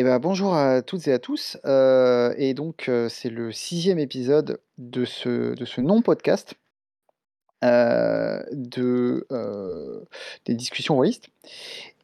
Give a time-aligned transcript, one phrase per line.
[0.00, 3.98] Eh ben, bonjour à toutes et à tous, heu et donc heu, c'est le sixième
[3.98, 6.54] épisode de ce de ce non-podcast,
[7.62, 9.26] heu, de,
[10.46, 11.28] des discussions rôlistes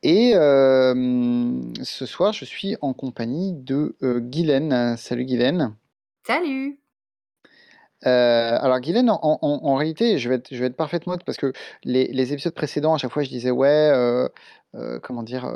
[0.02, 4.98] et ce soir, je suis en compagnie de, Guylaine.
[4.98, 5.74] Salut Guylaine.
[6.26, 6.78] Salut!
[8.02, 11.38] Alors Guylaine, en en en réalité, je vais être je vais être parfaitement honnête parce
[11.38, 13.90] que les les épisodes précédents, à chaque fois, je disais: «Ouais,
[15.02, 15.50] comment dire?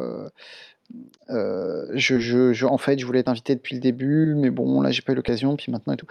[1.29, 5.02] Je je je en fait, je voulais t'inviter depuis le début, mais bon, là, j'ai
[5.02, 6.06] pas eu l'occasion, puis maintenant et tout».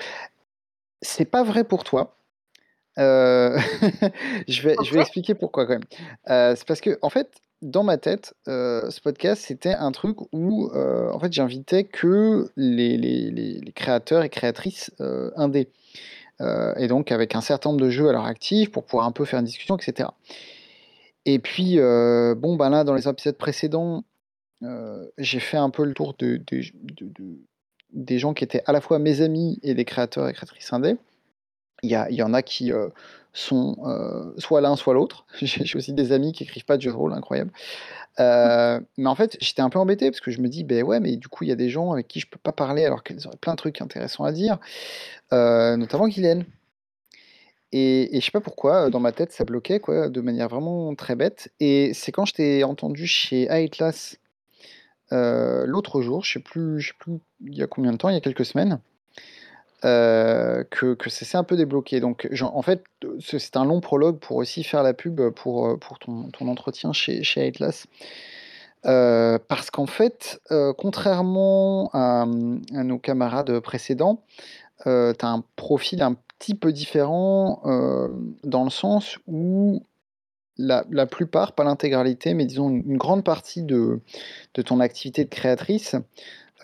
[1.02, 2.18] C'est pas vrai pour toi.
[2.98, 3.56] Heu,
[4.48, 5.02] je vais je vais OK.
[5.02, 5.84] expliquer pourquoi quand même.
[6.30, 7.30] Heu, c'est parce qu'en fait,
[7.62, 13.72] dans ma tête, ce podcast, c'était un truc où, en fait, j'invitais que les les
[13.74, 14.92] créateurs et créatrices,
[15.36, 15.70] indés,
[16.42, 19.26] et donc avec un certain nombre de jeux à leur actif pour pouvoir un peu
[19.26, 20.14] faire une discussion et cetera
[21.26, 24.04] et puis, bon, ben, là, dans les épisodes précédents,
[25.18, 26.42] j'ai fait un peu le tour de
[27.94, 30.98] des gens qui étaient à la fois mes amis et des créateurs et créatrices indés.
[31.84, 32.92] Il y en a qui, heu,
[33.34, 35.26] sont, heu, soit l'un, soit l'autre.
[35.42, 37.52] J'ai aussi des amis qui écrivent pas de jeux de rôle, incroyable.
[38.20, 41.18] Mais en fait, j'étais un peu embêté parce que je me dis: «Beh, ouais, mais
[41.18, 43.28] du coup, il y a des gens avec qui je peux pas parler alors qu'elles
[43.28, 44.60] auraient plein de trucs intéressants à dire»,
[45.32, 46.46] notamment Guylaine
[47.72, 50.94] et et je sais pas pourquoi, dans ma tête, ça bloquait, quoi, de manière vraiment
[50.96, 54.18] très bête et c'est quand je t'ai entendu chez Atlas,
[55.12, 56.40] l'autre jour, je
[56.78, 58.80] je sais plus il y a combien de temps, il y a quelques semaines,
[59.86, 62.84] heu, que que ça s'est un peu débloqué donc en fait,
[63.22, 67.86] c'est un long prologue pour aussi faire la pub, pour, pour ton entretien chez Atlas.
[68.84, 70.42] Parce qu'en fait,
[70.78, 74.24] contrairement à, à nos camarades précédents,
[74.84, 77.62] tu as un profil un petit peu différent,
[78.44, 79.84] dans le sens où
[80.60, 84.02] la la plupart, pas l'intégralité, mais disons une une grande partie de
[84.54, 85.96] de ton activité de créatrice,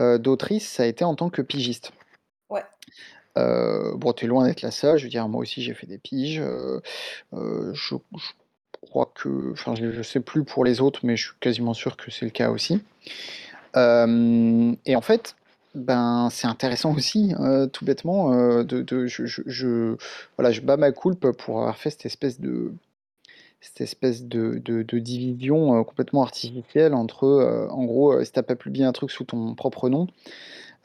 [0.02, 1.92] heu, d'autrice, ça a été en tant que pigiste.
[2.50, 2.64] Ouais.
[3.38, 5.88] Heu, bon, tu es loin d'être la seule, je veux dire, moi aussi j'ai fait
[5.88, 6.82] des piges, heu,
[7.34, 8.32] je je
[8.90, 11.98] crois que enfin, je je sais plus pour les autres, mais je suis quasiment sûr
[11.98, 12.82] que c'est le cas aussi.
[14.86, 15.36] Et en fait,
[15.74, 17.34] ben, c'est intéressant aussi,
[17.74, 18.32] tout bêtement,
[18.64, 19.96] de de je je je
[20.38, 22.74] voilà, je bats ma coulpe pour avoir fait cette espèce de
[23.66, 28.86] cette espèce de de division, complètement artificielle entre, en gros, si tu as pas publié
[28.86, 30.08] un truc sous ton propre nom,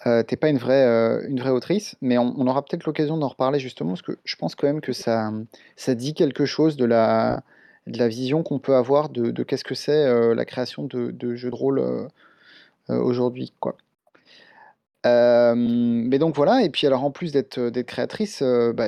[0.06, 0.84] heu, tu es pas une vraie,
[1.28, 4.54] une vraie autrice, mais on aura peut-être l'occasion d'en reparler justement parce que je pense
[4.54, 5.32] quand même que ça,
[5.76, 7.42] ça dit quelque chose de la
[7.86, 11.50] de la vision qu'on peut avoir de qu'est-ce que c'est, la création de de jeux
[11.50, 12.08] de rôle,
[12.88, 13.76] aujourd'hui, quoi.
[15.04, 18.86] Mais donc voilà et puis alors en plus d'être, créatrice, heu, bah,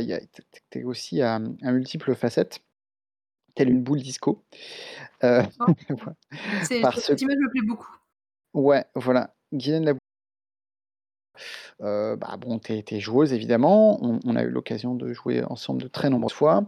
[0.84, 2.60] aussi à, à multiples facettes,
[3.54, 4.42] telle une boule disco,
[5.20, 7.96] parce cette image me plaît beaucoup.
[8.54, 9.94] Ouais, voilà, Guylaine la
[11.80, 15.12] Heu, bah, bon, tu es tu es joueuse évidemment, on on a eu l'occasion de
[15.12, 16.64] jouer ensemble de très nombreuses fois.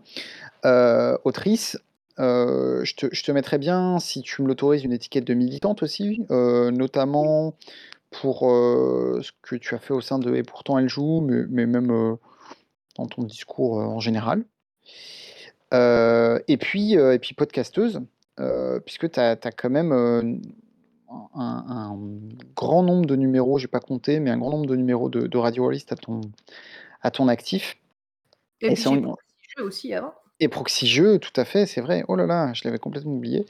[0.64, 1.78] Heu, autrice,
[2.20, 5.82] heu, je te je te mettrais bien, si tu me l'autorises, une étiquette de militante
[5.82, 7.54] aussi, notamment
[8.10, 11.66] pour, ce que tu as fait au sein de Et pourtant elle joue, mais mais
[11.66, 12.16] même,
[12.96, 14.44] dans ton discours, en général.
[15.74, 18.00] Heu et puis, heu et puis podcasteuse,
[18.40, 19.92] heu, puisque tu as quand même,
[21.36, 21.98] un
[22.56, 25.38] grand nombre de numéros, j'ai pas compté, mais un grand nombre de numéros de de
[25.38, 26.20] Radio Rollist à ton
[27.02, 27.76] à ton actif
[28.60, 28.94] Et et Proxy
[29.56, 30.14] Jeux aussi avant.
[30.40, 32.04] et Proxy Jeux, tout à fait, c'est vrai.
[32.08, 33.46] Oh là là, je l'avais complètement oublié.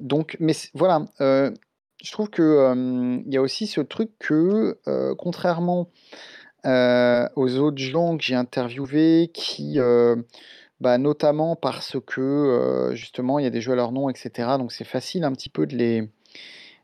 [0.00, 4.78] Donc mais voilà, je trouve que, il y a aussi ce truc que,
[5.18, 5.90] contrairement,
[6.66, 10.26] heu, aux autres gens que j'ai interviewés qui, heu,
[10.80, 14.16] bah, notamment parce que, heu, justement, il y a des jeux à leur nom et
[14.16, 16.10] cetera, donc c'est facile un petit peu de les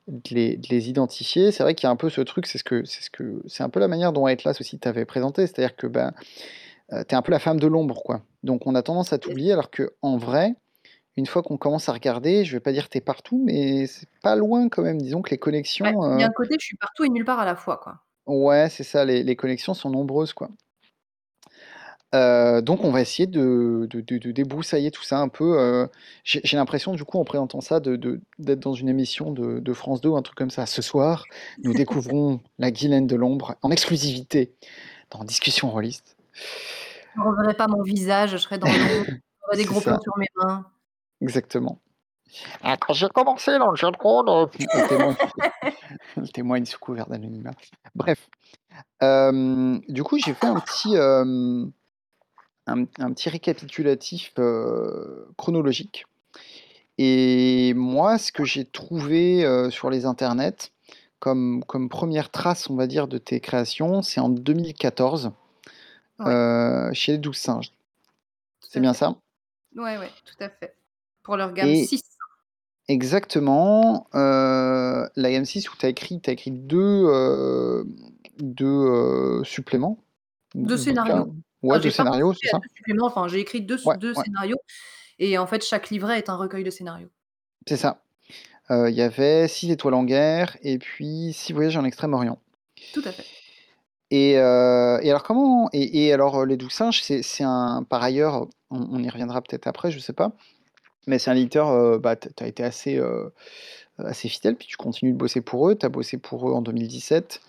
[0.09, 1.53] de les de les identifier.
[1.53, 3.43] C'est vrai qu'il y a un peu ce truc, c'est ce que c'est ce que
[3.47, 6.13] c'est un peu la manière dont Atlas aussi t'avait présenté, c'est-à-dire que, ben,
[6.93, 8.23] heu, tu es un peu la femme de l'ombre, quoi.
[8.45, 10.55] Donc on a tendance à t'oublier alors qu'en vrai,
[11.17, 14.09] une fois qu'on commence à regarder, je vais pas dire tu es partout, mais c'est
[14.23, 15.01] pas loin quand même.
[15.03, 15.39] Disons que les
[15.81, 17.55] Ouais, connexions, il y a un côté, je suis partout et nulle part à la
[17.57, 18.05] fois, quoi.
[18.27, 20.51] Ouais, c'est ça, les les connexions sont nombreuses, quoi.
[22.15, 25.89] Heu, donc on va essayer de de de de débroussailler tout ça un peu, heu,
[26.23, 29.59] j'ai j'ai l'impression du coup en présentant ça de de d'être dans une émission de
[29.59, 30.67] de France 2 ou un truc comme ça.
[30.67, 31.25] Ce soir,
[31.65, 34.55] nous découvrons la Guylaine de l'ombre en exclusivité
[35.11, 36.17] dans Discussions Rôlistes.
[37.17, 39.07] Vous reverrez pas mon visage, je serai dans l'ombre,
[39.43, 40.01] j'aurai des C'est gros plans ça.
[40.01, 40.67] sur mes mains.
[41.21, 41.81] Exactement.
[42.63, 45.17] «Ah, quand j'ai commencé dans le jeu de rôle, heu», elle témoigne
[46.17, 47.53] elle témoigne sous couvert d'anonymat.
[47.95, 48.29] Bref,
[49.89, 51.71] du coup, j'ai fait un petit, un
[52.67, 54.35] un petit récapitulatif,
[55.39, 56.07] chronologique
[56.99, 60.73] et moi, ce que j'ai trouvé, sur les internets,
[61.21, 65.33] comme comme 1re trace, on va dire, de tes créations, c'est en 2014,
[66.19, 66.35] Ouais.
[66.35, 67.73] heu, chez Les 12 Singes.
[68.63, 68.95] Tout C'est à bien fait.
[68.95, 69.17] ça?
[69.77, 70.77] Ouais, ouais, tout à fait.
[71.25, 72.01] Pour leur gamme Et 6.
[72.89, 77.97] Exactement, heu, la gamme 6 où tu as écrit as écrit 2, hem,
[78.39, 78.67] 2,
[79.41, 79.99] heu, suppléments,
[80.63, 81.27] 2 ou bouquins.
[81.27, 81.35] scénarios.
[81.63, 82.63] Ouais, Enfin, 2 j'ai scénarios, c'est ça?
[82.63, 84.25] 2 suppléments, enfin, j'ai écrit 2 s Ouais, 2 ouais.
[84.25, 84.57] scénarios
[85.21, 87.11] et en fait, chaque livret est un recueil de scénarios.
[87.69, 88.03] C'est ça.
[88.71, 92.39] Heu, il y avait 6 étoiles en guerre et puis 6 voyages en Extrême-Orient.
[92.93, 93.27] Tout à fait.
[94.11, 97.83] Et heu, et alors comment et et alors, heu, Les 12 Singes, c'est c'est un
[97.89, 100.33] par ailleurs, on on y reviendra peut-être après, je sais pas,
[101.07, 103.01] mais c'est un éditeur, heu, bah, tu as été assez,
[103.99, 105.77] assez fidèle, puis tu continues de bosser pour eux.
[105.77, 107.41] Tu as bossé pour eux en 2017,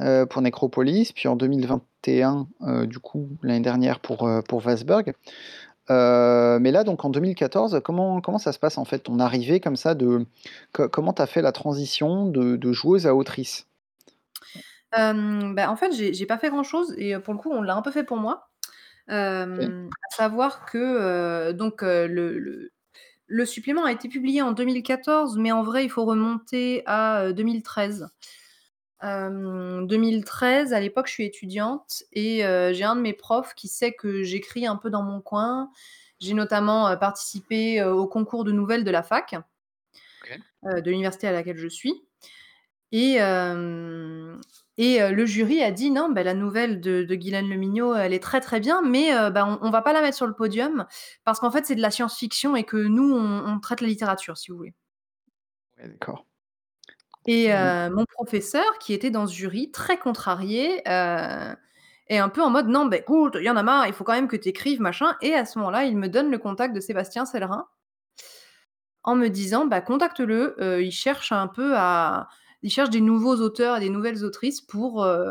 [0.00, 4.60] heu, pour Necropolis, puis en 2021, heu, du coup, l'année dernière pour, pour
[6.60, 9.76] mais là, donc en 2014, comment comment ça se passe, en fait, ton arrivée comme
[9.76, 10.26] ça de
[10.72, 13.66] co comment tu as fait la transition de de joueuse à autrice?
[14.92, 17.82] Bah, en fait, j'ai pas fait grand-chose et heu, pour le coup, on l'a un
[17.82, 18.48] peu fait pour moi.
[20.02, 22.72] À savoir que, donc le
[23.26, 27.32] le supplément a été publié en 2014, mais en vrai, il faut remonter à, heu,
[27.34, 28.08] 2013.
[29.02, 33.68] Hem, 2013, à l'époque, je suis étudiante et heu, j'ai un de mes profs qui
[33.68, 35.70] sait que j'écris un peu dans mon coin.
[36.20, 39.36] J'ai notamment, participé, au concours de nouvelles de la fac
[40.62, 42.06] de l'université à laquelle je suis
[42.92, 43.18] et
[44.78, 48.12] et heu, le jury a dit: «Non, bah, la nouvelle de de Guylaine Lemignot, elle
[48.14, 50.34] est très, très bien, mais heu, bah, on on va pas la mettre sur le
[50.34, 50.86] podium
[51.24, 54.36] parce qu'en fait, c'est de la science-fiction et que nous, on on traite la littérature»,
[54.38, 54.74] si vous voulez.
[55.78, 56.26] Ouais, d'accord.
[57.26, 57.54] Et Mmh.
[57.54, 61.56] heu, mon professeur qui était dans ce jury, très contrarié, heu,
[62.08, 64.04] est un peu en mode: «Non, beh, écoute, il y en a marre, il faut
[64.04, 66.74] quand même que tu écrives, machin» et à ce moment-là, il me donne le contact
[66.74, 67.62] de Sébastien Sellering
[69.04, 72.28] en me disant: «Bah, contacte-le, heu, il cherche un peu à
[72.64, 75.30] il cherche des nouveaux auteurs et des nouvelles autrices pour, heu,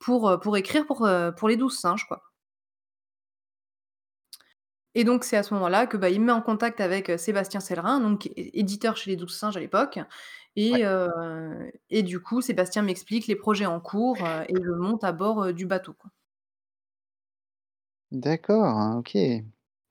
[0.00, 2.22] pour écrire pour, heu, pour Les 12 Singes, quoi».
[4.94, 7.60] Et donc c'est à ce moment-là que, bah, il me met en contact avec, Sébastien
[7.60, 9.98] Sellering, donc éditeur chez Les 12 Singes à l'époque
[10.54, 10.84] Ouais.
[11.88, 14.18] et du coup, Sébastien m'explique les projets en cours,
[14.48, 15.94] et je monte à bord, du bateau.
[18.10, 19.16] D'accord, OK.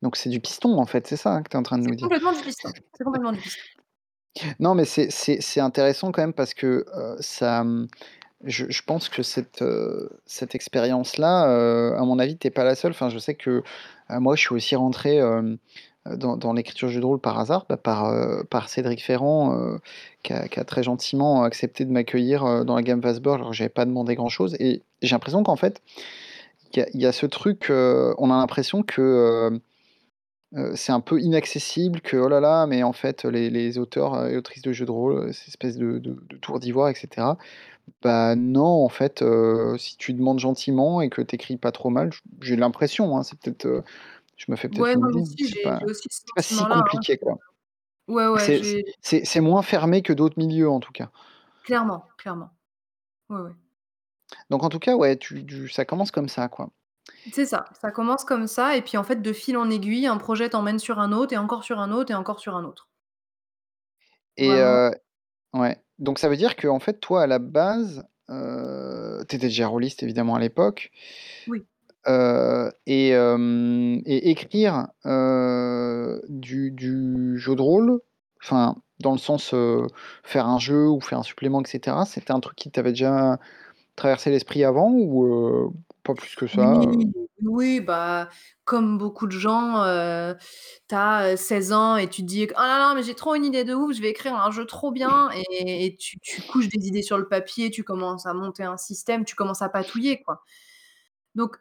[0.03, 1.83] Donc c'est du piston, en fait, c'est ça, hein, que tu es en train de
[1.83, 2.03] nous dire?
[2.03, 3.80] complètement du piston, c'est complètement du piston.
[4.59, 6.85] Non, mais c'est intéressant quand même parce que,
[7.19, 7.65] ça,
[8.43, 9.63] je je pense que cette,
[10.25, 12.91] cette expérience-là, à mon avis, tu pas la seule.
[12.91, 13.63] Enfin, je sais que,
[14.09, 15.19] moi, je suis aussi rentré,
[16.05, 18.13] dans dans l'écriture de jeux de rôle par hasard, bah, par,
[18.49, 19.77] par Cédric Ferrand,
[20.23, 23.85] qui a très gentiment accepté de m'accueillir, dans la gamme Ważberg, alors que j'avais pas
[23.85, 25.81] demandé grand-chose et j'ai l'impression qu'en fait,
[26.73, 29.59] il y a y a ce truc, on a l'impression que,
[30.55, 34.15] heu, c'est un peu inaccessible, que, oh là là, mais en fait, les les auteurs,
[34.15, 36.89] heu et autrices de jeux de rôle, heu, c'est espèce de de de tour d'ivoire
[36.89, 37.37] et cetera.
[38.03, 41.89] Bah, non, en fait, heu, si tu demandes gentiment et que tu écris pas trop
[41.91, 42.11] mal,
[42.41, 43.83] j'ai l'impression, hein, c'est peut-être,
[44.37, 46.21] je me fais peut-être Ouais, une non, mais idée, si, c'est j'ai pas aussi ce
[46.35, 47.37] pas si hein, compliqué, quoi.
[48.07, 48.51] ouais, ouais,
[49.01, 51.11] c'est moins fermé que d'autres milieux, en tout cas.
[51.63, 52.51] Clairement, clairement.
[53.29, 53.55] Ouais, ouais.
[54.51, 56.69] Donc en tout cas, ouais, tu tu ça commence comme ça, quoi.
[57.33, 60.17] C'est ça, ça commence comme ça et puis, en fait, de fil en aiguille, un
[60.17, 62.87] projet t'emmène sur un autre et encore sur un autre et encore sur un autre.
[64.37, 64.91] Et Vraiment heu
[65.53, 69.67] ouais, donc ça veut dire qu'en fait, toi, à la base, heu, tu étais déjà
[69.67, 70.91] rôliste, évidemment, à l'époque,
[71.47, 71.65] Oui.
[72.07, 77.99] heu et hem et écrire, heu, du du jeu de rôle,
[78.43, 79.87] enfin, dans le sens, heu,
[80.23, 83.39] faire un jeu ou faire un supplément et cetera, c'était un truc qui t'avait déjà
[83.97, 85.69] traversé l'esprit avant ou heu,
[86.03, 87.11] pas plus que ça, heu?
[87.39, 88.29] Oui, oui, bah,
[88.65, 90.35] comme beaucoup de gens, heu,
[90.89, 93.35] tu as, heu, 16 ans et tu te dis: «Oh là là, mais j'ai trop
[93.35, 96.41] une idée de ouf, je vais écrire un jeu trop bien» et et tu tu
[96.43, 99.69] couches des idées sur le papier, tu commences à monter un système, tu commences à
[99.69, 100.43] patouiller, quoi.
[101.35, 101.57] Donc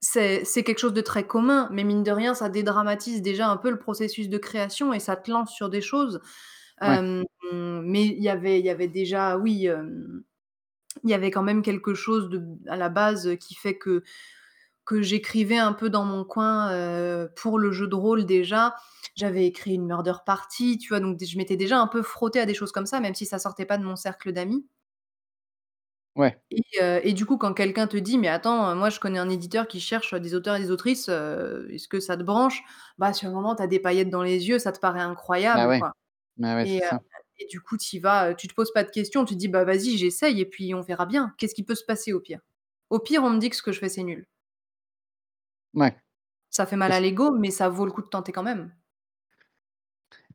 [0.00, 3.56] c'est c'est quelque chose de très commun, mais mine de rien, ça dédramatise déjà un
[3.58, 6.20] peu le processus de création et ça te lance sur des choses.
[6.84, 7.02] Ouais.
[7.52, 10.24] Hem, mais il y avait il y avait déjà, oui, hem,
[11.04, 14.02] il y avait quand même quelque chose de à la base qui fait que
[14.84, 18.74] que j'écrivais un peu dans mon coin, heu, pour le jeu de rôle déjà.
[19.16, 21.00] J'avais écrit une Murder Party, tu vois?
[21.00, 23.38] Donc je m'étais déjà un peu frottée à des choses comme ça, même si ça
[23.38, 24.66] sortait pas de mon cercle d'amis.
[26.16, 26.42] Ouais.
[26.50, 26.62] Et
[27.08, 29.80] et du coup, quand quelqu'un te dit: «Mais attends, moi je connais un éditeur qui
[29.80, 32.62] cherche des auteurs et des autrices, est-ce que ça te branche?»
[32.98, 35.00] bah, sur le moment, tu as des paillettes dans les yeux, ça te paraît
[35.52, 35.80] Bah, incroyable, ouais.
[35.80, 35.92] quoi
[36.36, 37.00] Bah, ouais, et c'est heu ça.
[37.38, 39.48] Et du coup, tu vas, heu, tu te poses pas de questions, tu te dis:
[39.48, 41.34] «Bah, vas-y, j'essaye et puis on verra bien.
[41.38, 42.40] Qu'est-ce qui peut se passer au pire?»
[42.90, 44.26] Au pire, on me dit que ce que je fais, c'est nul.
[45.74, 46.02] Mouais.
[46.50, 48.72] Ça fait mal à l'ego, mais ça vaut le coup de tenter quand même.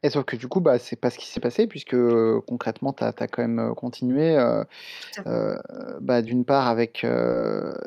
[0.04, 2.94] Et sauf que du coup, bah, c'est pas ce qui s'est passé puisque, heu, concrètement,
[2.94, 4.64] tu as quand même, heu, continué, heu
[5.00, 5.28] Tout à fait.
[5.28, 5.58] heu,
[6.02, 7.06] bah, d'une part avec,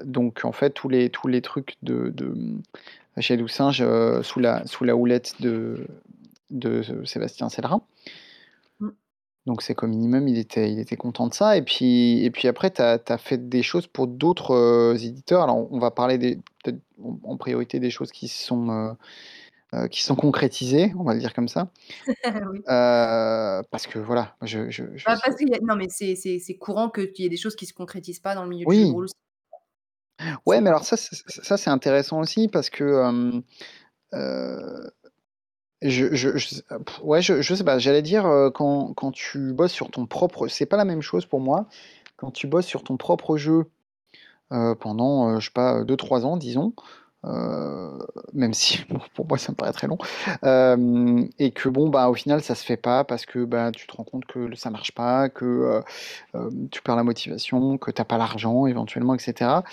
[0.05, 2.35] donc en fait tous les tous les trucs de de,
[3.21, 3.85] chez Singe,
[4.23, 5.87] sous la sous la houlette de
[6.51, 7.83] de Sébastien Cellerin.
[9.47, 12.47] Donc c'est qu'au minimum, il était il était content de ça et puis et puis
[12.47, 15.43] après tu as fait des choses pour d'autres, heu, éditeurs.
[15.43, 16.39] Alors on va parler des
[17.25, 18.93] en priorité des choses qui se sont, heu
[19.75, 21.71] heu, qui sont concrétisées, on va le dire comme ça.
[22.51, 22.65] Oui.
[22.67, 27.11] Parce que voilà, je je je Bah, parce y a non mais c'est courant qu'il
[27.19, 28.85] y ait des choses qui se concrétisent pas dans le milieu du Oui.
[28.85, 29.15] rôle aussi.
[30.47, 32.85] Ouais, mais alors ça ça c'est intéressant aussi parce que,
[35.83, 36.29] je je
[37.03, 40.49] ouais, je je sais pas, j'allais dire, heu, quand quand tu bosses sur ton propre
[40.49, 41.67] c'est pas la même chose pour moi,
[42.17, 43.67] quand tu bosses sur ton propre jeu,
[44.53, 46.75] heu, pendant, heu, je sais pas, 2-3 ans disons,
[48.33, 48.81] même si
[49.15, 49.99] pour moi ça me paraît très long,
[51.39, 53.97] et que bon, bah, au final ça se fait pas parce que, bah, tu te
[53.97, 55.83] rends compte que ça marche pas, que,
[56.71, 59.65] tu perds la motivation, que tu as pas l'argent éventuellement et cetera.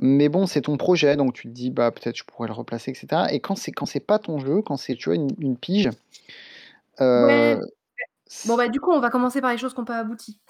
[0.00, 2.92] Mais bon, c'est ton projet donc tu te dis: «Bah, peut-être je pourrais le replacer»
[2.92, 5.28] et cetera et quand c'est quand c'est pas ton jeu, quand c'est, tu vois, une
[5.38, 5.90] une pige,
[7.16, 7.56] ouais.
[8.44, 10.40] Bon, bah, du coup, on va commencer par les choses qui ont pas abouti.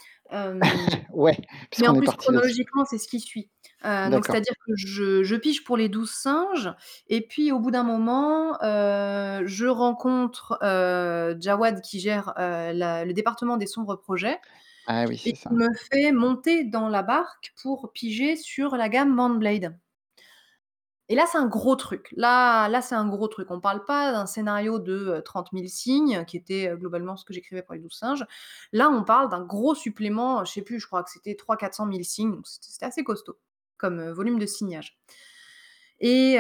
[1.13, 1.39] Ouais,
[1.79, 3.51] mais en plus chronologiquement, c'est ce qui suit.
[3.85, 6.73] Heu, donc c'est-à-dire que je je pige pour les 12 singes
[7.09, 10.59] et puis au bout d'un moment, heu, je rencontre,
[11.41, 14.39] Jawad qui gère, la le département des sombres projets
[14.87, 18.89] Ah oui, et c'est qui me fait monter dans la barque pour piger sur la
[18.89, 19.79] gamme Mountblade.
[21.09, 22.09] Et là, c'est un gros truc.
[22.17, 23.51] Là là, c'est un gros truc.
[23.51, 27.25] On parle pas d'un scénario de, heu, 30 000 signes qui était, heu, globalement ce
[27.25, 28.25] que j'écrivais pour les 12 singes.
[28.73, 32.05] Là, on parle d'un gros supplément, je sais plus, je crois que c'était 300-400 000
[32.05, 33.37] signes, donc c'était c'était assez costaud
[33.79, 34.97] comme, heu, volume de signage.
[36.01, 36.37] Et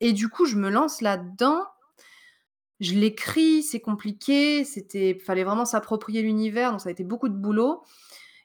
[0.00, 1.64] et du coup, je me lance là-dedans.
[2.82, 7.36] Je l'écris, c'est compliqué, c'était fallait vraiment s'approprier l'univers, donc ça a été beaucoup de
[7.36, 7.84] boulot.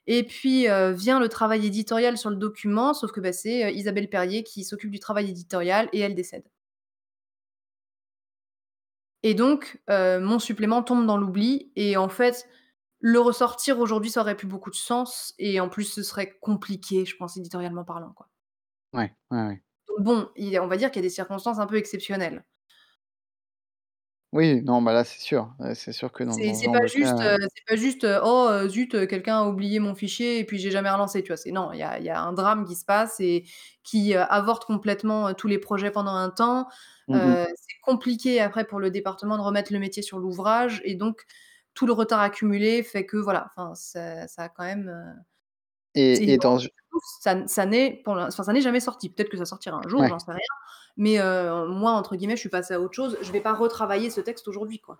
[0.07, 3.71] Et puis, heu, vient le travail éditorial sur le document, sauf que, bah, c'est, heu,
[3.75, 6.45] Isabelle Perrier qui s'occupe du travail éditorial et elle décède.
[9.23, 12.47] Et donc, heu, mon supplément tombe dans l'oubli et en fait,
[12.99, 17.05] le ressortir aujourd'hui, ça aurait plus beaucoup de sens et en plus, ce serait compliqué,
[17.05, 18.29] je pense, éditorialement parlant, quoi.
[18.93, 19.63] Ouais, ouais, ouais.
[19.89, 22.45] Donc bon, il on va dire qu'il y a des circonstances un peu exceptionnelles.
[24.33, 26.77] Oui, non, bah, là, c'est sûr, c'est sûr que dans C'est dans ce c'est genre
[26.77, 29.47] pas de juste, cas heu, c'est pas juste, heu: «Oh, heu, zut, heu, quelqu'un a
[29.47, 31.37] oublié mon fichier et puis j'ai jamais relancé», tu vois?
[31.37, 33.45] C'est non, il y a il y a un drame qui se passe et
[33.83, 36.67] qui, heu, avorte complètement, heu, tous les projets pendant un temps.
[37.07, 37.37] Mmh mh.
[37.37, 41.23] Heu, c'est compliqué après pour le département de remettre le métier sur l'ouvrage et donc
[41.73, 45.21] tout le retard accumulé fait que voilà, enfin ça ça a quand même, heu,
[46.13, 46.59] c'est Et et dans
[46.99, 49.09] coup, ça ça n'est pour l'in enfin ça n'est jamais sorti.
[49.09, 50.09] Peut-être que ça sortira un jour, Ouais.
[50.09, 50.39] j'en sais rien,
[50.97, 54.09] mais heu, moi, entre guillemets, «je suis passée à autre chose», je vais pas retravailler
[54.11, 54.99] ce texte aujourd'hui, quoi.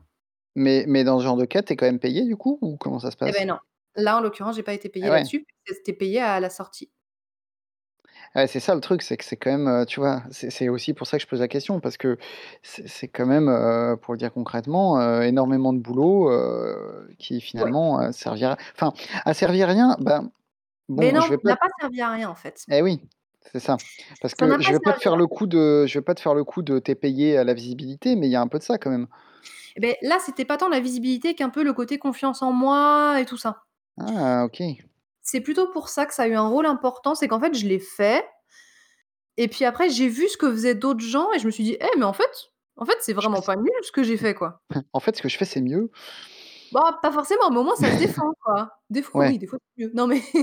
[0.55, 2.77] Mais mais dans ce genre de cas, tu es quand même payé du coup ou
[2.77, 3.45] comment ça se Et beh, passe?
[3.45, 3.57] non.
[3.95, 5.27] Là, en l'occurrence, j'ai pas été Ah payée ouais.
[5.29, 6.91] là-dessus, c'était payé à la sortie.
[8.35, 10.23] Ouais, c'est ça le truc, c'est que c'est quand même, heu, tu vois?
[10.31, 12.17] C'est aussi pour ça que je pose la question parce que
[12.61, 16.29] c'est quand même, heu, pour le dire concrètement, énormément de boulot,
[17.17, 18.93] qui finalement, servira enfin,
[19.25, 20.29] a servi à rien, ben,
[20.89, 22.63] Mais bon, non, je vais pas n'a pas servi à rien, en fait.
[22.71, 23.01] et oui,
[23.51, 23.77] c'est ça.
[24.21, 25.85] Parce Ça n'a que pas je vais pas te servi faire à le coup de
[25.85, 28.27] je vais pas te faire le coup de tu es payé à la visibilité, mais
[28.27, 29.07] il y a un peu de ça quand même.
[29.75, 33.17] Et beh, là, c'était pas tant la visibilité qu'un peu le côté confiance en moi
[33.19, 33.63] et tout ça.
[33.99, 34.61] Ah OK.
[35.21, 37.67] C'est plutôt pour ça que ça a eu un rôle important, c'est qu'en fait, je
[37.67, 38.25] l'ai fait
[39.37, 41.77] et puis après, j'ai vu ce que faisaient d'autres gens et je me suis dit:
[41.79, 44.17] «Eh, mais en fait en fait, c'est Je fais vraiment pas nul ce que j'ai
[44.17, 44.61] fait, quoi».
[44.93, 45.89] en fait, ce que je fais, c'est mieux.
[46.71, 48.71] Bah, pas forcément, mais au moins ça se défend, quoi.
[48.89, 49.25] Des fois, Ouais.
[49.25, 49.91] oui, des fois, c'est mieux.
[49.93, 50.21] Non, mais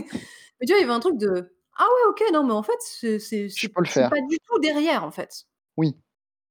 [0.60, 2.62] mais tu vois, il y avait un truc de: «Ah ouais, OK, non, mais en
[2.62, 4.10] fait, c'est c'est Je c'est peux le je suis faire.
[4.10, 5.46] pas du tout derrière, en fait».
[5.76, 5.96] Oui.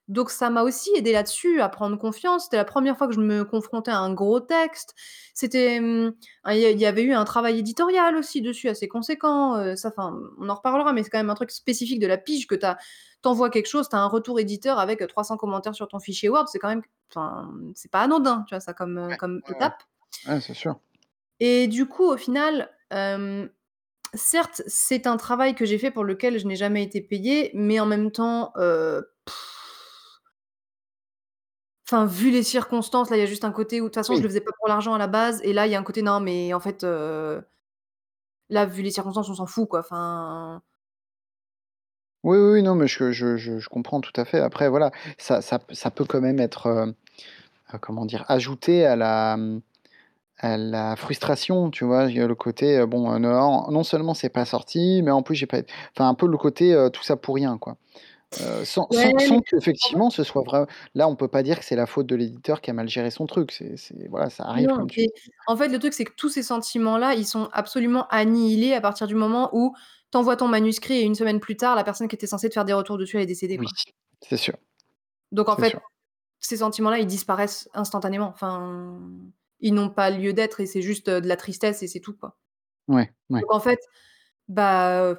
[0.09, 2.45] Donc ça m'a aussi aidée là-dessus, à prendre confiance.
[2.45, 4.95] C'était la 1re fois que je me confrontais à un gros texte.
[5.33, 6.13] C'était, mmh,
[6.51, 10.49] il y avait eu un travail éditorial aussi dessus assez conséquent, heu, ça enfin, on
[10.49, 12.77] en reparlera, mais c'est quand même un truc spécifique de la pige que tu as
[13.23, 15.99] tu envoies quelque chose, tu as un retour éditeur avec, heu, 300 commentaires sur ton
[15.99, 19.41] fichier Word, c'est quand même enfin, c'est pas anodin, tu vois ça comme, Ouais, comme
[19.47, 19.81] ouais, étape.
[20.27, 20.75] Ouais, c'est sûr.
[21.39, 22.69] Et du coup, au final,
[24.13, 27.79] certes, c'est un travail que j'ai fait pour lequel je n'ai jamais été payée, mais
[27.79, 28.53] en même temps,
[31.87, 34.15] enfin, vu les circonstances, là, il y a juste un côté où de toute façon,
[34.15, 34.29] je le Oui.
[34.29, 36.19] faisais pas pour l'argent à la base et là, il y a un côté: «Non,
[36.19, 37.43] mais en fait, heu,
[38.49, 40.61] là, vu les circonstances, on s'en fout, quoi», enfin
[42.23, 44.39] Oui, oui, oui, non, mais je je je je comprends tout à fait.
[44.39, 46.95] Après, voilà, ça ça p ça peut quand même être, heu
[47.73, 48.25] heu, comment dire?
[48.29, 49.61] Ajouté à la, mmh,
[50.39, 52.05] à la frustration, tu vois?
[52.11, 55.11] Il y a le côté, heu, bon, heu, non non seulement c'est pas sorti, mais
[55.11, 55.59] en plus j'ai pas
[55.95, 57.77] enfin, un peu le côté, heu, tout ça pour rien, quoi.
[58.39, 61.65] Heu, sans Ouais, sans sans qu'effectivement ce soit vrai là, on peut pas dire que
[61.65, 64.43] c'est la faute de l'éditeur qui a mal géré son truc, c'est c'est voilà, ça
[64.45, 65.11] arrive Non, comme tu mais dis.
[65.47, 69.07] en fait, le truc, c'est que tous ces sentiments-là, ils sont absolument annihilés à partir
[69.07, 69.73] du moment où
[70.11, 72.53] tu envoies ton manuscrit et 1 semaine plus tard, la personne qui était censée te
[72.53, 73.71] faire des retours dessus, elle est décédée, Oui, quoi.
[74.21, 74.55] c'est sûr.
[75.31, 75.81] Donc en C'est fait, sûr.
[76.39, 78.27] ces sentiments-là, ils disparaissent instantanément.
[78.29, 78.99] Enfin,
[79.61, 82.15] ils n'ont pas lieu d'être et c'est juste, heu, de la tristesse et c'est tout,
[82.15, 82.37] quoi.
[82.87, 83.41] Ouais, ouais.
[83.41, 83.79] Donc en fait,
[84.49, 85.15] bah,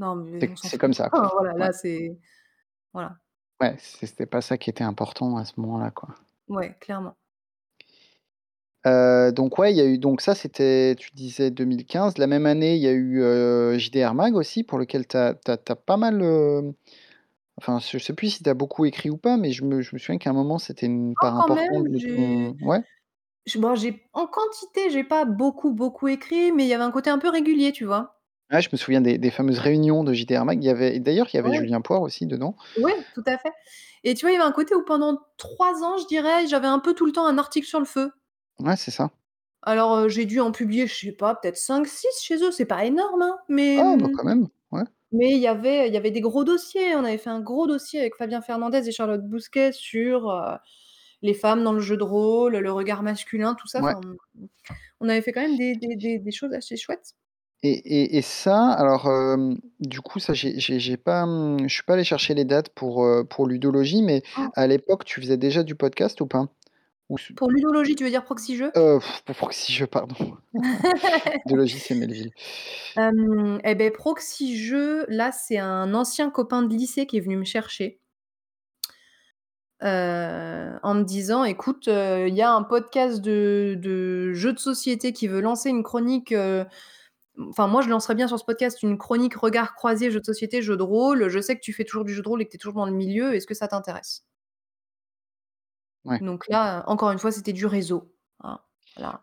[0.00, 0.80] non, mais C'est on s'en c'est fout.
[0.80, 1.24] comme ça, quoi.
[1.24, 1.68] Enfin voilà, Ouais.
[1.68, 2.18] là, c'est
[2.94, 3.16] voilà.
[3.60, 6.14] Ouais, c'était pas ça qui était important à ce moment-là, quoi.
[6.48, 7.16] Ouais, clairement.
[8.86, 12.16] Heu, donc ouais, il y a eu donc ça, c'était tu disais 2015.
[12.18, 15.34] La même année, il y a eu, heu, JDR Mag aussi pour lequel tu as
[15.34, 16.72] tu as tu as pas mal, hem,
[17.58, 19.94] enfin, je sais plus si tu as beaucoup écrit ou pas, mais je me je
[19.94, 22.56] me souviens qu'à un moment, c'était une Oh part quand même, importante de j'ai ton
[22.62, 22.82] ouais?
[23.46, 26.90] j bon, j'ai en quantité, j'ai pas beaucoup, beaucoup écrit, mais il y avait un
[26.92, 28.19] côté un peu régulier, tu vois?
[28.52, 30.62] Ouais, je me souviens des des fameuses réunions de JDR Mag.
[30.62, 31.54] Il y avait d'ailleurs, il y avait Ouais.
[31.54, 32.56] Julien Poire aussi dedans.
[32.76, 33.52] Ouais, tout à fait
[34.04, 36.66] et tu vois, il y avait un côté où pendant 3 ans, je dirais, j'avais
[36.68, 38.12] un peu tout le temps un article sur le feu.
[38.58, 39.10] Ouais, c'est ça.
[39.62, 42.84] Alors, heu, j'ai dû en publier, je sais pas, peut-être 5-6 chez eux, c'est pas
[42.86, 44.84] énorme, hein, mais Ah bah, mmh, quand même, ouais.
[45.12, 46.96] mais il y avait il y avait des gros dossiers.
[46.96, 50.58] On avait fait un gros dossier avec Fabien Fernandez et Charlotte Bousquet sur, heu,
[51.22, 53.94] les femmes dans le jeu de rôle, le regard masculin, tout ça, Ouais.
[53.94, 54.02] enfin,
[55.00, 57.14] on avait fait quand même des des des des choses assez chouettes.
[57.62, 59.08] Et et et ça, alors,
[59.80, 62.70] du coup, ça, j'ai j'ai j'ai pas, mmh, je suis pas allé chercher les dates
[62.70, 64.22] pour, pour Ludologie, mais
[64.54, 66.48] à l'époque, tu faisais déjà du podcast ou pas?
[67.10, 68.70] Ou Pour Ludologie, tu veux dire Proxy Jeux?
[68.76, 70.14] Heu, pour Proxy Jeux, pardon.
[71.44, 72.30] Ludologie, c'est Melville.
[72.96, 77.36] Hem et beh, Proxy Jeux, là, c'est un ancien copain de lycée qui est venu
[77.36, 78.00] me chercher
[79.82, 84.58] heu, en me disant: «Écoute, heu, il y a un podcast de de jeux de
[84.58, 86.64] société qui veut lancer une chronique, heu,
[87.48, 90.62] enfin, moi, je lancerais bien sur ce podcast une chronique regard croisé jeux de société,
[90.62, 91.28] jeux de rôle.
[91.28, 92.74] Je sais que tu fais toujours du jeu de rôle et que tu es toujours
[92.74, 93.34] dans le milieu.
[93.34, 94.24] Est-ce que ça t'intéresse?»
[96.04, 96.20] Ouais.
[96.20, 98.60] Donc là, encore une fois, c'était du réseau, hein,
[98.96, 99.20] voilà.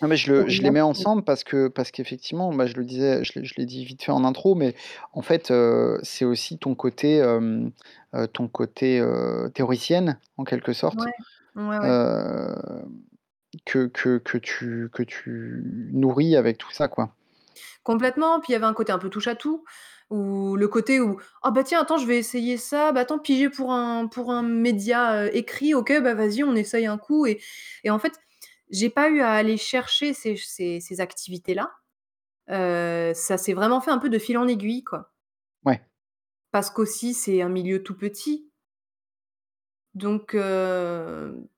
[0.00, 2.74] Non, mais je On le je les mets ensemble parce que parce qu'effectivement, bah, je
[2.74, 4.74] le disais, je l'ai je l'ai dit vite fait en intro, mais
[5.12, 7.72] en fait, heu, c'est aussi ton côté, hem,
[8.14, 9.02] heu, ton côté,
[9.54, 11.12] théoricienne, en quelque sorte, Ouais.
[11.56, 11.88] Ouais, ouais.
[11.88, 13.00] hem,
[13.66, 17.14] que que que tu que tu nourris avec tout ça, quoi.
[17.84, 19.64] Complètement, puis il y avait un côté un peu touche à tout,
[20.10, 22.92] où le côté où: «Ah bah, tiens, attends, je vais essayer ça.
[22.92, 25.74] Bah, attends, piger pour un pour un média, heu, écrit.
[25.74, 27.40] OK, bah, vas-y, on essaye un coup» et
[27.84, 28.12] et en fait,
[28.70, 31.72] j'ai pas eu à aller chercher ces ces ces activités-là.
[32.50, 35.12] Heu, ça s'est vraiment fait un peu de fil en aiguille, quoi.
[35.64, 35.80] Ouais.
[36.52, 38.48] Parce qu'aussi, c'est un milieu tout petit.
[39.94, 41.48] Donc heu, d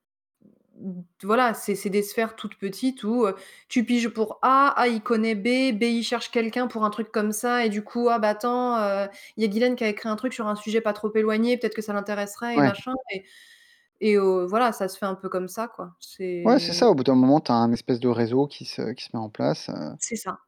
[1.23, 3.27] voilà, c'est des sphères toutes petites où,
[3.69, 7.11] tu piges pour A, A il connaît B, B il cherche quelqu'un pour un truc
[7.13, 8.77] comme ça et du coup: «Ah bah, attends,
[9.37, 11.59] il y a Guylaine qui a écrit un truc sur un sujet pas trop éloigné,
[11.59, 12.71] peut-être que ça l'intéresserait et Ouais.
[12.71, 12.93] machin»
[14.01, 15.93] et voilà, ça se fait un peu comme ça, quoi.
[16.45, 18.93] Ouais, c'est ça, au bout d'un moment, tu as un espèce de réseau qui se
[18.93, 19.69] qui se met en place,
[20.01, 20.39] C'est ça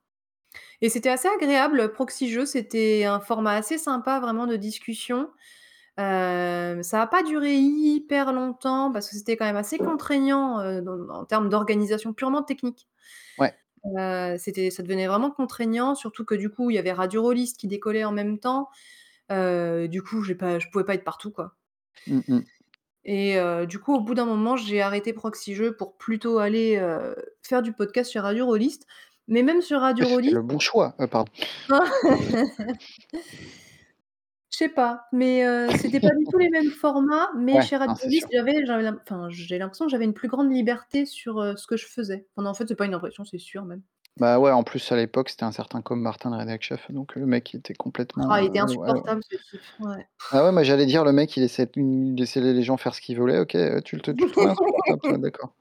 [0.83, 5.31] et c'était assez agréable, Proxy Jeux, c'était un format assez sympa, vraiment, de discussion.
[5.98, 11.24] Ça a pas duré hyper longtemps parce que c'était quand même assez contraignant, dans en
[11.24, 12.88] termes d'organisation purement technique.
[13.38, 13.55] Ouais.
[14.38, 17.66] C'était ça devenait vraiment contraignant, surtout que, du coup, il y avait Radio Rollist qui
[17.68, 18.68] décollait en même temps.
[19.31, 21.55] Du coup, j'ai pas je pouvais pas être partout, quoi
[22.07, 22.40] Mmh mh.
[23.05, 26.81] et du coup, au bout d'un moment, j'ai arrêté Proxy Jeux pour plutôt aller,
[27.42, 28.87] faire du podcast sur Radio Rollist,
[29.28, 30.94] mais même sur Radio c'était Rollist le bon choix.
[31.00, 31.31] Heu, pardon.
[34.53, 37.77] Je sais pas, mais heu, c'était pas du tout les mêmes formats, mais Ouais, chez
[37.77, 38.29] Radio c'est sûr.
[38.31, 41.67] j'avais j'avais l'im enfin, j'ai l'impression que j'avais une plus grande liberté sur, heu, ce
[41.67, 42.29] que je faisais.
[42.37, 43.83] Enfin non, en fait, c'est pas une impression, c'est sûr, même.
[44.19, 47.15] Bah, ouais, en plus, à l'époque, c'était un certain Com Martin, le rédac chef, donc
[47.15, 49.12] le mec, il était complètement, Ah, il était heu, ouais, ouais.
[49.12, 50.07] insupportable ce type, ouais.
[50.31, 53.01] Ah ouais, moi, j'allais dire le mec, il laissait il laissait les gens faire ce
[53.01, 53.38] qu'ils voulaient.
[53.41, 55.19] OK, heu, tu le tu le trouvais insupportable, toi?
[55.19, 55.55] D'accord.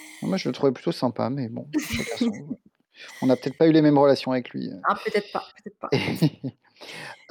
[0.22, 2.58] Moi, je le trouvais plutôt sympa, mais bon, chacun son
[3.22, 5.78] on a peut-être pas eu les mêmes relations avec lui, heu Ah, peut-être pas, peut-être
[5.78, 5.92] pas.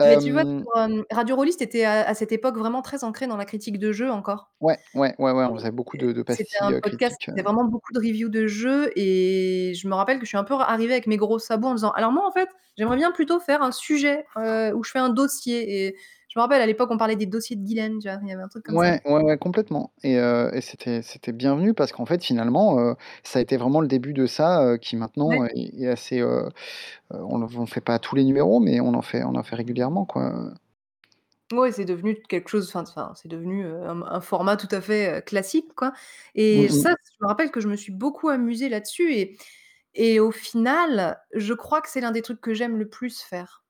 [0.03, 3.03] Mais tu vois, hem sur, hem, Radio Rollist était à à cette époque vraiment très
[3.03, 4.51] ancré dans la critique de jeux encore.
[4.61, 7.29] Ouais, ouais, ouais, ouais, on faisait beaucoup de de C'était un heu, podcast critiques, qui
[7.29, 10.37] heu faisait vraiment beaucoup de reviews de jeux et je me rappelle que je suis
[10.37, 13.11] un peu arrivée avec mes gros sabots en disant: «Alors moi, en fait, j'aimerais bien
[13.11, 15.97] plutôt faire un sujet, heu, où je fais un dossier» et
[16.35, 18.19] je me rappelle à l'époque, on parlait des dossiers de Guylaine, tu vois?
[18.23, 18.87] Il y avait un truc comme ça.
[18.87, 22.95] Ouais, ouais, ouais, complètement et heu et c'était c'était bienvenu parce qu'en fait, finalement, heu,
[23.23, 25.37] ça a été vraiment le début de ça, heu, qui Ouais.
[25.37, 26.47] maintenant est est assez, heu
[27.13, 29.43] heu, on le on fait pas tous les numéros, mais on en fait on en
[29.43, 30.53] fait régulièrement, quoi, heu
[31.51, 34.81] Ouais, c'est devenu quelque chose enfin enfin, c'est devenu, heu, un un format tout à
[34.81, 35.93] fait, heu, classique, quoi
[36.33, 36.85] et Mmh mh.
[36.85, 39.37] ça, je me rappelle que je me suis beaucoup amusée là-dessus et
[39.95, 43.64] et au final, je crois que c'est l'un des trucs que j'aime le plus faire.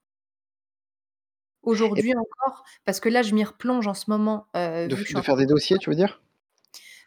[1.95, 5.35] Et Aujourd'hui encore, parce que là, je m'y replonge en ce moment, heu, De faire
[5.35, 6.21] des dossiers, tu veux dire?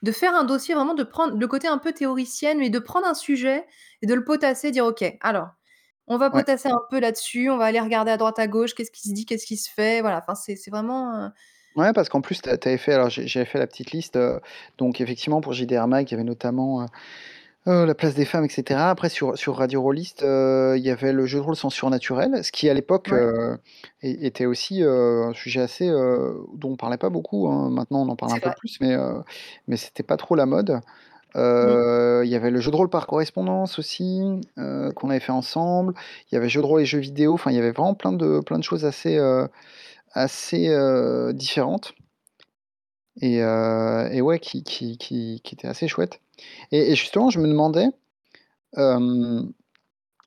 [0.02, 3.06] de faire un dossier, vraiment de prendre le côté un peu théoricienne, mais de prendre
[3.06, 3.66] un sujet
[4.02, 5.48] et de le potasser, dire: «OK, alors,
[6.06, 6.44] on va Ouais.
[6.46, 9.12] potasser un peu là-dessus, on va aller regarder à droite à gauche, qu'est-ce qui se
[9.14, 11.30] dit, qu'est-ce qui se fait?» voilà, enfin, c'est c'est vraiment, heu
[11.76, 14.40] Ouais, parce qu'en plus, tu avais fait alors j'avais fait la petite liste, heu,
[14.78, 16.86] donc effectivement pour JDR Mag, il y avait notamment,
[17.68, 18.90] heu, la place des femmes et cetera.
[18.90, 22.42] Après sur sur Radio Rollist, heu, il y avait le jeu de rôle sans surnaturel,
[22.44, 23.28] ce qui à l'époque, Ouais.
[24.02, 27.70] é était aussi, un sujet assez, dont on parlait pas beaucoup, hein.
[27.70, 28.96] Maintenant on en parle un peu plus, mais
[29.68, 30.80] mais c'était pas trop la mode.
[31.62, 31.88] Mmh.
[32.24, 34.22] Il y avait le jeu de rôle par correspondance aussi,
[34.96, 35.94] qu'on avait fait ensemble.
[36.32, 38.12] Il y avait jeux de rôle et jeux vidéo, enfin il y avait vraiment plein
[38.12, 39.18] de plein de choses assez,
[41.34, 41.94] différentes
[43.20, 46.20] et et ouais, qui qui qui qui étaient assez chouettes
[46.72, 47.86] et justement, je me demandais,
[48.76, 49.52] hem,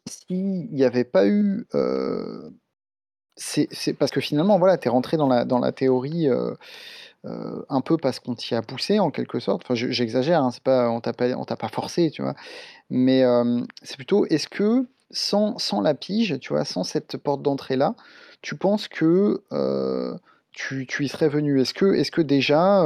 [0.08, 2.54] s'il y avait pas eu, heu,
[3.38, 5.28] c'est parce que finalement, voilà, tu es rentré dans
[5.60, 6.58] la théorie, heu
[7.26, 9.64] heu, un peu parce qu'on t'y a poussé en quelque sorte.
[9.66, 12.36] Enfin, je j'exagère, hein, c'est pas on t'a pas on t'a pas forcé, tu vois?
[12.90, 13.24] Mais
[13.84, 17.96] c'est plutôt est-ce que sans sans la pige, tu vois, sans cette porte d'entrée-là,
[18.42, 19.44] tu penses que,
[20.54, 21.62] tu tu y serais venu?
[21.62, 22.82] Est-ce que est-ce que déjà,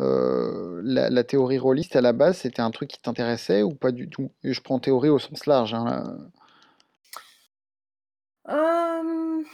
[0.00, 3.92] heu, la la théorie rôliste à la base, c'était un truc qui t'intéressait ou pas
[3.92, 4.30] du tout?
[4.42, 6.30] Je prends théorie au sens large, hein, heu.
[8.46, 9.46] Hem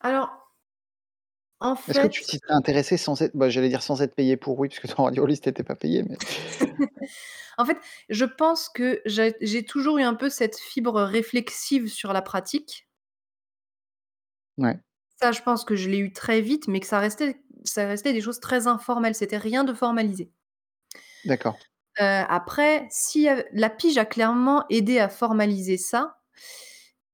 [0.00, 0.30] alors
[1.60, 4.14] en Est-ce que tu fait t'y serais intéressé sans être bah, j'allais dire sans être
[4.14, 6.16] payé pour, oui, puisque dans Radio Rollist, tu étais pas payé, mais
[7.58, 12.12] en fait, je pense que j'ai j'ai toujours eu un peu cette fibre réflexive sur
[12.12, 12.88] la pratique.
[14.58, 14.80] ouais,
[15.22, 18.12] Ça, je pense que je l'ai eu très vite, mais que ça restait ça restait
[18.14, 20.32] des choses très informelles, c'était rien de formalisé.
[21.24, 21.60] d'accord.
[21.98, 26.16] Heu, après, si, heu, la pige a clairement aidé à formaliser ça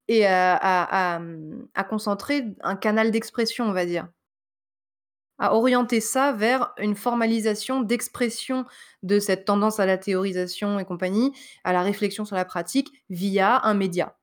[0.09, 4.09] et à à à, mmh, à concentrer un canal d'expression, on va dire.
[5.39, 8.65] À orienter ça vers une formalisation d'expression
[9.03, 11.33] de cette tendance à la théorisation et compagnie,
[11.65, 14.17] à la réflexion sur la pratique via un média.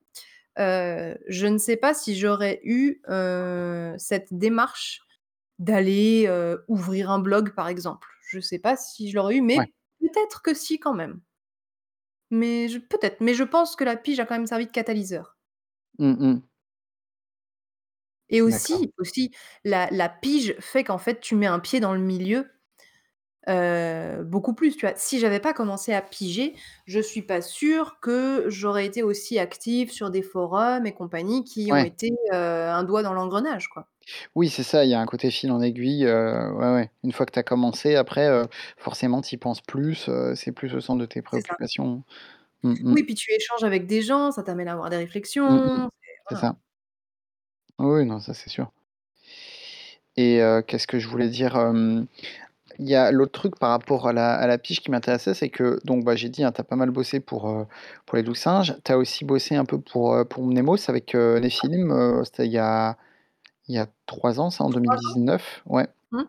[0.58, 3.02] Je ne sais pas si j'aurais eu,
[3.98, 5.02] cette démarche
[5.60, 6.30] d'aller,
[6.68, 8.08] ouvrir un blog, par exemple.
[8.30, 9.66] Je sais pas si je l'aurais eu, Ouais.
[9.66, 11.22] mais peut-être que si quand même.
[12.32, 15.36] Mais je peut-être, mais je pense que la pige a quand même servi de catalyseur.
[16.00, 16.44] Mmh mh.
[18.30, 18.82] Et D'accord.
[18.82, 19.32] aussi aussi
[19.64, 22.48] la la pige fait qu'en fait tu mets un pied dans le milieu,
[23.50, 24.96] heu, beaucoup plus, tu vois?
[24.98, 29.92] Si j'avais pas commencé à piger, je suis pas sûre que j'aurais été aussi active
[29.92, 31.86] sur des forums et compagnie qui ont Ouais.
[31.86, 33.88] été, heu, un doigt dans l'engrenage, quoi.
[34.36, 36.92] Oui, c'est ça, il y a un côté fil en aiguille, heu, ouais, ouais.
[37.04, 40.52] Une fois que tu as commencé, après, heu, forcément, tu y penses plus, heu, c'est
[40.52, 41.58] plus au centre de tes C'est ça.
[41.58, 42.04] préoccupations.
[42.64, 42.96] Mmh mh.
[42.96, 44.98] Oui, puis tu échanges avec des gens, ça t'amène à avoir des
[45.48, 45.70] Mmh mh.
[45.78, 46.46] réflexions, c'est C'est voilà.
[46.46, 46.56] ça.
[47.80, 48.74] Oui, oui, non, ça, c'est sûr
[50.16, 51.56] et heu, qu'est-ce que je voulais dire?
[51.56, 52.08] Hem,
[52.80, 55.50] il y a l'autre truc par rapport à la à la pige qui m'intéressait, c'est
[55.50, 57.66] que donc, bah, j'ai dit, hein, tu as pas mal bossé pour, heu,
[58.06, 58.76] pour Les Douze Singes.
[58.84, 62.46] Tu as aussi bossé un peu pour, heu, pour Mnemos avec, heu, Nephilim, heu, c'était
[62.48, 62.98] il y a
[63.70, 64.80] il y a 3 ans, ça, en 3 ans?
[64.82, 65.88] 2019, ouais.
[66.12, 66.24] Mmh.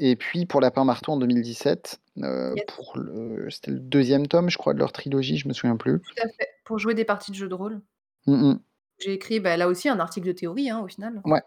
[0.00, 4.50] Et puis pour Lapin Marteau en 2017, heu, Yes, pour le c'était le deuxième tome,
[4.50, 6.00] je crois, de leur trilogie, je me souviens plus.
[6.00, 6.48] tout à fait.
[6.64, 7.80] Pour jouer des parties de jeux de rôle.
[8.26, 8.60] Mmh mh.
[8.98, 11.20] J'ai écrit, bah, là aussi un article de théorie, hein, au final.
[11.24, 11.42] Ouais,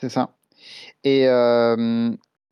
[0.00, 0.34] c'est ça
[1.04, 1.26] et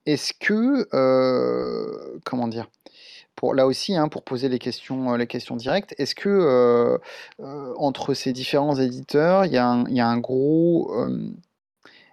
[0.09, 2.69] est-ce que, heu, comment dire?
[3.37, 7.01] Pour là aussi, hein, pour poser les questions, heu, les questions directes, est-ce que, heu,
[7.79, 9.67] entre ces différents éditeurs, il y a
[10.09, 10.93] un gros,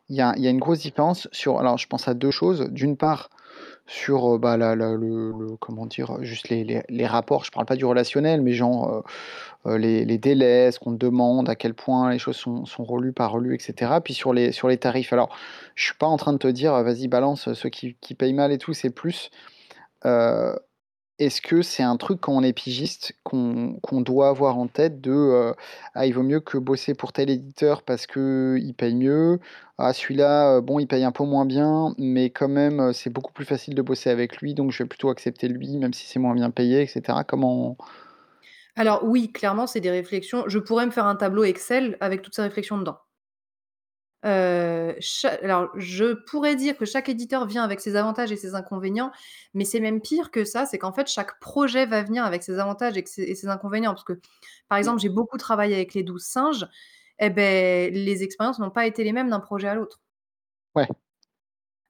[0.09, 2.69] il y y a une grosse différence sur alors je pense à 2 choses.
[2.71, 3.29] D'une part,
[3.87, 6.17] sur, bah, le comment dire?
[6.21, 9.03] Juste les les les rapports, je parle pas du relationnel, mais genre,
[9.65, 13.13] les les délais, ce qu'on te demande, à quel point les choses sont sont relues,
[13.13, 14.01] pas relues et cetera.
[14.01, 15.13] Puis sur les sur les tarifs.
[15.13, 15.35] Alors,
[15.75, 18.51] je suis pas en train de te dire, «Vas-y balance, ceux qui qui payent mal
[18.51, 19.29] et tout», c'est plus,
[21.19, 25.11] est-ce que c'est un truc quand on est pigiste qu'on doit avoir en tête de,
[25.11, 25.55] heu:
[25.93, 29.39] «Ah, il vaut mieux que bosser pour tel éditeur parce qu'il paye mieux.
[29.77, 33.09] Ah, celui-là, heu, bon, il paye un peu moins bien, mais quand même, heu, c'est
[33.09, 36.05] beaucoup plus facile de bosser avec lui, donc je vais plutôt accepter lui, même si
[36.07, 37.23] c'est moins bien payé» et cetera?
[37.23, 37.77] Comment
[38.77, 42.35] Alors oui, clairement, c'est des réflexions je pourrais me faire un tableau Excel avec toutes
[42.35, 43.04] ces réflexions dedans.
[44.25, 48.55] Heu, cha alors je pourrais dire que chaque éditeur vient avec ses avantages et ses
[48.55, 49.11] inconvénients,
[49.53, 52.57] mais c'est même pire que ça, c'est qu'en fait chaque projet va venir avec ses
[52.59, 53.91] avantages et que ses et ses inconvénients.
[53.93, 54.19] Parce que,
[54.69, 56.67] par mmh, exemple, j'ai beaucoup travaillé avec les 12 singes
[57.19, 60.01] et beh, les expériences n'ont pas été les mêmes d'un projet à l'autre.
[60.75, 60.87] ouais,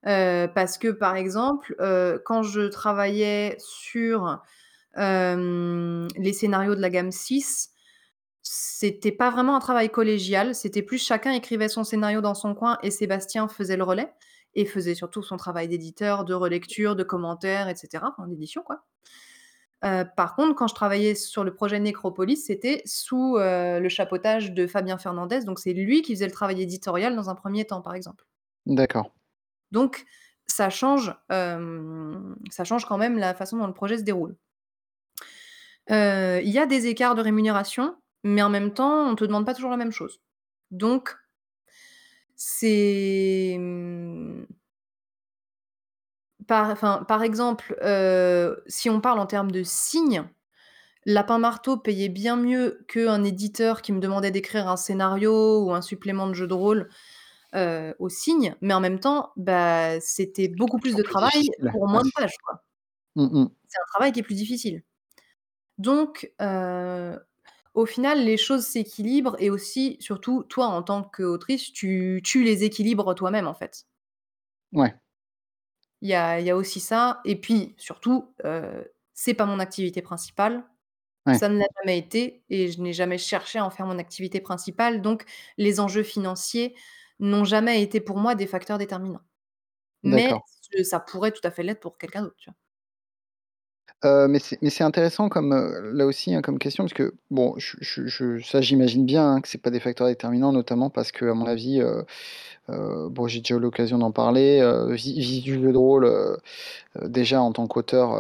[0.06, 4.41] Heu, parce que, par exemple, heu, quand je travaillais sur,
[4.95, 7.71] hem, les scénarios de la gamme 6
[8.48, 12.78] C'était pas vraiment un travail collégial, c'était plus chacun écrivait son scénario dans son coin
[12.84, 14.14] et Sébastien faisait le relais
[14.54, 18.84] et faisait surtout son travail d'éditeur, de relecture, de commentaires et cetera, enfin d'édition quoi.
[19.84, 24.52] Heu, par contre, quand je travaillais sur le projet Nécropolis, c'était sous, heu, le chapeautage
[24.54, 27.82] de Fabien Fernandez, donc c'est lui qui faisait le travail éditorial dans un 1er temps,
[27.82, 28.26] par exemple.
[28.66, 29.12] D'accord.
[29.72, 30.06] Donc
[30.48, 34.36] ça change, hem, ça change quand même la façon dont le projet se déroule.
[35.90, 39.56] Il y a des écarts de rémunération, mais en même temps, on te demande pas
[39.56, 40.22] toujours la même chose.
[40.72, 41.18] Donc
[42.38, 44.46] c'est, mmh
[46.48, 50.24] par enfin, par exemple, heu, si on parle en termes de signes,
[51.06, 55.82] Lapin Marteau payait bien mieux qu'un éditeur qui me demandait d'écrire un scénario ou un
[55.82, 56.90] supplément de jeu de rôle,
[57.56, 61.88] heu, aux signes, mais en même temps, bah, c'était beaucoup plus de travail difficile, pour
[61.90, 62.36] moins de pages.
[63.16, 63.56] Mmh mh.
[63.70, 64.84] C'est un travail qui est plus difficile.
[65.78, 67.20] Donc heu,
[67.76, 72.64] au final, les choses s'équilibrent et aussi, surtout, toi, en tant qu'autrice, tu tu les
[72.64, 73.86] équilibres toi-même, en fait.
[74.74, 74.96] Ouais.
[76.02, 79.60] Il y a il y a aussi ça et puis surtout, heu, c'est pas mon
[79.60, 80.64] activité principale.
[81.26, 81.40] Ouais.
[81.40, 84.42] Ça ne l'a jamais été et je n'ai jamais cherché à en faire mon activité
[84.42, 85.26] principale, donc
[85.58, 86.76] les enjeux financiers
[87.20, 89.22] n'ont jamais été pour moi des facteurs déterminants.
[90.04, 90.46] Mais
[90.84, 92.56] ça pourrait tout à fait l'être pour quelqu'un d'autre, tu vois?
[94.06, 97.78] Heu, mais c'est intéressant comme, heu, là aussi, hein, comme question parce que bon, je
[97.82, 101.34] je je ça j'imagine bien, hein, que c'est pas des facteurs déterminants, notamment parce qu'à
[101.34, 102.06] mon avis, heu,
[103.10, 106.39] bon, j'ai déjà eu l'occasion d'en parler, heu, vi vivre du jeu de rôle,
[107.04, 108.13] déjà en tant qu'auteur,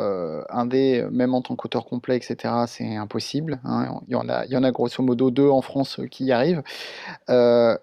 [0.51, 3.99] indé, même en tant qu'auteur complet et cetera, c'est impossible, hein.
[4.07, 6.31] Il y en a il y en a grosso modo 2 en France, qui y
[6.33, 6.63] arrivent.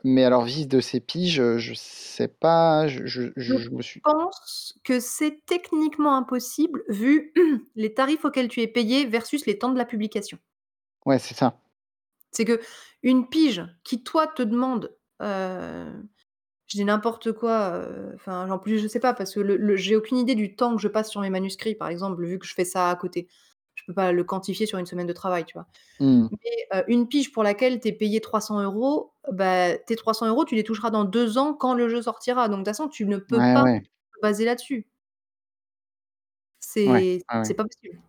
[0.05, 4.03] Mais alors vivre de ces piges, je sais pas, je je Je je me suis
[4.05, 7.33] pense que c'est techniquement impossible vu
[7.77, 10.39] les tarifs auxquels tu es payé versus les temps de la publication.
[11.07, 11.59] ouais, c'est ça.
[12.31, 16.09] C'est qu'une pige qui, toi, te demande, heu,
[16.69, 19.77] je dis n'importe quoi, heu, enfin, en plus, je sais pas parce que le le
[19.77, 22.47] j'ai aucune idée du temps que je passe sur mes manuscrits, par exemple, vu que
[22.47, 23.29] je fais ça à côté.
[23.75, 25.69] Je peux pas le quantifier sur une semaine de travail, tu vois?
[26.01, 26.29] Mmh.
[26.31, 30.47] Mais, heu, une pige pour laquelle tu es payé 300 €, bah, tes 300 €,
[30.47, 32.49] tu les toucheras dans 2 ans quand le jeu sortira.
[32.49, 33.83] Donc de toute façon, tu ne peux Ouais, pas ouais.
[34.15, 34.89] te baser là-dessus.
[36.75, 38.01] C'est ouais, pas possible.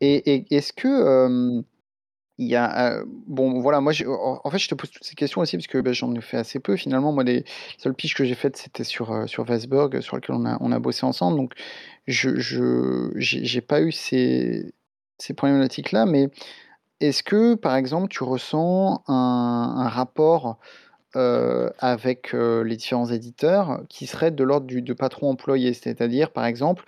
[0.00, 1.62] Et et est-ce que,
[2.40, 5.40] il y a, bon voilà, moi, en en fait, je te pose toutes ces questions
[5.40, 7.12] aussi parce que, bah, j'en ai fait assez peu finalement.
[7.12, 7.44] Moi, les
[7.78, 10.70] seules piges que j'ai faites, c'était sur, heu, sur Vezberg, sur lequel on a on
[10.72, 11.54] a bossé ensemble, donc
[12.06, 12.36] je
[13.16, 14.72] j'ai pas eu ces
[15.18, 16.28] ces problématiques-là, mais
[17.00, 19.14] est-ce que, par exemple, tu ressens un
[19.78, 20.58] un rapport
[21.16, 25.74] heu, avec, heu, les différents éditeurs qui seraient de l'ordre du de patron employé.
[25.74, 26.84] C'est-à-dire, par exemple,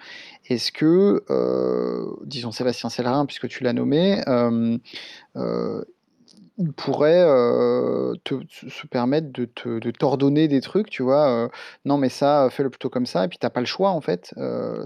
[0.49, 4.23] est-ce que, heu, disons Sébastien Sellerin puisque tu l'as nommé,
[6.77, 7.25] pourrait,
[8.25, 11.51] te se permettre de te de t'ordonner des trucs, tu vois?
[11.85, 14.01] Non mais ça, fais-le plutôt comme ça et puis tu as pas le choix en
[14.01, 14.35] fait,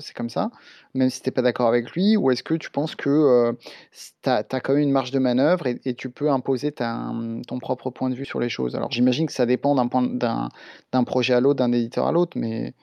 [0.01, 0.51] c'est comme ça,
[0.95, 2.17] même si tu es pas d'accord avec lui?
[2.17, 3.59] Ou est-ce que tu penses que, heu,
[3.93, 6.73] s tu as tu as quand même une marge de manœuvre et tu peux imposer
[6.81, 8.77] mmh, ton propre point de vue sur les choses?
[8.77, 10.49] Alors j'imagine que ça dépend d'un point d'un
[10.93, 12.75] d'un projet à l'autre, d'un éditeur à l'autre, mais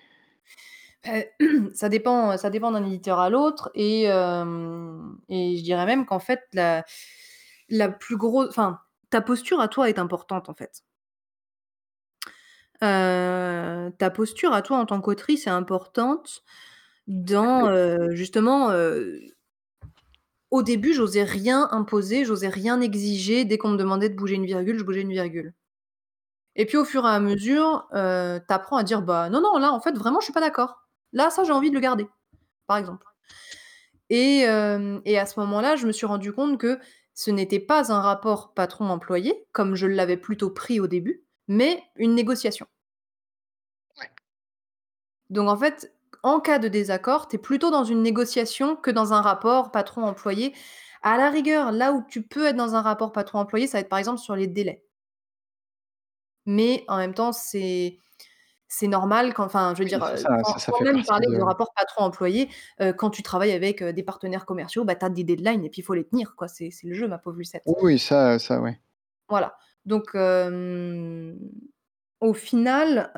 [1.06, 1.26] Heu,
[1.74, 4.04] ça dépend, ça dépend d'un éditeur à l'autre et
[5.30, 6.84] et je dirais même qu'en fait la
[7.72, 8.82] la plus grosse enfin,
[9.12, 10.84] ta posture à toi est importante, en fait.
[12.82, 16.44] Heu, ta posture à toi en tant qu'autrice est importante
[17.08, 19.20] dans, heu, justement, heu,
[20.52, 23.44] au début, j'osais rien imposer, j'osais rien exiger.
[23.44, 25.54] Dès qu'on me demandait de bouger une virgule, je bougeais une virgule.
[26.56, 29.58] Et puis au fur et à mesure, heu, tu apprends à dire: «Bah, non, non,
[29.58, 30.82] là, en fait, vraiment, je suis pas d'accord.
[31.14, 32.08] Là, ça, j'ai envie de le garder»,
[32.68, 33.06] par exemple.
[34.10, 34.40] Et
[35.06, 36.80] et à ce moment-là, je me suis rendu compte que
[37.14, 42.16] ce n'était pas un rapport patron-employé, comme je l'avais plutôt pris au début, mais une
[42.16, 42.68] négociation.
[45.30, 45.94] Donc en fait,
[46.24, 50.54] en cas de désaccord, tu es plutôt dans une négociation que dans un rapport patron-employé.
[51.04, 53.90] À la rigueur, là où tu peux être dans un rapport patron-employé, ça va être
[53.90, 54.84] par exemple sur les délais.
[56.46, 58.00] Mais en même temps, c'est
[58.74, 61.42] c'est normal quand enfin, je veux dire, oui, heu, ça, fait même parler de de
[61.42, 62.50] rapport patron-employé,
[62.82, 65.82] heu, quand tu travailles avec, des partenaires commerciaux, bah, tu as des deadlines et puis
[65.82, 67.64] il faut les tenir quoi, c'est le jeu ma pauvre Lucette.
[67.66, 68.80] oui, oui, ça, ça, ouais.
[69.28, 70.16] Voilà, donc
[72.22, 73.12] au final,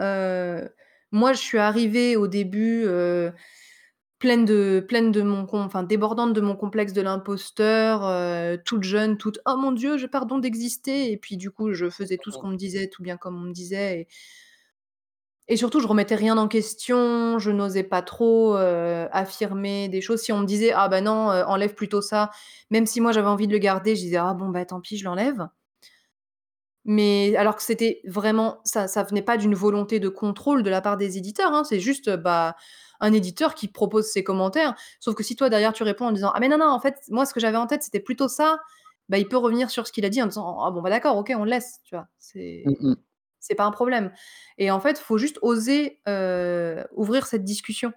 [1.12, 2.88] moi je suis arrivée au début,
[4.18, 9.40] pleine de pleine de mon enfin débordante de mon complexe de l'imposteur, toute jeune, toute:
[9.46, 12.48] «Oh mon Dieu, j'ai pardon d'exister» et puis du coup, je faisais tout ce qu'on
[12.50, 14.08] me disait, tout bien comme on me disait et
[15.50, 20.22] Et surtout, je remettais rien en question, je n'osais pas trop, heu, affirmer des choses.
[20.22, 22.30] Si on me disait: «Ah bah non, heu, enlève plutôt ça»,
[22.72, 24.98] même si moi j'avais envie de le garder, je disais: «Ah bon, bah tant pis,
[24.98, 25.48] je l'enlève».
[26.86, 30.82] Mais alors que c'était vraiment ça ça venait pas d'une volonté de contrôle de la
[30.82, 32.56] part des éditeurs, hein, c'est juste, bah,
[33.00, 34.76] un éditeur qui propose ses commentaires.
[35.00, 36.98] Sauf que si toi derrière tu réponds en disant: «Ah mais non, non, en fait,
[37.10, 38.60] moi ce que j'avais en tête, c'était plutôt ça»,
[39.10, 41.18] bah, il peut revenir sur ce qu'il a dit en disant: «Ah bon, bah d'accord,
[41.18, 42.08] OK, on le laisse», tu vois?
[42.66, 42.96] Mmh C'est mh.
[43.44, 44.12] C'est pas un problème
[44.58, 47.94] et en fait, faut juste oser, heu, ouvrir cette discussion.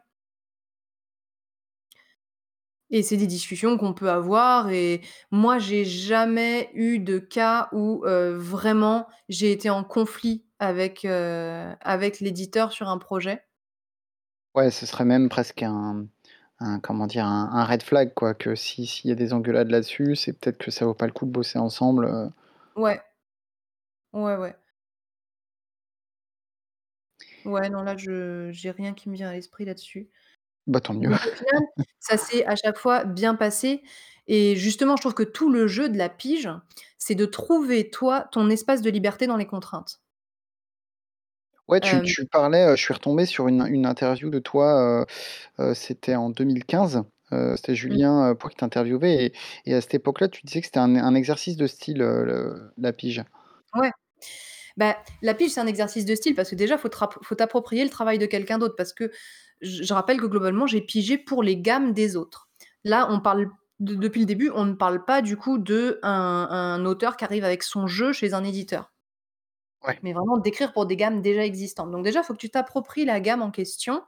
[2.91, 5.01] Et c'est des discussions qu'on peut avoir et
[5.33, 11.75] moi, j'ai jamais eu de cas où, heu, vraiment j'ai été en conflit avec, heu,
[11.81, 13.43] avec l'éditeur sur un projet.
[14.57, 16.07] Ouais, ce serait même presque un
[16.59, 17.27] un comment dire?
[17.27, 20.59] Un un red flag quoi, que si s'il y a des engueulades là-dessus, c'est peut-être
[20.59, 22.33] que ça vaut pas le coup de bosser ensemble.
[22.77, 23.03] Ouais.
[24.13, 24.57] Ouais, ouais.
[27.47, 30.11] Ouais, non, là, je j'ai rien qui me vient à l'esprit là-dessus.
[30.67, 31.11] Bah, tant mieux.
[31.11, 31.63] Donc au final,
[32.01, 33.83] ça s'est à chaque fois bien passé
[34.29, 36.51] et justement, je trouve que tout le jeu de la pige,
[36.99, 40.03] c'est de trouver toi, ton espace de liberté dans les contraintes.
[41.69, 45.03] Ouais, tu Hem tu parlais, heu, je suis retombé sur une une interview de toi,
[45.61, 48.01] heu heu, c'était en 2015, heu, c'était Mmh.
[48.01, 49.33] Julien, heu, Poix qui t'interviewait et
[49.71, 52.73] et à cette époque-là, tu disais que c'était un un exercice de style, heu, le
[52.79, 53.25] la pige.
[53.75, 53.91] Ouais.
[54.77, 56.91] Bah, la pige, c'est un exercice de style parce que déjà, faut
[57.23, 59.11] faut t'approprier le travail de quelqu'un d'autre parce que
[59.63, 62.51] je rappelle que globalement, j'ai pigé pour les gammes des autres.
[62.85, 63.49] Là, on parle
[63.81, 67.25] de depuis le début, on ne parle pas du coup de un un auteur qui
[67.25, 68.93] arrive avec son jeu chez un éditeur.
[69.83, 70.03] Ouais.
[70.03, 71.91] Mais vraiment d'écrire pour des gammes déjà existantes.
[71.91, 74.03] Donc déjà, il faut que tu t'appropries la gamme en question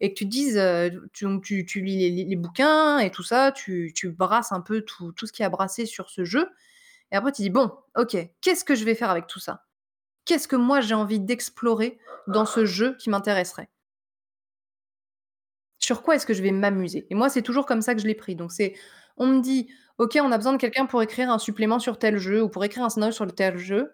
[0.00, 3.22] et que tu dises, heu, tu donc tu tu lis les les bouquins et tout
[3.24, 6.48] ça, tu tu brasses un peu tout tout ce qui a brassé sur ce jeu
[7.12, 9.66] et après tu dis: «Bon, OK, qu'est-ce que je vais faire avec tout ça?
[10.30, 13.68] Qu'est-ce que moi j'ai envie d'explorer dans ce jeu qui m'intéresserait?»
[15.80, 17.06] Sur quoi est-ce que je vais m'amuser?
[17.10, 18.36] Et moi, c'est toujours comme ça que je l'ai pris.
[18.36, 18.74] Donc c'est
[19.16, 22.18] on me dit: «OK, on a besoin de quelqu'un pour écrire un supplément sur tel
[22.18, 23.90] jeu ou pour écrire un scénario sur tel jeu».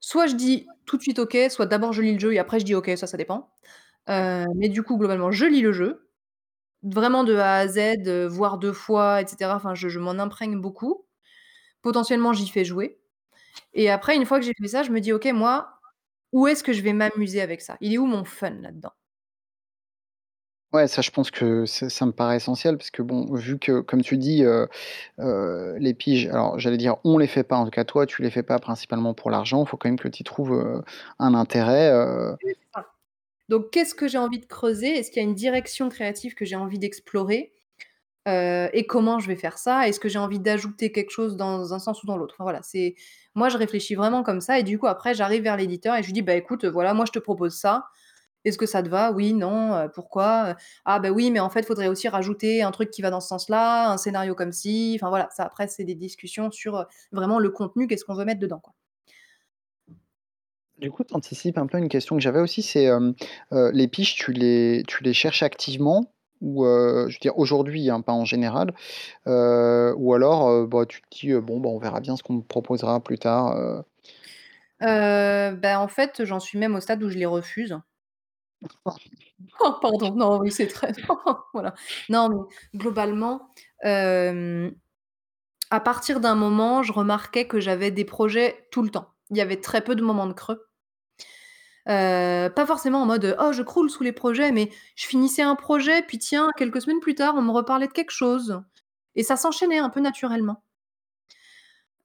[0.00, 2.58] Soit je dis tout de suite OK, soit d'abord je lis le jeu et après
[2.58, 3.50] je dis OK, ça, ça dépend.
[4.10, 6.08] Heu, mais du coup, globalement, je lis le jeu,
[6.84, 7.78] vraiment de A à Z,
[8.08, 9.56] heu, voire 2 fois et cetera.
[9.56, 11.06] Enfin, je m'en imprègne beaucoup.
[11.82, 12.99] Potentiellement, j'y fais jouer
[13.74, 15.78] et après, une fois que j'ai fait ça, je me dis: «OK, moi,
[16.32, 17.76] où est-ce que je vais m'amuser avec ça?
[17.80, 18.92] Il est où mon fun là-dedans?»
[20.72, 23.80] Ouais, ça, je pense que ça ça me paraît essentiel parce que bon, vu que
[23.80, 24.68] comme tu dis, heu
[25.18, 28.22] heu, les piges, alors j'allais dire on les fait pas, en tout cas toi, tu
[28.22, 30.82] les fais pas principalement pour l'argent, il faut quand même que tu y trouves, heu,
[31.18, 32.86] un intérêt, heu C'est ça.
[33.48, 34.88] Donc qu'est-ce que j'ai envie de creuser?
[34.98, 37.52] Est-ce qu'il y a une direction créative que j'ai envie d'explorer?
[38.28, 39.88] Heu et comment je vais faire ça?
[39.88, 42.34] Est-ce que j'ai envie d'ajouter quelque chose dans un sens ou dans l'autre?
[42.36, 42.94] Enfin voilà, c'est
[43.34, 46.06] moi je réfléchis vraiment comme ça et du coup après j'arrive vers l'éditeur et je
[46.08, 47.86] lui dis: «Bah écoute, voilà, moi je te propose ça.
[48.44, 49.12] Est-ce que ça te va?
[49.12, 50.56] Oui, non, heu, pourquoi?
[50.86, 53.20] Ah bah oui, mais en fait, il faudrait aussi rajouter un truc qui va dans
[53.20, 54.94] ce sens-là, un scénario comme ci».
[55.00, 58.24] Enfin voilà, ça après c'est des discussions sur, heu, vraiment le contenu, qu'est-ce qu'on veut
[58.26, 58.62] mettre dedans.
[60.78, 63.14] Du coup, tu anticipes un peu une question que j'avais aussi, c'est, heu,
[63.72, 68.00] les piges, tu les tu les cherches activement ou, heu, je veux dire aujourd'hui, hein,
[68.02, 68.74] pas en général,
[69.28, 72.34] heu, ou alors, heu, bah, tu te dis, «Bon, bah, on verra bien ce qu'on
[72.34, 73.56] me proposera plus tard»,
[74.80, 77.78] bah, en fait, j'en suis même au stade où je les refuse.
[79.60, 80.92] Oh pardon, non, oui, c'est très
[81.54, 81.74] voilà.
[82.08, 82.28] Non,
[82.72, 83.50] mais globalement,
[85.70, 89.08] à partir d'un moment, je remarquais que j'avais des projets tout le temps.
[89.30, 90.69] Il y avait très peu de moments de creux.
[91.90, 95.56] Heu, pas forcément en mode, «Oh, je croule sous les projets», mais je finissais un
[95.56, 98.62] projet, puis tiens, quelques semaines plus tard, on me reparlait de quelque chose
[99.16, 100.62] et ça s'enchaînait un peu naturellement.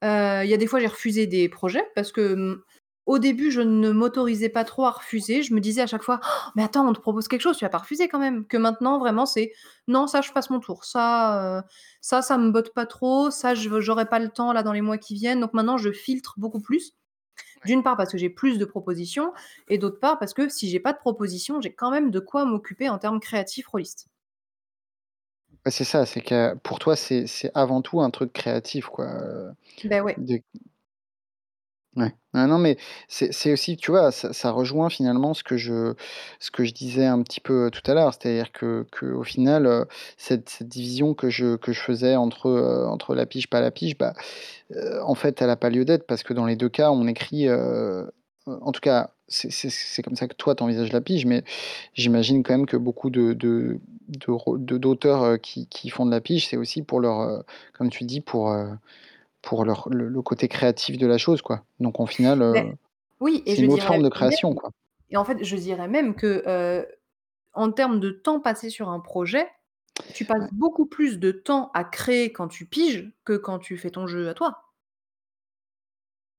[0.02, 2.62] Heu, il y a des fois, j'ai refusé des projets parce que, mmh,
[3.06, 5.42] au début, je ne m'autorisais pas trop à refuser.
[5.42, 7.64] Je me disais à chaque fois: «Oh, «Mais attends, on te propose quelque chose, tu
[7.64, 9.52] vas pas refuser quand même?» que maintenant, vraiment, c'est:
[9.88, 10.84] «Non, ça, je passe mon tour.
[10.84, 11.62] Ça, heu,
[12.00, 13.30] ça, ça me botte pas trop.
[13.30, 15.40] Ça, je veux j'aurai pas le temps là dans les mois qui viennent».
[15.40, 16.92] Donc maintenant, je filtre beaucoup plus.
[17.66, 19.32] D'une part parce que j'ai plus de propositions
[19.68, 22.44] et d'autre part parce que si j'ai pas de propositions, j'ai quand même de quoi
[22.46, 24.08] m'occuper en termes créatifs rôlistes.
[25.68, 29.50] C'est ça, c'est que pour toi, c'est avant tout un truc créatif, quoi, heu,
[29.84, 30.16] Beh, ouais.
[30.18, 30.40] de
[31.96, 32.12] Ouais.
[32.34, 32.76] Non, mais
[33.08, 35.94] c'est aussi, tu vois, ça rejoint finalement ce que je
[36.40, 38.12] ce que je disais un petit peu, tout à l'heure.
[38.12, 39.86] C'est-à-dire que qu'au final, heu,
[40.18, 43.96] cette division que je que je faisais entre, heu, entre la pige, pas la pige,
[43.96, 44.12] bah,
[44.74, 47.06] heu, en fait, elle a pas lieu d'être parce que dans les 2 cas, on
[47.08, 51.44] écrit, en tout cas, c'est comme ça que toi, tu envisages la pige, mais
[51.94, 53.80] j'imagine quand même que beaucoup de de
[54.10, 57.44] de d'auteurs, qui qui font de la pige, c'est aussi pour leur,
[57.74, 58.54] comme tu dis, pour,
[59.46, 61.64] pour leur le le côté créatif de la chose, quoi.
[61.80, 62.74] Donc au final, Beh, heu,
[63.20, 64.70] oui et c'est une autre forme de même création, quoi.
[65.10, 66.86] et en fait, je dirais même que, heu,
[67.54, 69.50] en termes de temps passé sur un projet,
[70.12, 73.90] tu passes beaucoup plus de temps à créer quand tu piges que quand tu fais
[73.92, 74.64] ton jeu à toi.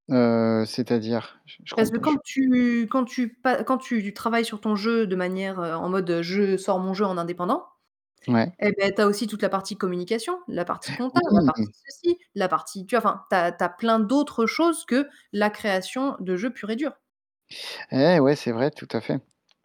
[0.10, 1.40] Heu, c'est-à-dire?
[1.46, 5.16] Je Parce que je quand tu quand tu quand tu travailles sur ton jeu de
[5.16, 7.66] manière, en mode, je sors mon jeu en indépendant,
[8.28, 8.58] ouais.
[8.60, 11.68] et beh, tu as aussi toute la partie communication, la partie comptable, la Oui!
[11.68, 13.00] partie ceci, la partie tu vois?
[13.30, 16.94] Enfin, tu as plein d'autres choses que la création de jeux pur et dur.
[17.92, 19.22] Eh ouais, c'est vrai, tout à fait.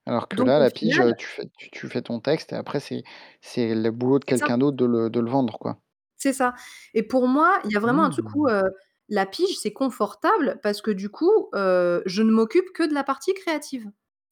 [0.07, 2.53] Alors que Donc là, au la pige, final tu fais tu tu fais ton texte
[2.53, 3.05] et après c'est
[3.41, 5.79] c'est le boulot de c'est ça, quelqu'un d'autre de le de le vendre, quoi.
[6.17, 6.55] c'est ça
[6.95, 8.51] et pour moi, il y a vraiment un truc où, Mmh.
[8.51, 8.63] heu,
[9.09, 13.05] la pige, c'est confortable parce que du coup, heu, je ne m'occupe que de la
[13.05, 13.91] partie créative.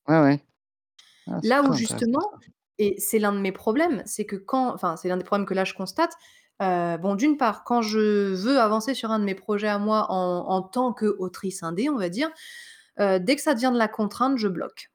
[0.09, 0.47] Ouais, ouais.
[1.27, 2.23] Ah, Là où justement.
[2.81, 5.55] Et c'est l'un de mes problèmes, c'est que quand enfin, c'est l'un des problèmes que
[5.55, 6.12] là je constate,
[6.62, 10.07] heu, bon d'une part, quand je veux avancer sur un de mes projets à moi
[10.11, 12.31] en en tant qu'autrice indé, on va dire,
[13.01, 14.91] heu, dès que ça devient de la contrainte, je bloque.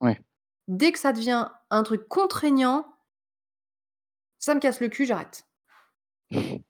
[0.00, 0.20] Ouais.
[0.68, 2.86] Dès que ça devient un truc contraignant,
[4.40, 5.46] ça me casse le cul, j'arrête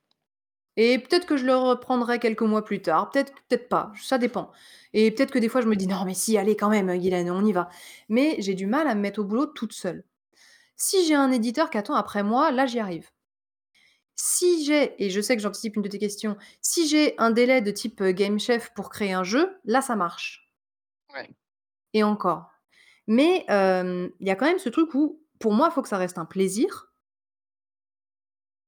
[0.82, 4.50] et peut-être que je le reprendrai quelques mois plus tard, peut-être peut-être pas, ça dépend
[4.94, 7.30] et peut-être que des fois je me dis: «Non mais si, allez quand même, Guylaine,
[7.30, 7.68] on y va».
[8.08, 10.04] Mais j'ai du mal à me mettre au boulot toute seule.
[10.76, 13.10] Si j'ai un éditeur qui attend après moi, là, j'y arrive.
[14.14, 17.60] Si j'ai et je sais que j'anticipe une de tes questions, si j'ai un délai
[17.60, 20.48] de type, heu, Game Chef pour créer un jeu, là, ça marche
[21.14, 21.34] Ouais.
[21.92, 22.50] et encore.
[23.06, 25.88] Mais hem, il y a quand même ce truc où, pour moi, il faut que
[25.88, 26.92] ça reste un plaisir.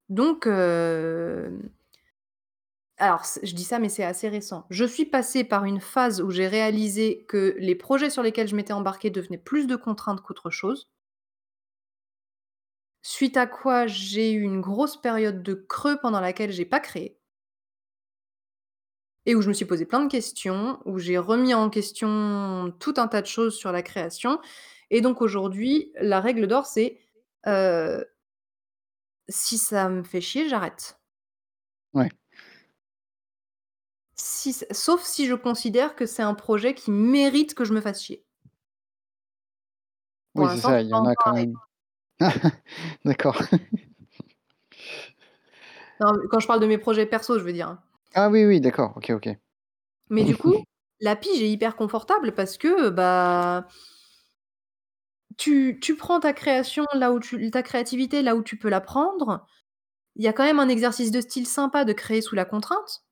[0.08, 1.70] Donc hem,
[2.98, 4.66] alors je dis ça, mais c'est assez récent.
[4.70, 8.56] Je suis passée par une phase où j'ai réalisé que les projets sur lesquels je
[8.56, 10.90] m'étais embarquée devenaient plus de contraintes qu'autre chose.
[13.02, 17.16] Suite à quoi, j'ai eu une grosse période de creux pendant laquelle j'ai pas créé.
[19.26, 22.94] Et où je me suis posé plein de questions, où j'ai remis en question tout
[22.96, 24.40] un tas de choses sur la création
[24.90, 26.98] et donc aujourd'hui, la règle d'or, c'est,
[27.46, 28.04] heu,
[29.28, 31.00] si ça me fait chier, j'arrête.
[31.94, 32.08] Ouais.
[34.16, 37.80] Si c sauf si je considère que c'est un projet qui mérite que je me
[37.80, 38.24] fasse chier.
[40.34, 41.54] Pour Oui, c'est l'instant, ça, il y pas en a encore quand même.
[43.04, 43.42] D'accord.
[46.00, 47.82] Non, quand je parle de mes projets perso, je veux dire, hein.
[48.14, 49.28] Ah oui, oui, d'accord, OK, OK.
[50.10, 50.54] Mais du coup,
[51.00, 53.66] la pige est hyper confortable parce que, bah
[55.38, 58.80] tu tu prends ta création là où tu ta créativité là où tu peux la
[58.80, 59.46] prendre.
[60.16, 63.04] Il y a quand même un exercice de style sympa de créer sous la contrainte.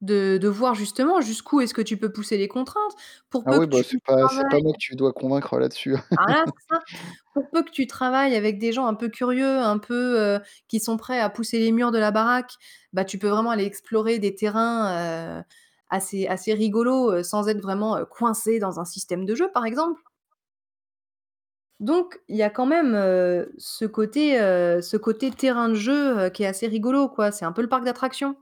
[0.00, 2.92] De de voir justement jusqu'où est-ce que tu peux pousser les contraintes.
[3.30, 4.94] Pour Ah peu oui, que bah, tu c'est pas c'est pas travailles moi que tu
[4.96, 5.96] dois convaincre là-dessus.
[6.16, 6.80] ah voilà, c'est ça.
[7.34, 10.80] Pour peu que tu travailles avec des gens un peu curieux, un peu, heu, qui
[10.80, 12.52] sont prêts à pousser les murs de la baraque,
[12.92, 15.44] bah, tu peux vraiment aller explorer des terrains, heu,
[15.90, 20.02] assez assez rigolos, heu, sans être vraiment, coincé dans un système de jeu, par exemple.
[21.80, 22.94] Donc il y a quand même,
[23.58, 27.30] ce côté, ce côté terrain de jeu, qui est assez rigolo, quoi.
[27.30, 28.36] C'est un peu le parc d'attractions.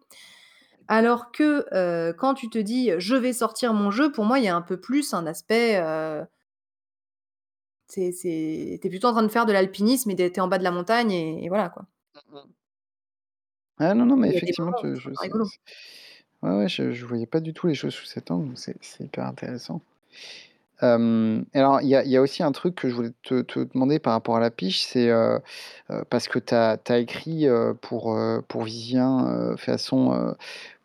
[0.88, 4.44] Alors que, heu, quand tu te dis: «Je vais sortir mon jeu», pour moi, il
[4.44, 6.24] y a un peu plus un aspect, heu,
[7.88, 10.40] c'est c'est tu es plutôt en train de faire de l'alpinisme et de tu es
[10.40, 11.86] en bas de la montagne et et voilà, quoi.
[12.14, 12.52] Mmh mh.
[13.78, 15.14] Ah non, non, mais Il y a des effectivement, moments où tu je trouve je
[15.14, 15.50] ça c'est rigolo.
[16.42, 18.58] c'est ouais, ouais, je je voyais pas du tout les choses sous cet angle, donc
[18.58, 19.82] c'est c'est hyper intéressant.
[20.82, 23.40] Hem, alors il y a il y a aussi un truc que je voulais te
[23.42, 25.40] te demander par rapport à la pige, c'est, heu
[25.90, 30.12] heu, parce que tu as tu as écrit, heu, pour, heu, pour Vivien, heu, Féasson,
[30.14, 30.34] heu,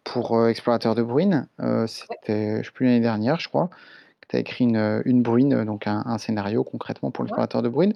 [0.03, 3.69] pour, heu, Explorateur de Bruines, heu, Ouais, c'était je sais plus l'année dernière, je crois,
[4.21, 7.61] que tu as écrit une, une bruine, heu, donc un un scénario concrètement pour l'Explorateur
[7.61, 7.93] de Bruines.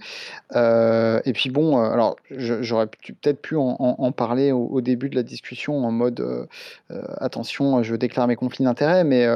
[0.56, 5.10] Heu et puis bon, alors j'aurais peut-être pu en en en parler au au début
[5.10, 6.48] de la discussion en mode,
[7.18, 9.28] «Attention, je déclare mes conflits d'intérêts», mais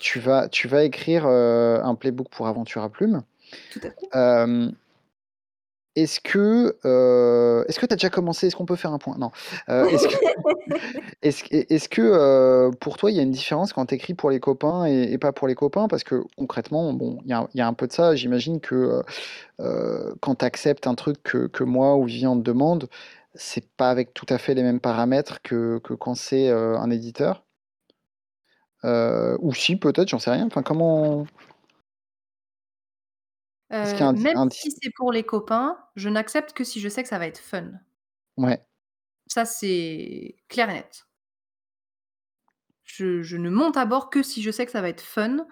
[0.00, 3.22] tu vas tu vas écrire, un playbook pour Aventure à Plume.
[3.70, 4.10] Tout à fait.
[5.96, 6.76] Est-ce que,
[7.68, 8.46] est-ce que tu as déjà commencé?
[8.46, 9.16] Est-ce qu'on peut faire un point?
[9.18, 9.30] Non.
[9.68, 10.16] Heu, est-ce que
[11.22, 14.14] est-ce que est-ce que, heu, pour toi, il y a une différence quand tu écris
[14.14, 15.88] pour les copains et et pas pour les copains?
[15.88, 18.14] Parce que concrètement, bon, il y a il y a un peu de ça.
[18.14, 19.02] J'imagine que,
[20.20, 22.88] quand tu acceptes un truc que que moi ou Vivian te demande,
[23.34, 27.44] c'est pas avec tout à fait les mêmes paramètres que que quand c'est, un éditeur?
[28.84, 30.46] Ou si peut-être, j'en sais rien.
[30.46, 31.26] Enfin comment
[33.82, 36.08] est-ce qu'il y a Heu, un di même un si c'est pour les copains, je
[36.08, 37.72] n'accepte que si je sais que ça va être fun.
[38.36, 38.66] ouais,
[39.28, 41.06] Ça, c'est clair et net.
[42.84, 45.46] Je je ne monte à bord que si je sais que ça va être fun.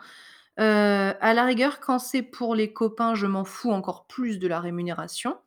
[0.61, 4.49] Heu, à la rigueur, quand c'est pour les copains, je m'en fous encore plus de
[4.49, 5.39] la rémunération.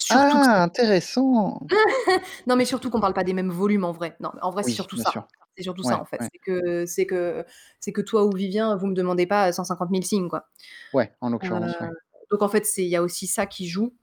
[0.00, 0.62] Surtout que Ah!
[0.62, 1.70] Intéressant!
[2.46, 4.16] non, mais surtout qu'on parle pas des mêmes volumes en vrai.
[4.20, 5.04] Non, mais en vrai, c'est Oui, surtout bien ça.
[5.04, 5.28] sûr.
[5.56, 6.20] C'est surtout ça, Ouais, en fait.
[6.20, 6.30] ouais.
[6.32, 7.44] C'est que c'est que
[7.80, 10.48] c'est que toi ou Vivien, vous me demandez pas 150 000 signes, quoi.
[10.92, 11.92] Ouais, en Heu, l'occurrence, ouais.
[12.30, 13.96] donc en fait, c'est il y a aussi ça qui joue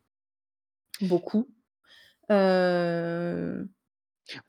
[1.01, 1.47] beaucoup.
[2.31, 3.69] Heu,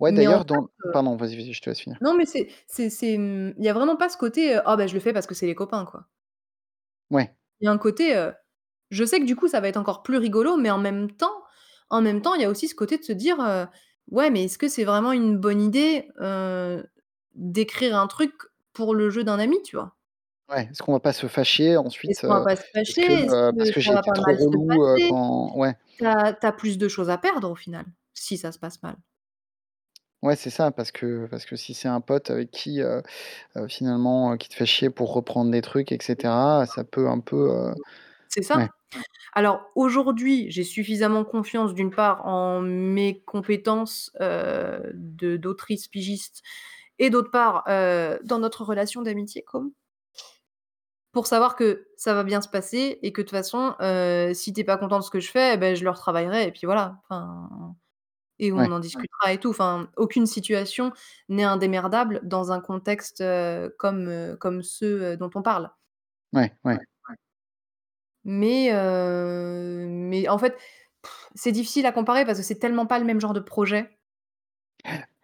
[0.01, 2.01] Ouais, mais en d'ailleurs, fait, dans heu pardon, vas-y, vas-y, je te laisse finir.
[2.01, 4.77] non, mais c'est c'est c'est, mmh, il y a vraiment pas ce côté, heu: «Ah
[4.77, 6.09] bah, je le fais parce que c'est les copains», quoi.
[7.11, 7.35] Ouais.
[7.61, 8.33] Il y a un côté, heu,
[8.91, 11.33] je sais que du coup, ça va être encore plus rigolo, mais en même temps
[11.91, 13.67] en même temps, il y a aussi ce côté de se dire, heu:
[14.11, 16.85] «Ouais, mais est-ce que c'est vraiment une bonne idée, heu,
[17.35, 18.35] d'écrire un truc
[18.75, 19.95] pour le jeu d'un ami?» tu vois?
[20.49, 21.77] Ouais, est-ce qu'on va pas se fâcher
[22.07, 22.65] Est-ce ensuite, qu'on va heu, pas se
[23.03, 23.25] que, fâcher?
[23.25, 25.77] Est-ce heu, parce que que j'ai va été pas trop relou, quand ouais.
[25.99, 28.97] Tu as plus de choses à perdre au final, si ça se passe mal.
[30.23, 32.81] Ouais, c'est ça, parce que parce que si c'est un pote avec qui,
[33.69, 37.73] finalement, qui te fait chier pour reprendre des trucs et cetera, ça peut un peu,
[38.29, 38.69] C'est ouais.
[38.69, 38.69] ça.
[39.35, 46.43] Alors aujourd'hui, j'ai suffisamment confiance d'une part en mes compétences, de d'autrice pigiste
[47.01, 49.73] et d'autre part, heu, dans notre relation d'amitié com
[51.15, 54.53] pour savoir que ça va bien se passer et que de toute façon, heu, si
[54.53, 56.53] tu es pas content de ce que je fais, et beh, je le retravaillerai et
[56.53, 56.99] puis voilà.
[57.09, 57.75] Enfin
[58.41, 58.69] et on Ouais.
[58.73, 59.51] en discutera et tout.
[59.51, 60.93] Enfin, aucune situation
[61.29, 65.71] n'est indémerdable dans un contexte, heu, comme, heu, comme ceux, dont on parle.
[66.33, 66.79] Ouais, ouais.
[68.25, 70.57] Mais heu, mais en fait,
[71.35, 73.99] c'est difficile à comparer parce que c'est tellement pas le même genre de projet.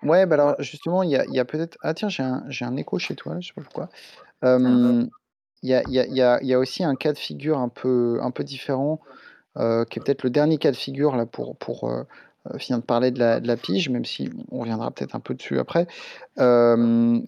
[0.02, 2.44] Ouais, bah, alors justement, il y a il y a peut-être ah tiens, j'ai un
[2.48, 3.88] j'ai un écho chez toi, je sais pas pourquoi.
[4.62, 4.94] Ah.
[4.94, 5.10] Hem,
[5.62, 7.12] il y a il y a il y a il y a aussi un cas
[7.12, 9.00] de figure un peu un peu différent,
[9.58, 12.06] heu, qui est peut-être le dernier cas de figure là pour pour, heu
[12.52, 15.20] heu, finir de parler de la de la pige, même si on reviendra peut-être un
[15.20, 15.86] peu dessus après.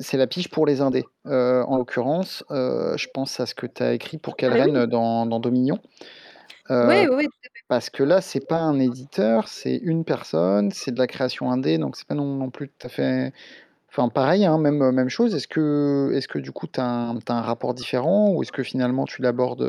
[0.01, 1.11] C'est la pige pour les indés.
[1.27, 4.71] Heu, en l'occurrence, heu, je pense à ce que tu as écrit pour Ah oui.
[4.77, 5.81] heu, dans dans Dominion.
[6.81, 7.29] Oui, oui,
[7.69, 11.79] parce que là, c'est pas un éditeur, c'est une personne, c'est de la création indé,
[11.79, 13.33] donc c'est pas non non plus tout à fait
[13.91, 15.35] enfin pareil, hein, même, même chose.
[15.35, 18.43] Est-ce que est-ce que du coup tu as un tu as un rapport différent ou
[18.43, 19.63] est-ce que finalement tu l'abordes,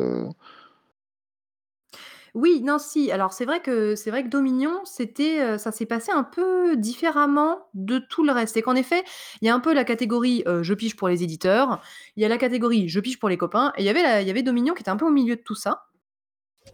[2.38, 5.88] Oui, non, si, alors c'est vrai que c'est vrai que Dominion, c'était, heu, ça s'est
[5.88, 8.54] passé un peu différemment de tout le reste.
[8.54, 9.04] C'est qu'en effet,
[9.42, 11.82] il y a un peu la catégorie, heu, je pige pour les éditeurs,
[12.16, 14.22] il y a la catégorie je pige pour les copains et il y avait la
[14.22, 15.88] il y avait Dominion qui était un peu au milieu de tout ça.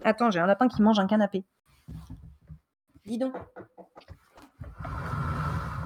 [0.04, 1.46] Attends, j'ai un lapin qui mange un canapé.
[3.06, 3.34] Dis donc.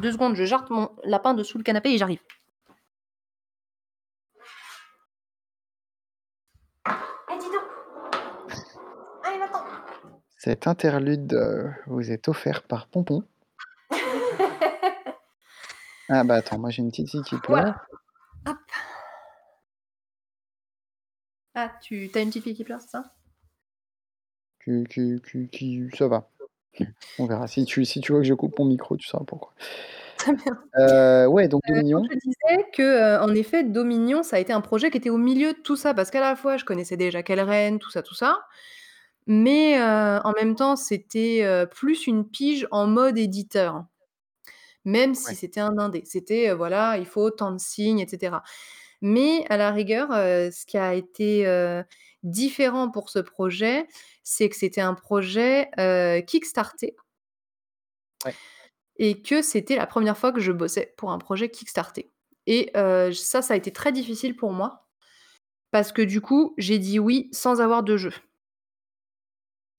[0.01, 2.21] 2 secondes, je jarte mon lapin de sous le canapé et j'arrive.
[6.88, 7.61] Eh, dis donc!
[9.23, 9.63] Allez, va-t'en!
[10.48, 13.22] Cet interlude, heu, vous est offert par Ponpon.
[16.08, 18.56] Ah bah, attends, moi j'ai une petite fille qui Voilà, pleure.
[18.56, 18.58] hop.
[21.54, 23.14] Ah, tu as une petite fille qui pleure, c'est ça?
[24.64, 26.30] Qui qui qui qui ça va.
[27.20, 27.48] On verra.
[27.50, 29.52] Si tu si tu veux que je coupe mon micro, tu sauras pourquoi.
[30.18, 30.64] Très bien.
[30.80, 32.04] Heu, ouais, donc donc Dominion.
[32.10, 35.52] je disais que, en effet, Dominion, ça a été un projet qui était au milieu
[35.52, 38.39] de tout ça parce qu'à la fois, je connaissais déjà Kelren, tout ça, tout ça,
[39.28, 43.86] mais heu, en même temps, c'était, heu, plus une pige en mode éditeur.
[44.86, 45.38] Même si Ouais.
[45.38, 46.03] c'était un indé.
[46.05, 48.43] C'était, heu, voilà, il faut tant de signes et cetera.
[49.01, 51.84] Mais à la rigueur, heu, ce qui a été, heu,
[52.23, 53.88] différent pour ce projet,
[54.23, 56.95] c'est que c'était un projet, heu, kickstarté
[58.25, 58.38] Ouais.
[58.99, 62.11] et que c'était la 1re fois que je bossais pour un projet kickstarté
[62.47, 64.88] et heu, ça, ça a été très difficile pour moi
[65.71, 68.13] parce que du coup, j'ai dit «oui» sans avoir de jeu.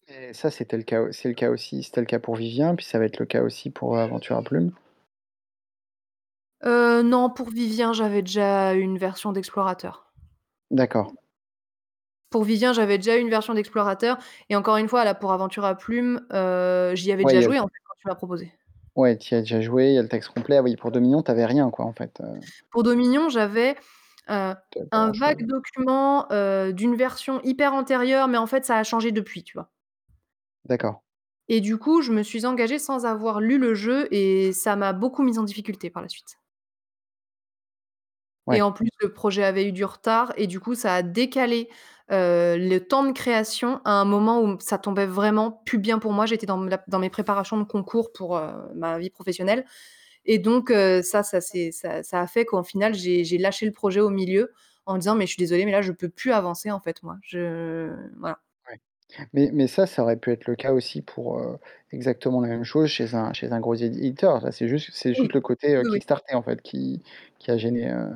[0.09, 2.85] Et ça, c'était le cas c'est le cas aussi c'était le cas pour Vivien, puis
[2.85, 4.73] ça va être le cas aussi pour, heu, Aventure à Plumes?
[6.63, 10.13] Heu, non, pour Vivien, j'avais déjà une version d'explorateur.
[10.71, 11.15] D'accord.
[12.31, 14.19] Pour Vivien, j'avais déjà une version d'explorateur
[14.51, 17.41] et encore une fois, là, pour Aventure à Plumes, heu, j'y avais Ouais, déjà a
[17.41, 18.53] joué, en fait, quand tu m'as proposé.
[18.97, 20.57] Ouais, tu y as déjà joué, il y a le texte complet.
[20.59, 22.21] Ah oui, pour Dominion, tu avais rien, quoi, en fait,
[22.71, 23.77] Pour Dominion, j'avais,
[24.29, 26.27] un vague document,
[26.73, 29.71] d'une version hyper antérieure, mais en fait, ça a changé depuis, tu vois?
[30.69, 30.99] D'accord.
[31.51, 34.93] Et du coup, je me suis engagée sans avoir lu le jeu et ça m'a
[34.93, 36.39] beaucoup mise en difficulté par la suite.
[38.51, 38.62] Et Ouais.
[38.62, 41.69] en plus, le projet avait eu du retard et du coup, ça a décalé,
[42.11, 46.12] heu, le temps de création à un moment où ça tombait vraiment plus bien pour
[46.12, 46.25] moi.
[46.25, 49.66] J'étais dans m la dans mes préparations de concours pour, heu, ma vie professionnelle
[50.27, 53.66] et donc heu, ça ça s'est ça ça a fait qu'en final, j'ai j'ai lâché
[53.66, 54.53] le projet au milieu
[54.87, 57.16] en disant: «Mais je suis désolée, mais là, je peux plus avancer, en fait, moi».
[57.23, 58.41] Je voilà.
[59.33, 61.59] Mais mais ça, ça aurait pu être le cas aussi pour, heu,
[61.93, 64.41] exactement la même chose chez un chez un gros éditeur.
[64.43, 65.35] Là, c'est juste c'est juste Oui.
[65.35, 66.01] le côté, heu, Oui, oui.
[66.01, 67.03] kickstarté, en fait, qui
[67.39, 68.11] qui a gêné, heu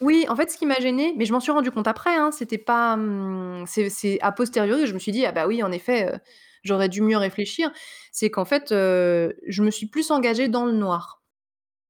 [0.00, 2.30] Oui, en fait, ce qui m'a gênée mais je m'en suis rendu compte après, hein,
[2.32, 5.70] c'était pas, mmh, c'est c'est a posteriori, je me suis dit: «Ah bah oui, en
[5.72, 6.18] effet, heu,
[6.62, 7.70] j'aurais dû mieux réfléchir,
[8.10, 11.20] c'est qu'en fait, heu, je me suis plus engagée dans le noir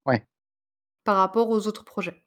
[0.06, 0.26] Ouais.
[1.06, 2.22] par rapport aux autres projets.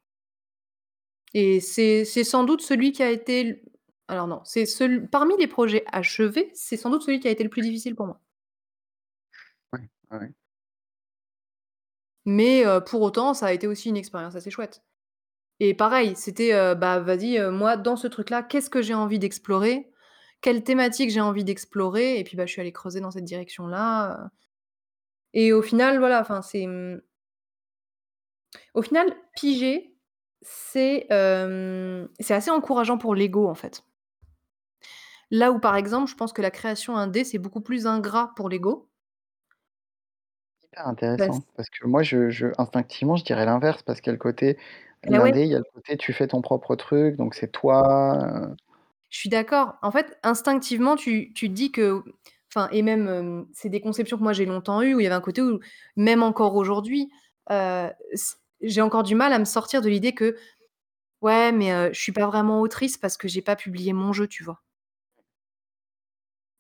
[1.34, 3.62] Et c'est c'est sans doute celui qui a été l
[4.08, 7.44] alors non, c'est cel parmi les projets achevés, c'est sans doute celui qui a été
[7.44, 8.20] le plus difficile pour moi.
[9.74, 10.34] Ouais, ouais, ouais.
[12.26, 14.82] Mais heu, pour autant, ça a été aussi une expérience assez chouette.
[15.62, 19.20] Et pareil, c'était, heu, bah, vas-y, heu, moi dans ce truc-là, qu'est-ce que j'ai envie
[19.20, 19.92] d'explorer?
[20.42, 22.20] Quelle thématique j'ai envie d'explorer?
[22.20, 24.30] Et puis, bah, je suis allée creuser dans cette direction-là, heu
[25.34, 27.02] et au final, voilà, enfin, c'est, mmh
[28.74, 29.96] au final, piger,
[30.42, 33.84] c'est, hem, c'est assez encourageant pour l'ego, en fait.
[35.36, 38.50] Là où, par exemple, je pense que la création indé, c'est beaucoup plus ingrat pour
[38.50, 38.90] l'ego.
[40.72, 44.12] Hyper Parce intéressant, parce que moi, je je instinctivement, je dirais l'inverse, parce qu'il y
[44.12, 44.58] a le côté
[45.08, 45.34] Bah, ouais.
[45.34, 48.56] l'indé, il y a le côté tu fais ton propre truc, donc c'est toi, heu
[49.12, 49.76] Je suis d'accord.
[49.82, 52.04] En fait, instinctivement, tu tu te dis que
[52.54, 55.06] enfin et même, hem, c'est des conceptions que moi j'ai longtemps eues, où il y
[55.08, 55.60] avait un côté où
[55.96, 57.10] même encore aujourd'hui,
[57.52, 60.38] heu, c j'ai encore du mal à me sortir de l'idée que:
[61.22, 64.28] «Ouais, mais heu, je suis pas vraiment autrice parce que j'ai pas publié mon jeu»,
[64.28, 64.62] tu vois?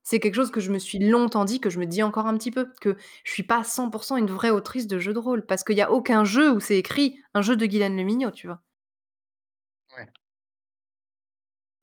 [0.05, 2.37] C'est quelque chose que je me suis longtemps dit, que je me dis encore un
[2.37, 5.19] petit peu, que je suis pas à 100 % une vraie autrice de jeux de
[5.19, 8.31] rôle, parce qu'il y a aucun jeu où c'est écrit un jeu de Guylaine Lemignot,
[8.31, 8.63] tu vois?
[9.91, 10.13] Ouais.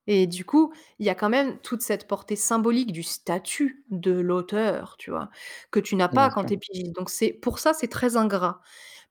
[0.07, 4.13] Et du coup, il y a quand même toute cette portée symbolique du statut de
[4.13, 5.31] l'auteur, tu vois?
[5.71, 6.47] Que tu n'as Bien pas quand sûr.
[6.47, 6.93] tu es pigiste.
[6.95, 8.61] Donc c'est pour ça, c'est très ingrat.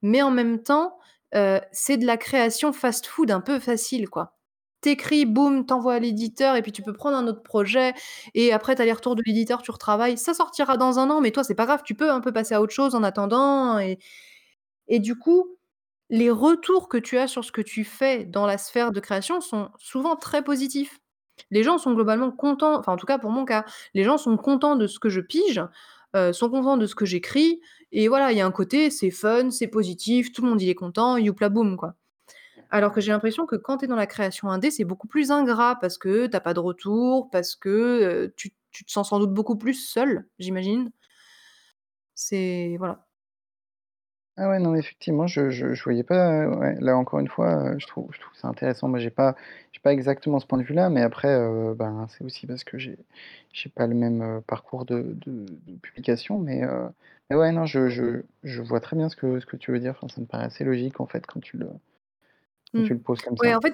[0.02, 0.98] Mais en même temps,
[1.36, 4.39] heu, c'est de la création fast-food un peu facile, quoi.
[4.84, 7.94] Tu écris, boum, tu envoies à l'éditeur et puis tu peux prendre un autre projet
[8.34, 10.18] et après tu as les retours de l'éditeur, tu retravailles.
[10.18, 12.54] Ça sortira dans 1 an, mais toi, c'est pas grave, tu peux un peu passer
[12.56, 14.00] à autre chose en attendant et
[14.90, 15.58] et du coup,
[16.12, 19.42] les retours que tu as sur ce que tu fais dans la sphère de création
[19.42, 21.00] sont souvent très positifs.
[21.52, 23.66] Les gens sont globalement contents, enfin, en tout cas pour mon cas,
[23.96, 25.62] les gens sont contents de ce que je pige,
[26.16, 27.62] heu, sont contents de ce que j'écris
[27.94, 30.70] et voilà, il y a un côté, c'est fun, c'est positif, tout le monde, il
[30.70, 31.96] est content, youpla boum, quoi.
[32.72, 35.32] Alors que j'ai l'impression que quand tu es dans la création indé, c'est beaucoup plus
[35.32, 39.34] ingrat parce que tu as pas de retour, parce que, tu te sens sans doute
[39.34, 40.92] beaucoup plus seule, j'imagine.
[42.18, 43.06] C'est voilà.
[44.38, 46.46] Ah ouais, non, effectivement, je je voyais pas,
[46.80, 48.88] là, encore une fois, je trouve je trouve ça intéressant.
[48.88, 49.36] Moi, j'ai pas
[49.84, 51.30] pas exactement ce point de vue-là, mais après,
[51.76, 52.98] ben, c'est aussi parce que j'ai
[53.54, 55.46] j'ai pas le même, parcours de de
[55.82, 56.62] publication, mais
[57.30, 59.80] mais ouais, non, je je je vois très bien ce que ce que tu veux
[59.80, 59.92] dire.
[59.98, 61.68] Enfin, ça me paraît assez logique, en fait, quand tu le
[62.76, 62.84] quand Mmh.
[62.84, 63.56] tu le poses comme Ouais, ça.
[63.56, 63.74] en fait,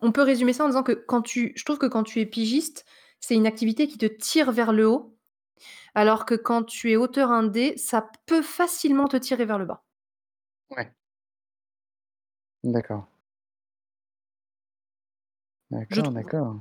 [0.00, 2.26] on peut résumer ça en disant que quand tu je trouve que quand tu es
[2.26, 2.84] pigiste,
[3.20, 5.16] c'est une activité qui te tire vers le haut,
[5.94, 9.82] alors que quand tu es auteur indé, ça peut facilement te tirer vers le bas.
[10.70, 10.92] Ouais.
[12.64, 13.12] D'accord.
[15.70, 16.56] D'accord, d'accord.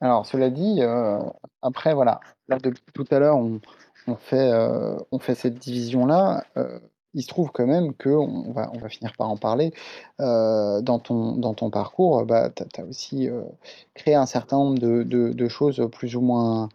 [0.00, 1.18] Alors cela dit, heu,
[1.62, 3.60] après voilà, là depuis tout à l'heure on
[4.08, 6.80] on fait, heu, on fait cette division-là, heu,
[7.18, 9.72] il se trouve quand même qu'on va on va finir par en parler,
[10.22, 13.44] heu, dans ton dans ton parcours, bah, tu as aussi, heu,
[13.94, 16.70] créé un certain nombre de de de choses plus ou moins,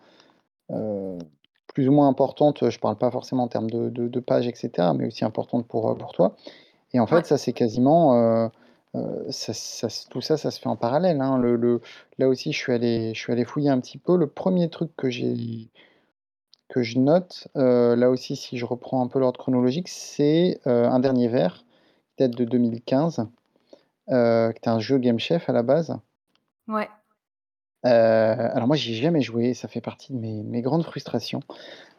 [1.74, 2.70] plus ou moins importantes.
[2.70, 6.36] Je parle pas forcément en termes de pages et cetera, mais aussi importantes pour, toi
[6.94, 8.52] et en fait, ça c'est quasiment,
[9.30, 11.38] ça ça tout ça, ça se fait en parallèle, hein.
[11.40, 11.82] Le le
[12.20, 14.18] là aussi, je suis allé je suis allé fouiller un petit peu.
[14.18, 15.70] Le 1er truc que j'ai
[16.74, 20.86] que je note, heu, là aussi, si je reprends un peu l'ordre chronologique, c'est, heu,
[20.86, 21.66] Un Dernier Verre,
[22.18, 23.28] qui date de 2015,
[24.12, 25.98] heu, qui était un jeu Game Chef à la base.
[26.68, 26.90] Ouais.
[27.86, 31.42] Heu, alors moi, j'y ai jamais joué, ça fait partie de mes grandes frustrations,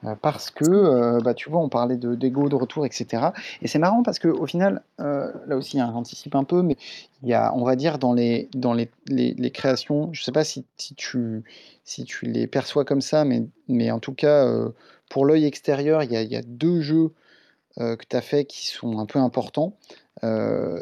[0.05, 3.33] heu, parce que, heu, bah, tu vois, on parlait de d'ego, de retour et cetera
[3.63, 6.77] et c'est marrant parce qu'au final, heu, là aussi, hein, j'anticipe un peu, mais
[7.23, 10.45] il y a, on va dire, dans les dans les les créations, je sais pas
[10.45, 10.65] si
[10.97, 11.45] tu
[11.85, 14.49] si tu les perçois comme ça, mais mais en tout cas,
[15.11, 17.13] pour l'œil extérieur, il y a y a 2 jeux,
[17.79, 19.77] que tu as fait qui sont un peu importants.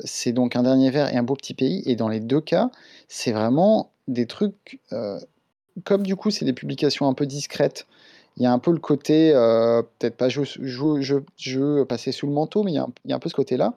[0.05, 2.71] C'est donc Un Dernier Verre et Un Beau Petit Pays et dans les 2 cas,
[3.09, 5.19] c'est vraiment des trucs, heu,
[5.85, 7.87] comme du coup, c'est des publications un peu discrètes,
[8.39, 12.13] il y a un peu le côté, heu, peut-être pas jeu jeu jeu jeu passé
[12.13, 13.35] sous le manteau, mais il y a un p il y a un peu ce
[13.35, 13.75] côté-là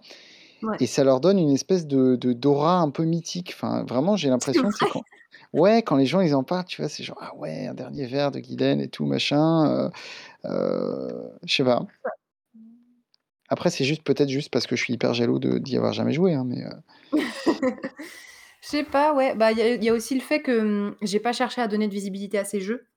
[0.61, 0.79] Ouais.
[0.79, 3.51] et ça leur donne une espèce de d'aura un peu mythique.
[3.55, 4.87] Enfin, vraiment, j'ai l'impression, vrai?
[4.89, 5.03] quand
[5.53, 8.07] ouais, quand les gens, ils en parlent, tu vois, c'est genre: «Ah ouais, Un Dernier
[8.07, 9.91] Verre de Guylaine et tout machin»,
[10.45, 11.85] heu, je sais pas.
[13.49, 16.33] Après, c'est juste peut-être juste parce que je suis hyper jaloux d'y avoir jamais joué,
[16.35, 16.63] hein, mais
[18.65, 20.59] Je sais pas, ouais, bah, il y a il y a aussi le fait que,
[20.91, 22.87] mmh, j'ai pas cherché à donner de visibilité à ces jeux.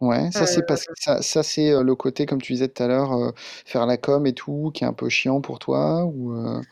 [0.00, 2.68] Ouais, ça c'est parce que Heu ça ça c'est, heu, le côté, comme tu disais
[2.68, 3.32] tout à l'heure, heu,
[3.64, 6.66] faire la com et tout, qui est un peu chiant pour toi ou heu?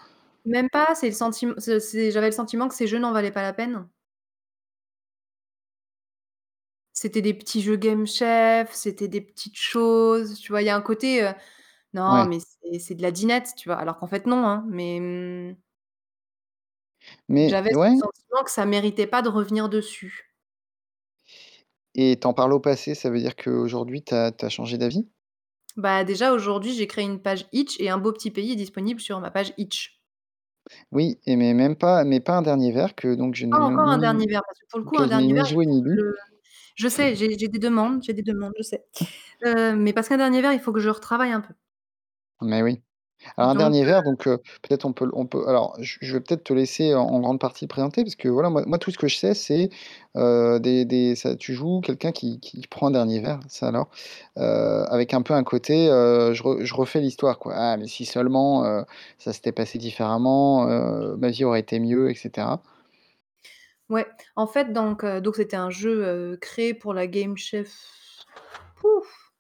[0.47, 3.31] Même pas, c'est le sentim ce c'est j'avais le sentiment que ces jeux n'en valaient
[3.33, 3.89] pas la peine.
[6.97, 10.63] C'était des petits jeux Game Chef, c'était des petites choses, tu vois?
[10.63, 11.33] Il y a un côté, heu:
[11.95, 12.27] «Non, Ouais.
[12.27, 13.79] mais c'est c'est de la dinette», tu vois?
[13.79, 15.57] Alors qu'en fait non, hein, mais mmh
[17.29, 17.91] Mais j'avais ce ouais.
[17.91, 20.31] sentiment que ça méritait pas de revenir dessus.
[21.97, 25.07] Et tu en parles au passé, ça veut dire qu'aujourd'hui tu as changé d'avis?
[25.77, 29.01] Bah, déjà aujourd'hui, j'ai créé une page Itch et Un beau petit pays est disponible
[29.01, 30.01] sur ma page Itch.
[30.93, 33.61] Oui et mais même pas mais pas Un dernier verre que donc je Pas n'ai
[33.61, 35.27] même encore Un ni dernier verre, parce que pour le coup, Un que je n'ai
[35.27, 35.97] dernier ni verre, il joué faut ni que je lu.
[35.97, 36.15] le
[36.77, 38.85] je sais, j'ai j'ai des demandes j'ai des demandes, je sais.
[39.47, 41.55] Heu, mais parce qu'Un dernier verre, il faut que je retravaille un peu.
[42.41, 42.81] Mais oui.
[43.37, 46.15] Alors Un Donc dernier verre donc heu, peut-être on peut on peut alors je je
[46.15, 48.91] vais peut-être te laisser en en grande partie présenter parce que voilà, moi moi tout
[48.91, 49.71] ce que je sais c'est,
[50.17, 53.89] heu, des des ça tu joues quelqu'un qui qui prend un dernier verre, ça alors,
[54.39, 54.43] heu,
[54.91, 57.55] avec un peu un côté, je re je refais l'histoire quoi.
[57.57, 58.65] Ah mais si seulement,
[59.19, 60.67] ça s'était passé différemment,
[61.17, 62.63] ma vie aurait été mieux et cetera.
[63.91, 68.25] Ouais, en fait donc donc c'était un jeu, créé pour la Game Chef,
[68.77, 69.33] pouf,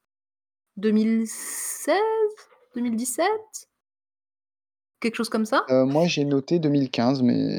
[0.77, 3.69] 2016-2017?
[5.05, 5.67] Quelque chose comme ça?
[5.69, 7.59] Heu, moi j'ai noté 2015 mais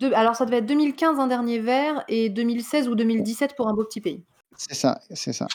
[0.00, 3.74] De alors ça devait être 2015 Un dernier verre et 2016 ou 2017 pour Un
[3.74, 4.22] beau petit pays.
[4.56, 5.48] C'est ça, c'est ça.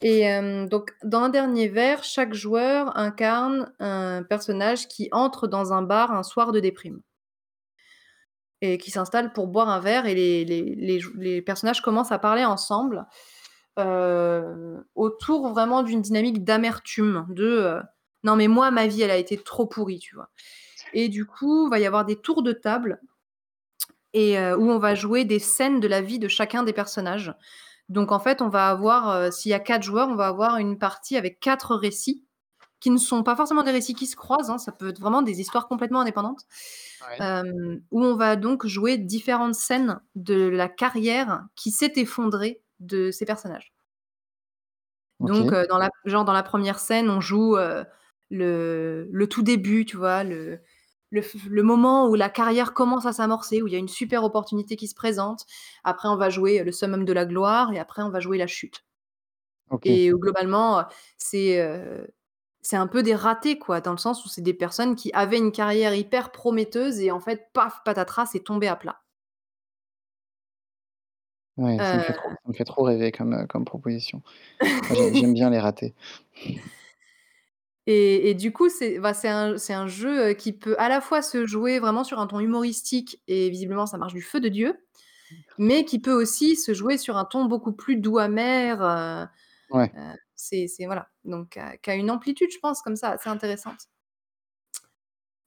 [0.00, 5.74] Et hem, donc dans Un dernier verre, chaque joueur incarne un personnage qui entre dans
[5.74, 7.00] un bar un soir de déprime
[8.62, 12.12] et qui s'installe pour boire un verre et les les les jou les personnages commencent
[12.12, 13.06] à parler ensemble,
[13.78, 17.82] heu, autour vraiment d'une dynamique d'amertume, de, heu:
[18.24, 20.30] «Non mais moi ma vie elle a été trop pourrie», tu vois?
[20.94, 23.00] Et du coup, va y avoir des tours de table
[24.14, 27.34] et heu, où on va jouer des scènes de la vie de chacun des personnages.
[27.90, 30.56] Donc en fait, on va avoir, heu, s'il y a 4 joueurs, on va avoir
[30.58, 32.24] une partie avec 4 récits,
[32.80, 35.22] qui ne sont pas forcément des récits qui se croisent, hein, ça peut être vraiment
[35.22, 36.42] des histoires complètement indépendantes.
[37.00, 37.24] Ouais.
[37.26, 43.10] Hem, où on va donc jouer différentes scènes de la carrière qui s'est effondrée de
[43.12, 43.70] ces personnages.
[45.20, 47.56] Donc dans la genre dans la 1re scène, on joue,
[48.34, 50.24] le le tout début, tu vois?
[50.24, 50.60] Le
[51.10, 53.88] le f le moment où la carrière commence à s'amorcer, où il y a une
[53.88, 55.46] super opportunité qui se présente.
[55.84, 58.46] Après on va jouer, le summum de la gloire et après on va jouer la
[58.46, 58.84] chute.
[59.84, 60.84] Et globalement, heu,
[61.18, 65.38] c'est, un peu des ratés quoi, dans le sens où c'est des personnes qui avaient
[65.38, 69.00] une carrière hyper prometteuse et en fait, paf, patatras, c'est tombé à plat.
[71.56, 74.22] Ouais, ça me fait trop Heu ça me fait trop rêver comme, heu, comme proposition.
[75.14, 75.94] J'aime bien les ratés.
[77.86, 80.88] Et et du coup, c'est bah, c'est un c'est un jeu, heu, qui peut à
[80.88, 84.40] la fois se jouer vraiment sur un ton humoristique et visiblement ça marche du feu
[84.40, 84.78] de Dieu,
[85.58, 89.26] mais qui peut aussi se jouer sur un ton beaucoup plus doux amer, heu
[89.68, 89.94] Ouais.
[89.98, 93.30] heu, c'est c'est voilà, donc heu, qui a une amplitude, je pense, comme ça, assez
[93.30, 93.88] intéressante.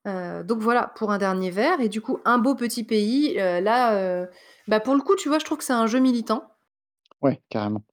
[0.05, 3.61] Heu, donc voilà, pour Un dernier verre et du coup, Un beau petit pays, heu,
[3.61, 4.29] là, heu,
[4.67, 6.49] bah, pour le coup, tu vois, je trouve que c'est un jeu militant.
[7.21, 7.83] Ouais, carrément.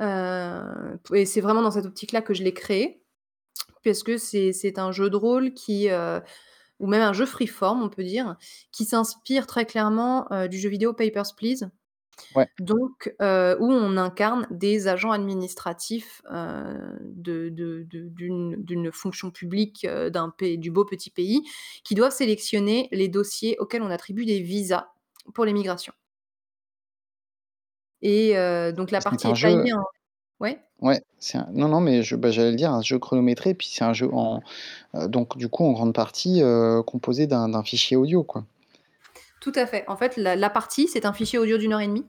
[0.00, 3.02] Heu, p et c'est vraiment dans cette optique-là que je l'ai créé,
[3.84, 6.20] parce que c'est un jeu de rôle qui, heu
[6.80, 8.36] ou même un jeu free-form, on peut dire,
[8.72, 11.70] qui s'inspire très clairement, heu, du jeu vidéo Papers, Please.
[12.34, 12.48] Ouais.
[12.60, 19.86] Donc heu, où on incarne des agents administratifs, de de de d'une d'une fonction publique,
[19.86, 21.42] d'un du beau petit pays,
[21.84, 24.88] qui doivent sélectionner les dossiers auxquels on attribue des visas
[25.34, 25.94] pour les migrations.
[28.02, 28.34] Et
[28.72, 29.84] donc la partie un est jeu timée en
[30.40, 30.68] ouais?
[30.80, 33.68] ouais, c'est un non, non, mais je bah, j'allais le dire, un jeu chronométré, puis
[33.68, 34.42] c'est un jeu en
[34.96, 38.44] heu, donc du coup, en grande partie, heu, composé d'un d'un fichier audio, quoi?
[39.40, 39.84] Tout à fait.
[39.88, 42.06] En fait, la la partie, c'est un fichier audio d'1 heure et demie,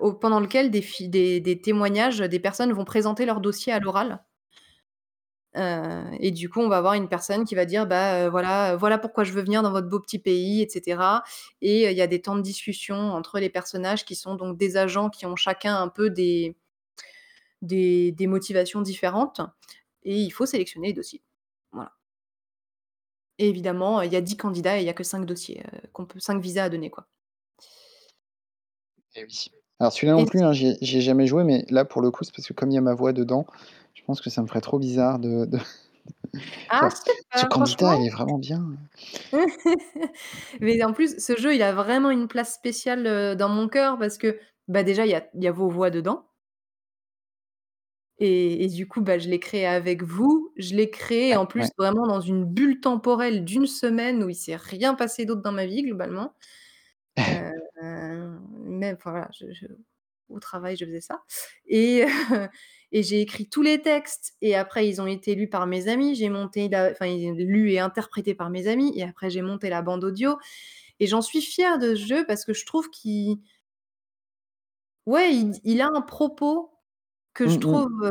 [0.00, 3.80] au pendant lequel des fi des des témoignages, des personnes vont présenter leur dossier à
[3.80, 4.22] l'oral.
[5.54, 9.24] Et du coup, on va avoir une personne qui va dire: «Bah, voilà, voilà pourquoi
[9.24, 11.22] je veux venir dans votre beau petit pays» et cetera
[11.60, 14.76] et il y a des temps de discussion entre les personnages qui sont donc des
[14.76, 16.56] agents qui ont chacun un peu des
[17.62, 19.40] des des motivations différentes
[20.04, 21.22] et il faut sélectionner les dossiers.
[21.72, 21.92] Voilà.
[23.38, 26.06] Et évidemment, il y a 10 candidats et il y a que 5 dossiers, qu'on
[26.06, 27.06] peut 5 visas à donner, quoi.
[29.14, 29.50] Et oui.
[29.80, 32.02] Alors celui-là non Et plus, hein, j'y ai j'y ai jamais joué, mais là, pour
[32.02, 33.46] le coup, c'est parce que comme il y a ma voix dedans,
[33.94, 35.58] je pense que ça me ferait trop bizarre de de
[36.68, 36.88] Ah,
[37.34, 38.64] «Ce candidat, il est vraiment bien».
[40.60, 43.98] mais en plus, ce jeu, il a vraiment une place spéciale, heu, dans mon cœur
[43.98, 44.38] parce que,
[44.68, 46.26] bah, déjà, il y a il y a vos voix dedans
[48.18, 50.52] et et du coup, bah, je l'ai créé avec vous.
[50.56, 51.70] Je l'ai créé, Ouais, en plus, ouais.
[51.78, 55.66] vraiment dans une bulle temporelle d'1 semaine où il s'est rien passé d'autre dans ma
[55.66, 56.34] vie, globalement.
[57.28, 57.50] Heu,
[58.64, 59.66] même enfin, voilà, je je
[60.30, 61.22] au travail, je faisais ça
[61.66, 62.04] et
[62.92, 66.14] et j'ai écrit tous les textes et après ils ont été lus par mes amis.
[66.16, 69.68] J'ai monté la enfin, i lus et interprétés par mes amis et après j'ai monté
[69.70, 70.38] la bande audio
[71.00, 73.38] et j'en suis fière de ce jeu parce que je trouve qu'il
[75.06, 75.32] Ouais,
[75.64, 76.71] il a un propos
[77.34, 77.82] que je Mmh mh.
[77.82, 78.10] trouve,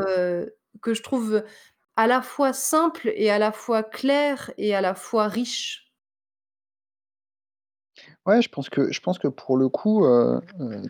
[0.82, 1.44] que je trouve
[1.96, 5.90] à la fois simple et à la fois clair et à la fois riche.
[8.26, 10.06] Ouais, je pense que je pense que pour le coup,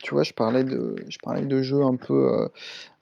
[0.02, 2.48] tu vois, je parlais de je parlais de jeux un peu,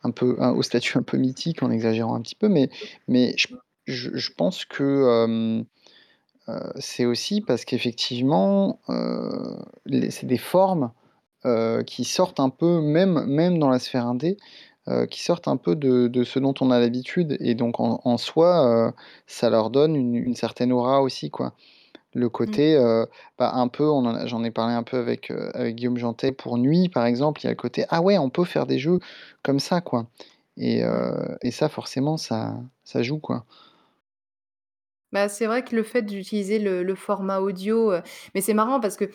[0.04, 2.70] un peu un au statut un peu mythique en exagérant un petit peu, mais
[3.08, 3.48] mais je
[3.86, 5.64] je je pense que,
[6.78, 8.80] c'est aussi parce qu'effectivement,
[9.86, 10.92] les c'est des formes,
[11.86, 14.36] qui sortent un peu même même dans la sphère indé,
[14.88, 18.00] heu, qui sortent un peu de de ce dont on a l'habitude et donc en
[18.04, 18.92] en soi, heu,
[19.26, 21.54] ça leur donne une une certaine aura aussi, quoi.
[22.14, 23.06] Le côté, heu,
[23.38, 25.32] bah, un peu on en a j'en ai parlé un peu avec,
[25.74, 28.44] Guillaume Janté pour Nuit, par exemple, il y a le côté: «Ah ouais, on peut
[28.44, 29.00] faire des jeux
[29.42, 30.08] comme ça, quoi»
[30.58, 30.82] et
[31.42, 33.46] et ça forcément ça ça joue, quoi.
[35.12, 37.92] Bah, c'est vrai que le fait d'utiliser le le format audio,
[38.34, 39.06] mais c'est marrant parce que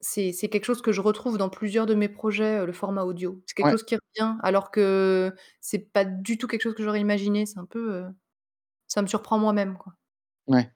[0.00, 3.04] c'est c'est quelque chose que je retrouve dans plusieurs de mes projets, heu, le format
[3.04, 3.42] audio.
[3.46, 3.76] C'est quelque Ouais.
[3.76, 7.46] chose qui revient alors que c'est pas du tout quelque chose que j'aurais imaginé.
[7.46, 8.06] C'est un peu, heu
[8.88, 9.94] ça me surprend moi-même, quoi.
[10.48, 10.70] Ouais.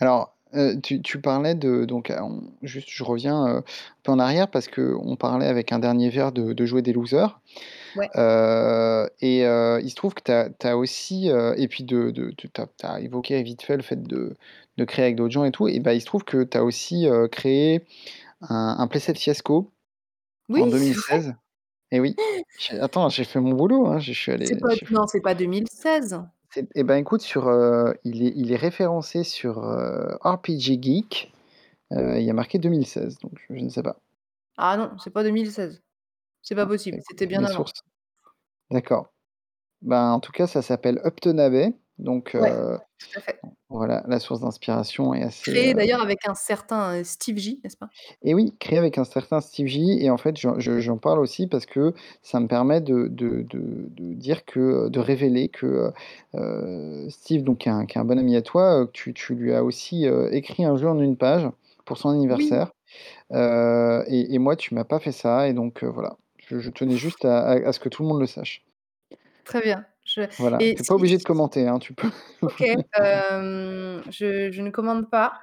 [0.00, 3.64] Alors, heu, tu tu parlais de donc heu, on juste je reviens, heu, un
[4.04, 7.40] peu en arrière parce qu'on parlait avec un dernier verre de de jouer des losers,
[7.94, 8.12] Ouais.
[8.16, 11.84] heu et heu, il se trouve que tu as tu as aussi, heu et puis
[11.84, 14.36] de de tu tu as tu as évoqué vite fait le fait de
[14.78, 16.64] de créer avec d'autres gens et tout et bah, il se trouve que tu as
[16.64, 17.84] aussi, heu, créé
[18.42, 19.72] un un Playset Fiasco
[20.48, 21.18] Oui, en c'est vrai!
[21.18, 21.34] 2016
[21.92, 22.20] et oui.
[22.58, 25.34] J'ai attends, j'ai fait mon boulot, hein, je suis allé C'est pas non, c'est pas
[25.34, 26.20] 2016?
[26.50, 31.32] c'est et ben, écoute sur, heu, il est il est référencé sur, heu, RPG-Geek,
[31.94, 33.98] heu, il y a marqué 2016 donc je ne sais pas.
[34.56, 35.82] Ah non, c'est pas 2016.
[36.42, 37.74] C'est pas possible, c'était bien avant.
[38.70, 39.12] d'accord.
[39.82, 43.42] Ben, en tout cas, ça s'appelle Uptonabe donc Ouais, heu, tout à fait.
[43.70, 47.60] voilà, la source d'inspiration est assez, Créé heu d'ailleurs avec un certain, heu, Steve J,
[47.64, 47.92] n'est-ce pas?
[48.22, 51.18] et oui, créé avec un certain Steve J et en fait, j'en je j'en parle
[51.20, 51.92] aussi parce que
[52.22, 55.92] ça me permet de de de de dire que, heu, de révéler que, heu
[56.38, 59.12] heu, Steve donc qui est un qui est un bon ami à toi, heu, tu
[59.14, 61.48] tu lui as aussi, heu, écrit un jeu en 1 page
[61.84, 62.50] pour son Oui.
[62.50, 62.72] anniversaire,
[63.32, 66.16] heu et et moi, tu m'as pas fait ça et donc heu, voilà.
[66.38, 68.64] Je je tenais juste à à à ce que tout le monde le sache.
[69.44, 72.10] Très bien, je Voilà, et tu es pas si obligé de commenter, hein, tu peux
[72.42, 75.40] OK, je je ne commande pas,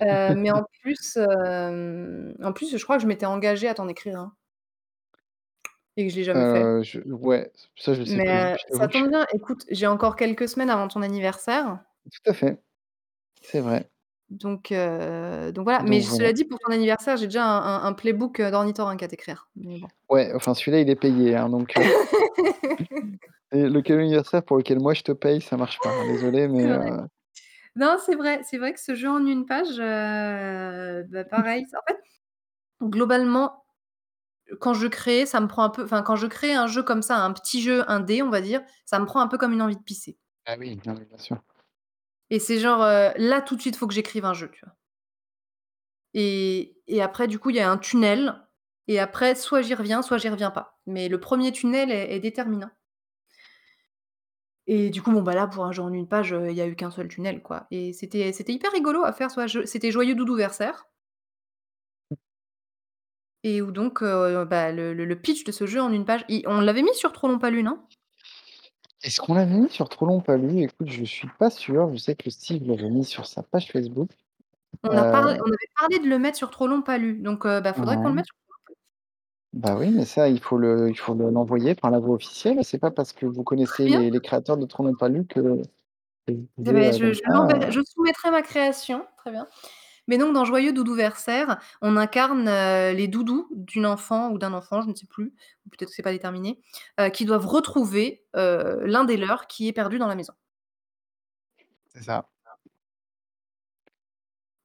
[0.00, 4.32] mais en plus, en plus, je crois que je m'étais engagée à t'en écrire un.
[5.96, 6.84] Et que je l'ai jamais fait.
[6.84, 9.88] Je ouais, ça, je sais plus, Mais heu, je t'avoue ça tombe bien, écoute, j'ai
[9.88, 12.62] encore quelques semaines avant ton anniversaire Tout à fait,
[13.42, 13.90] c'est vrai.
[14.30, 17.92] donc donc voilà, mais Donc cela dit, pour ton anniversaire, j'ai déjà un un un
[17.94, 19.88] playbook, heu, d'ornithorynque à t'écrire, mais bon.
[20.08, 21.74] Ouais, enfin, celui-là, il est payé, hein, donc
[23.52, 26.48] et le cadeau d'anniversaire pour lequel moi je te paye, ça marche pas, hein, désolé,
[26.56, 26.92] C'est mais vrai.
[26.94, 27.08] heu
[27.76, 31.80] Non, c'est vrai, c'est vrai que ce jeu en 1 page, heu, bah, pareil, en
[31.88, 32.00] fait,
[32.82, 33.64] globalement,
[34.60, 37.02] quand je crée, ça me prend un peu enfin, quand je crée un jeu comme
[37.02, 39.62] ça, un petit jeu indé, on va dire, ça me prend un peu comme une
[39.62, 40.18] envie de pisser.
[40.46, 41.40] Ah oui, non, mais bien sûr.
[42.30, 44.64] Et c'est genre, heu, là, tout de suite, il faut que j'écrive un jeu, tu
[44.64, 44.74] vois?
[46.14, 48.34] Et et après, du coup, il y a un tunnel
[48.86, 50.78] et après, soit j'y reviens, soit j'y reviens pas.
[50.86, 52.70] Mais le 1er tunnel est est déterminant.
[54.70, 56.60] Et du coup, bon, bah, là, pour un jeu en 1 page, heu, il y
[56.60, 59.30] a eu qu'un seul tunnel, quoi et c'était c'était hyper rigolo à faire.
[59.64, 60.88] C'était Joyeux Doudouversaire
[63.44, 66.24] et où donc heu, bah, le le le pitch de ce jeu en 1 page,
[66.28, 67.78] i on l'avait mis sur Trop long pas lu, non?
[69.02, 70.62] Est-ce qu'on l'avait mis sur Trop long pas lu?
[70.62, 74.10] Écoute, je suis pas sûr, je sais que Steve l'avait mis sur sa page Facebook,
[74.84, 77.18] On a heu parlé on avait parlé de le mettre sur Trop long pas lu,
[77.20, 78.16] donc heu, bah, faudrait qu'on le Ouais.
[78.16, 78.36] mette sur
[79.54, 82.62] Bah, oui, mais ça, il faut le il faut le l'envoyer par la voie officielle.
[82.64, 83.98] C'est pas parce que vous Très connaissez bien.
[83.98, 85.62] les les créateurs de Trop pas lu que
[86.26, 88.42] que vous Et pouvez, beh, heu, je comme je ça, l'enverrai heu je soumettrai ma
[88.42, 89.46] création, très bien.
[90.08, 94.82] Mais donc dans Joyeux Doudouversaire, on incarne, heu, les doudous d'une enfant ou d'un enfant,
[94.82, 95.34] je ne sais plus,
[95.66, 96.60] ou peut-être que c'est pas déterminé,
[97.00, 100.34] heu, qui doivent retrouver, heu, l'un des leurs qui est perdu dans la maison.
[101.94, 102.28] C'est ça.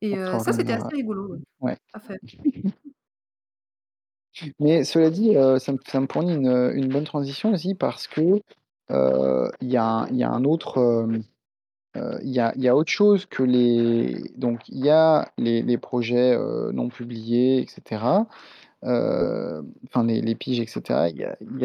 [0.01, 1.77] Et heu, ça, c'était assez rigolo, ouais, ouais.
[1.93, 2.19] à faire.
[4.59, 8.41] Mais cela dit, heu, ça me fournit une, bonne transition aussi parce que,
[8.91, 10.07] heu, il y a
[10.43, 10.79] autre,
[12.23, 12.31] il
[12.63, 15.31] y autre chose que les donc il y a
[15.63, 18.27] les projets, heu, non publiés et cetera,
[18.85, 20.67] heu, enfin les les piges et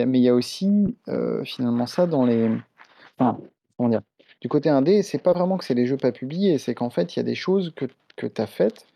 [0.06, 0.96] mais il y a aussi,
[1.44, 2.50] finalement ça dans les
[3.18, 3.38] enfin,
[3.78, 4.02] comment dire?
[4.42, 7.16] Du côté indé, c'est pas vraiment que c'est les jeux pas publiés, c'est qu'en fait,
[7.16, 8.86] il y a des choses que que tu as faites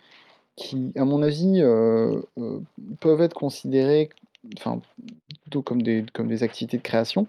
[0.56, 2.62] qui, à mon avis, heu heu,
[3.00, 4.10] peuvent être considérées,
[4.58, 4.80] enfin,
[5.42, 7.26] plutôt comme des comme des activités de création,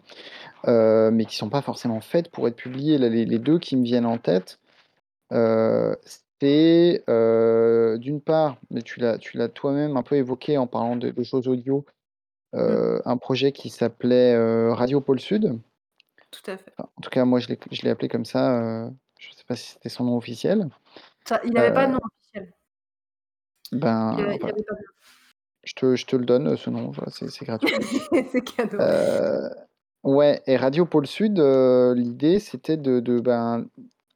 [0.67, 2.97] heu, mais qui sont pas forcément faites pour être publiées.
[2.99, 4.59] Là, les les 2 qui me viennent en tête,
[6.41, 7.03] c'est,
[7.99, 9.19] d'une part, mais tu l'as
[9.49, 11.85] toi-même un peu évoqué en parlant de de choses audio,
[12.67, 12.77] Mmh.
[12.77, 14.37] heu, un projet qui s'appelait,
[14.73, 15.59] Radio Pôle Sud.
[16.31, 16.73] Tout à fait.
[16.77, 17.47] Enfin, en tout cas, moi, je
[17.83, 20.69] l'ai appelé comme ça, je sais pas si c'était son nom officiel.
[21.27, 21.99] Ça il avait pas de nom
[23.73, 24.55] Il ben, avait il voilà.
[24.55, 24.93] avait pas de nom.
[25.63, 27.73] Je te je te le donne, heu, ce nom, voilà, c'est c'est gratuit.
[28.31, 28.77] C'est cadeau.
[28.79, 29.49] Heu,
[30.03, 33.67] ouais et Radio Pôle Sud, heu, l'idée, c'était de de, ben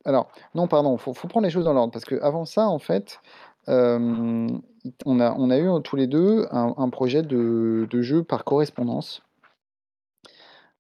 [0.06, 3.20] alors non, pardon, faut faut prendre les choses dans l'ordre parce qu'avant ça, en fait,
[3.68, 4.62] on
[5.20, 9.22] a on a eu, tous les 2 un un projet de de jeu par correspondance.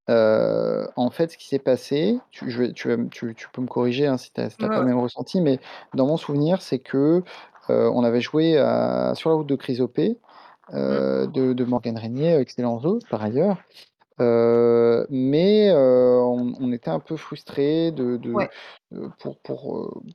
[0.09, 3.67] En fait, ce qui s'est passé, tu je vais tu vas tu tu peux me
[3.67, 4.88] corriger, hein, si tu as si tu Ouais, as pas le ouais.
[4.88, 5.59] même ressenti, mais
[5.93, 7.23] dans mon souvenir, c'est que,
[7.70, 9.99] on avait joué à Sur la route de Chrysope,
[10.70, 10.76] Mmh.
[10.78, 13.57] heu, de de Morgane Régnier, excellent par ailleurs.
[14.20, 18.49] Heu, mais, on on était un peu frustrés de de, Ouais.
[18.93, 19.38] heu, pour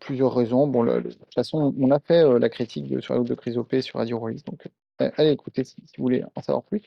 [0.01, 0.67] plusieurs raisons.
[0.67, 3.35] Bon, le de toute façon, on a fait, la critique de Sur la route de
[3.35, 6.83] Chrysope sur Radio Rollist, donc, allez écouter si si vous voulez en savoir plus.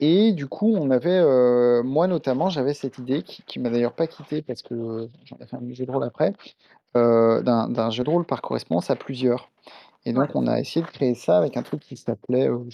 [0.00, 1.22] Et du coup, on avait,
[1.84, 5.46] moi, notamment, j'avais cette idée qui qui m'a d'ailleurs pas quitté parce que, j'en ai
[5.46, 6.32] fait un jeu de rôle après,
[6.96, 9.50] heu, d'un jeu de rôle par correspondance à plusieurs
[10.06, 10.26] et Ouais.
[10.26, 12.66] donc on a essayé de créer ça avec un truc qui s'appelait, heu,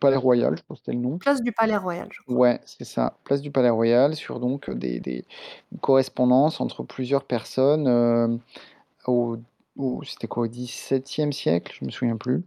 [0.00, 1.20] Palais Royal, je crois que c'était le nom.
[1.20, 2.26] Place du Palais Royal, je crois.
[2.28, 5.24] Ouais, c'est ça, place du Palais Royal sur donc, heu, des des
[5.80, 8.40] correspondances entre plusieurs personnes,
[9.06, 9.38] au
[9.76, 10.44] au c'était quoi?
[10.44, 11.74] Au XVIIe siècle?
[11.80, 12.44] Je me souviens plus.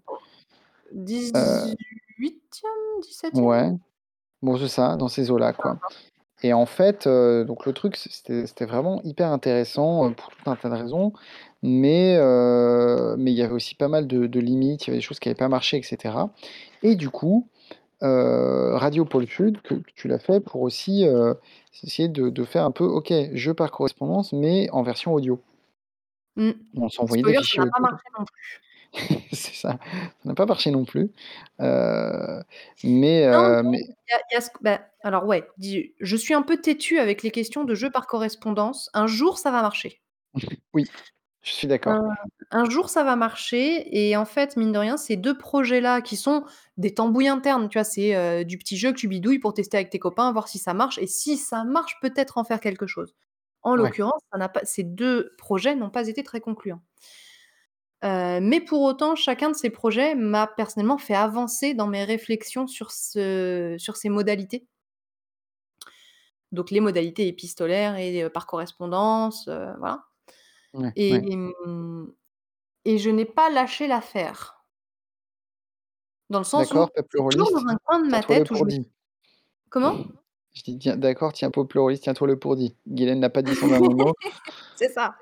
[1.33, 3.01] Heu 18e?
[3.01, 3.33] 17e?
[3.33, 3.71] Ouais,
[4.41, 5.79] bon, c'est ça, dans ces eaux-là, quoi.
[6.43, 10.49] Et en fait, heu, donc le truc, c'était c'était vraiment hyper intéressant, heu, pour tout
[10.49, 11.13] un tas de raisons,
[11.63, 14.97] mais, heu, mais il y avait aussi pas mal de de limites, il y avait
[14.99, 16.31] des choses qui avaient pas marché et cetera
[16.83, 17.47] et du coup,
[18.01, 21.05] Radio Pôle Sud, que que tu l'as fait pour aussi,
[21.83, 25.41] essayer de de faire un peu, OK, jeu par correspondance, mais en version audio.
[26.35, 26.51] Mmh.
[26.75, 28.61] On s'envoyait des Spoiler, ça fichiers n'a pas audio, marché non plus.
[29.31, 29.79] c'est ça, ça
[30.25, 31.11] n'a pas marché non plus,
[32.83, 35.25] mais, Non, non, heu, mais il y a il y a ce q bah, alors,
[35.25, 38.89] ouais, dis je suis un peu têtue avec les questions de jeux par correspondance.
[38.93, 39.99] Un jour, ça va marcher.
[40.73, 40.85] Oui,
[41.43, 41.97] je suis d'accord.
[42.51, 46.15] un jour, ça va marcher et en fait, mine de rien, ces 2 projets-là qui
[46.15, 46.43] sont
[46.77, 47.83] des tambouilles internes, tu vois?
[47.83, 50.59] C'est, heu, du petit jeu que tu bidouilles pour tester avec tes copains, voir si
[50.59, 53.15] ça marche et si ça marche, peut-être en faire quelque chose.
[53.63, 53.93] En Ouais.
[53.93, 56.81] l'occurrence, ça n'a pas ces 2 projets n'ont pas été très concluants.
[58.03, 62.67] Heu, mais pour autant, chacun de ces projets m'a personnellement fait avancer dans mes réflexions
[62.67, 64.67] sur ce sur ces modalités.
[66.51, 70.05] Donc les modalités épistolaires et heu, par correspondance, heu, voilà
[70.73, 71.23] Ouais, et ouais.
[72.85, 74.63] et je n'ai pas lâché l'affaire.
[76.29, 76.91] Dans le sens D'accord, où,
[77.29, 78.71] toujours dans un coin de ma tête où je me
[79.69, 79.95] comment?
[80.53, 82.75] Je dis: «Tiens, d'accord, tiens-toi pluraliste, tiens-toi le pour dit».
[82.87, 84.13] Guylaine n'a pas dit son dernier mot.
[84.75, 85.15] C'est ça.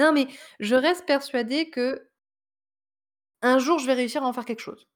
[0.00, 0.26] Non, mais
[0.60, 2.08] je reste persuadée que
[3.42, 4.88] un jour, je vais réussir à en faire quelque chose.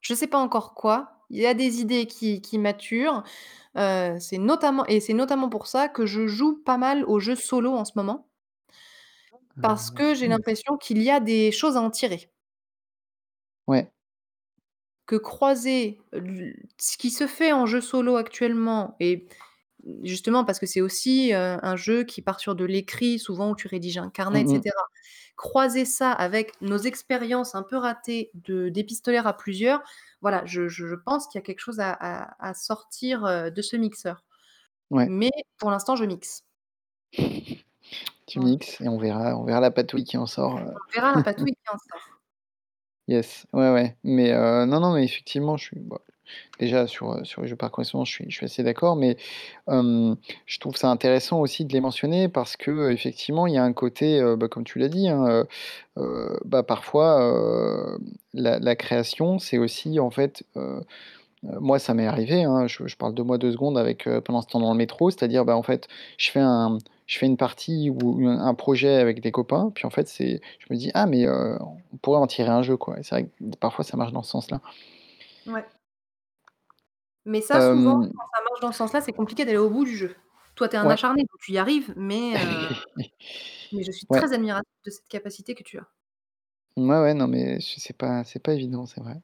[0.00, 1.12] Je sais pas encore quoi.
[1.30, 3.22] Il y a des idées qui qui maturent,
[3.78, 7.36] heu, c'est notamment et c'est notamment pour ça que je joue pas mal aux jeux
[7.36, 8.28] solo en ce moment
[9.60, 12.30] parce Heu, que j'ai l'impression qu'il y a des choses à en tirer.
[13.66, 13.92] Ouais.
[15.06, 19.26] Que croiser l ce qui se fait en jeu solo actuellement et
[20.04, 23.56] justement parce que c'est aussi, heu, un jeu qui part sur de l'écrit, souvent où
[23.56, 24.68] tu rédiges un carnet et Mmh mh.
[24.68, 24.82] cetera.
[25.36, 29.82] Croiser ça avec nos expériences un peu ratées de d'épistolaire à plusieurs,
[30.22, 33.50] voilà, je je je pense qu'il y a quelque chose à à à sortir, heu,
[33.52, 34.24] de ce mixeur.
[34.90, 35.10] Ouais.
[35.10, 36.42] Mais pour l'instant, je mixe.
[38.26, 38.40] Tu Voilà.
[38.40, 41.20] mixes et on verra on verra la patouille qui en sort, heu On verra la
[41.22, 42.00] patouille qui en sort.
[43.08, 45.98] Yes, ouais, ouais, mais, heu, non, non, mais effectivement, je suis bah,
[46.60, 49.16] déjà sur, heu, sur les jeux par correspondance, je suis je suis assez d'accord, mais,
[49.68, 54.20] je trouve ça intéressant aussi de les mentionner parce qu'effectivement, il y a un côté,
[54.20, 55.44] heu, bah, comme tu l'as dit, hein,
[56.44, 57.98] bah, parfois,
[58.34, 60.44] la création, c'est aussi, en fait,
[61.44, 64.60] moi, ça m'est arrivé, hein, je parle de moi 2 secondes avec, pendant ce temps
[64.60, 68.26] dans le métro, c'est-à-dire, bah, en fait, je fais un je fais une partie ou
[68.28, 71.96] un projet avec des copains, puis en fait, c'est je me dis: «Ah mais, on
[72.02, 74.60] pourrait en tirer un jeu, quoi» c'est vrai que parfois ça marche dans ce sens-là.
[75.46, 75.64] Ouais.
[77.28, 79.84] Mais ça, souvent, Hem quand ça marche dans ce sens-là, c'est compliqué d'aller au bout
[79.84, 80.16] du jeu.
[80.56, 80.98] Toi, tu es un Ouais.
[80.98, 82.70] acharné, donc tu y arrives, mais, heu,
[83.72, 84.22] mais je suis Ouais.
[84.22, 85.88] très admirative de cette capacité que tu as.
[86.78, 89.20] Ouais, ouais, non, mais c'est pas c'est pas évident, c'est vrai.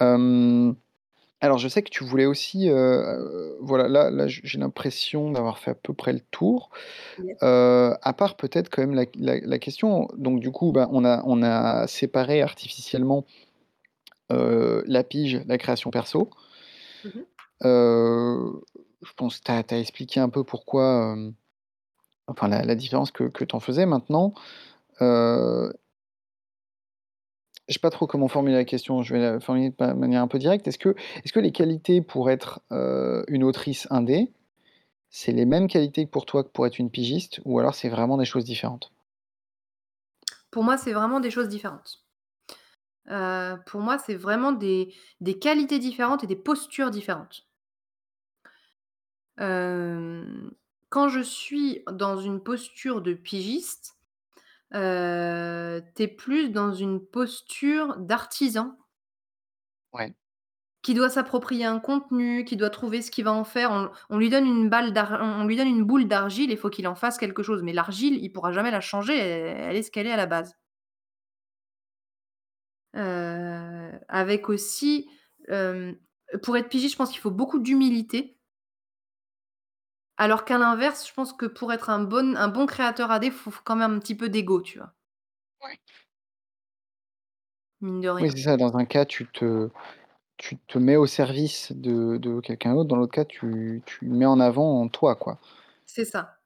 [0.00, 0.76] Hem,
[1.40, 5.58] alors je sais que tu voulais aussi, heu, voilà, là là, j j'ai l'impression d'avoir
[5.58, 6.70] fait à peu près le tour.
[7.16, 7.38] Yes.
[7.42, 11.04] Heu, à part peut-être quand même la la la question donc du coup, bah, on
[11.06, 13.26] a on a séparé artificiellement
[14.30, 16.30] heu, la pige, la création perso.
[17.04, 17.26] Mmh mh.
[17.64, 18.62] Heu,
[19.02, 21.34] je pense tu as tu as expliqué un peu pourquoi, hem,
[22.28, 24.34] enfin la la différence que que tu en faisais maintenant,
[25.02, 25.72] heu
[27.68, 30.22] Je sais pas trop comment formuler la question, je vais la formuler de ma manière
[30.22, 30.66] un peu directe.
[30.68, 30.94] Est-ce que
[31.24, 34.32] est-ce que les qualités pour être, heu, une autrice indé,
[35.10, 37.88] c'est les mêmes qualités que pour toi que pour être une pigiste ou alors c'est
[37.90, 38.92] vraiment des choses différentes?
[40.52, 42.02] Pour moi, c'est vraiment des choses différentes.
[43.10, 47.46] Heu, pour moi, c'est vraiment des des qualités différentes et des postures différentes.
[49.38, 50.52] Hem,
[50.88, 53.96] quand je suis dans une posture de pigiste,
[54.74, 58.76] heu, tu es plus dans une posture d'artisan
[59.92, 60.14] Ouais.
[60.82, 63.70] qui doit s'approprier un contenu, qui doit trouver ce qu'il va en faire.
[63.72, 66.56] On on lui donne une balle d'ar on on lui donne une boule d'argile, il
[66.58, 69.76] faut qu'il en fasse quelque chose, mais l'argile, il pourra jamais la changer, elle elle
[69.76, 70.56] est ce qu'elle est à la base.
[72.94, 75.08] Heu, avec aussi,
[75.48, 75.96] hem,
[76.42, 78.36] pour être pigiste, je pense qu'il faut beaucoup d'humilité.
[80.18, 83.50] Alors qu'à l'inverse, je pense que pour être un bon un bon créateur AD, faut
[83.50, 84.92] faut quand même un petit peu d'ego, tu vois?
[85.60, 85.78] Ouais.
[87.80, 88.34] Mine de Oui, rien.
[88.34, 89.68] c'est ça, dans un cas, tu te
[90.38, 94.26] tu te mets au service de de quelqu'un d'autre, dans l'autre cas, tu tu mets
[94.26, 95.40] en avant toi, quoi.
[95.88, 96.38] C'est ça.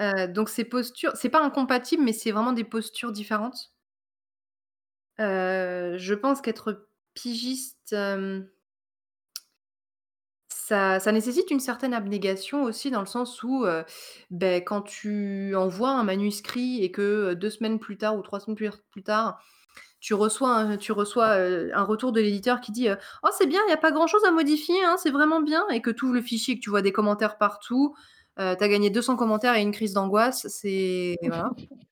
[0.00, 3.71] Heu, donc ces postures c'est pas incompatible, mais c'est vraiment des postures différentes.
[5.22, 8.48] Heu, je pense qu'être pigiste, hem
[10.98, 13.84] ça nécessite une certaine abnégation aussi dans le sens où, heu,
[14.30, 18.40] beh, quand tu envoies un manuscrit et que, heu, 2 semaines plus tard ou 3
[18.40, 18.56] semaines
[18.90, 19.38] plus tard,
[20.00, 22.88] tu reçois un retour de l'éditeur qui dit,
[23.24, 25.64] «Oh c'est bien, il y a pas grand chose à modifier, hein, c'est vraiment bien»
[25.70, 27.94] et que tu ouvres le fichier et que tu vois des commentaires partout,
[28.38, 31.50] tu as gagné 200 commentaires et une crise d'angoisse, c'est voilà.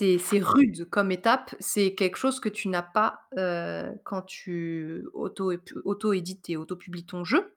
[0.00, 5.04] C'est c'est rude comme étape, c'est quelque chose que tu n'as pas, heu, quand tu
[5.12, 7.54] auto ép auto-édites et auto-publies ton jeu.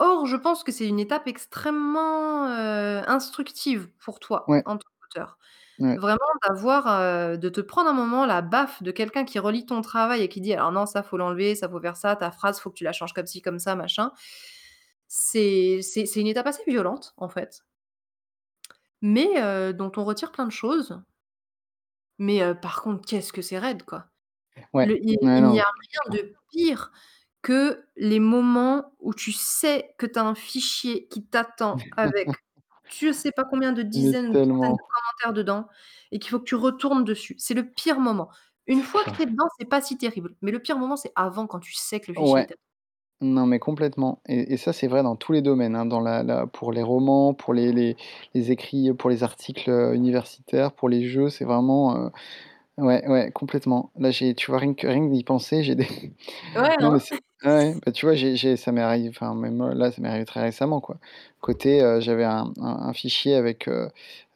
[0.00, 4.64] Or, je pense que c'est une étape extrêmement, heu, instructive pour toi, Ouais.
[4.64, 5.38] en tant qu'auteur.
[5.78, 6.00] Ouais.
[6.00, 6.18] Vraiment
[6.48, 6.86] d'avoir,
[7.34, 10.28] heu, de te prendre un moment la baffe de quelqu'un qui relit ton travail et
[10.30, 12.76] qui dit: «Alors non, ça faut l'enlever, ça faut faire ça, ta phrase, faut que
[12.76, 14.12] tu la changes comme ci, comme ça, machin».
[15.08, 17.62] C'est c'est c'est une étape assez violente, en fait
[19.04, 21.00] mais heu, dont on retire plein de choses.
[22.18, 24.06] Mais heu, par contre, qu'est-ce que c'est raide, quoi.
[24.72, 24.86] Ouais.
[24.86, 26.92] Le il Ouais, il n'y non, a rien de pire
[27.42, 32.34] que les moments où tu sais que tu as un fichier qui t'attend avec
[32.88, 34.90] je sais pas combien de Mais dizaines ou de centaines de tellement.
[34.94, 35.68] commentaires dedans
[36.12, 37.36] et qu'il faut que tu retournes dessus.
[37.38, 38.30] C'est le pire moment.
[38.66, 41.12] Une fois que tu es dedans, c'est pas si terrible, mais le pire moment, c'est
[41.16, 42.46] avant quand tu sais que le fichier Ouais.
[42.46, 42.60] t'attend.
[43.26, 46.22] Non, mais complètement et et ça, c'est vrai dans tous les domaines, hein, dans la
[46.24, 47.96] la pour les romans, pour les les
[48.34, 52.10] les écrits, pour les articles, heu, universitaires, pour les jeux, c'est vraiment, heu
[52.78, 53.92] ouais, ouais, complètement.
[53.98, 55.86] Là, j'ai tu vois, rien que rien que d'y penser, j'ai des
[56.54, 57.00] Ouais, non, mais hein?
[57.00, 59.90] c'est ouais, ouais, bah, tu vois, j'ai j'ai ça m'est arrivé enfin, même, heu, là,
[59.92, 60.98] ça m'est arrivé très récemment, quoi.
[61.40, 63.88] Côté, heu, j'avais un un un fichier avec, heu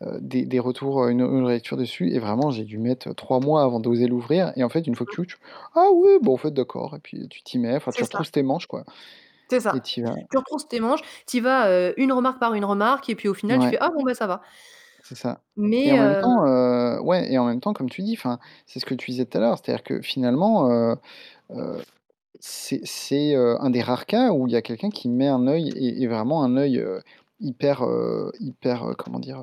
[0.03, 3.41] heu, des des retours, heu, une une relecture dessus et vraiment, j'ai dû mettre 3
[3.41, 5.19] mois avant d'oser l'ouvrir et en fait, une fois que Mmh.
[5.23, 5.37] tu tu
[5.75, 8.23] «Ah oui, bon, en fait, d'accord» et puis tu t'y mets, enfin, tu C'est ça.
[8.23, 8.85] retrousses tes manches, quoi
[9.51, 9.83] C'est et ça.
[9.83, 10.17] tu y vas.
[10.31, 13.29] Tu retrousses tes manches, tu y vas, heu, une remarque par une remarque et puis
[13.29, 13.71] au final, tu Ouais.
[13.71, 14.43] fais: «Ah bon, bah, ça va».
[15.03, 15.43] C'est ça
[15.85, 18.15] et Mais en même heu temps, heu, ouais et en même temps, comme tu dis,
[18.19, 20.97] enfin, c'est ce que tu disais tout à l'heure, c'est-à-dire que finalement, heu
[21.53, 21.85] heu,
[22.41, 26.03] c'est un des rares cas où il y a quelqu'un qui met un œil et
[26.03, 26.85] et vraiment un œil,
[27.41, 27.85] hyper,
[28.41, 29.41] hyper, comment dire?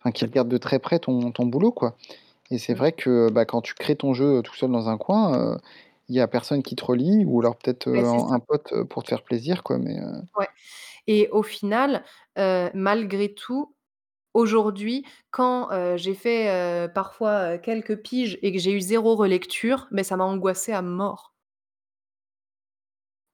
[0.00, 1.96] Enfin, qui regarde de très près ton ton boulot, quoi
[2.52, 2.84] et c'est Mmh.
[2.84, 5.58] vrai que, bah, quand tu crées ton jeu, tout seul dans un coin,
[6.10, 9.08] il y a personne qui te relit ou alors peut-être, c'est un pote, pour te
[9.10, 9.98] faire plaisir, quoi, mais
[10.38, 10.48] Ouais
[11.08, 12.04] et au final,
[12.74, 13.74] malgré tout,
[14.34, 20.16] aujourd'hui, quand, j'ai fait, parfois, quelques piges et que j'ai eu 0 relecture, mais ça
[20.16, 21.29] m'a angoissée à mort.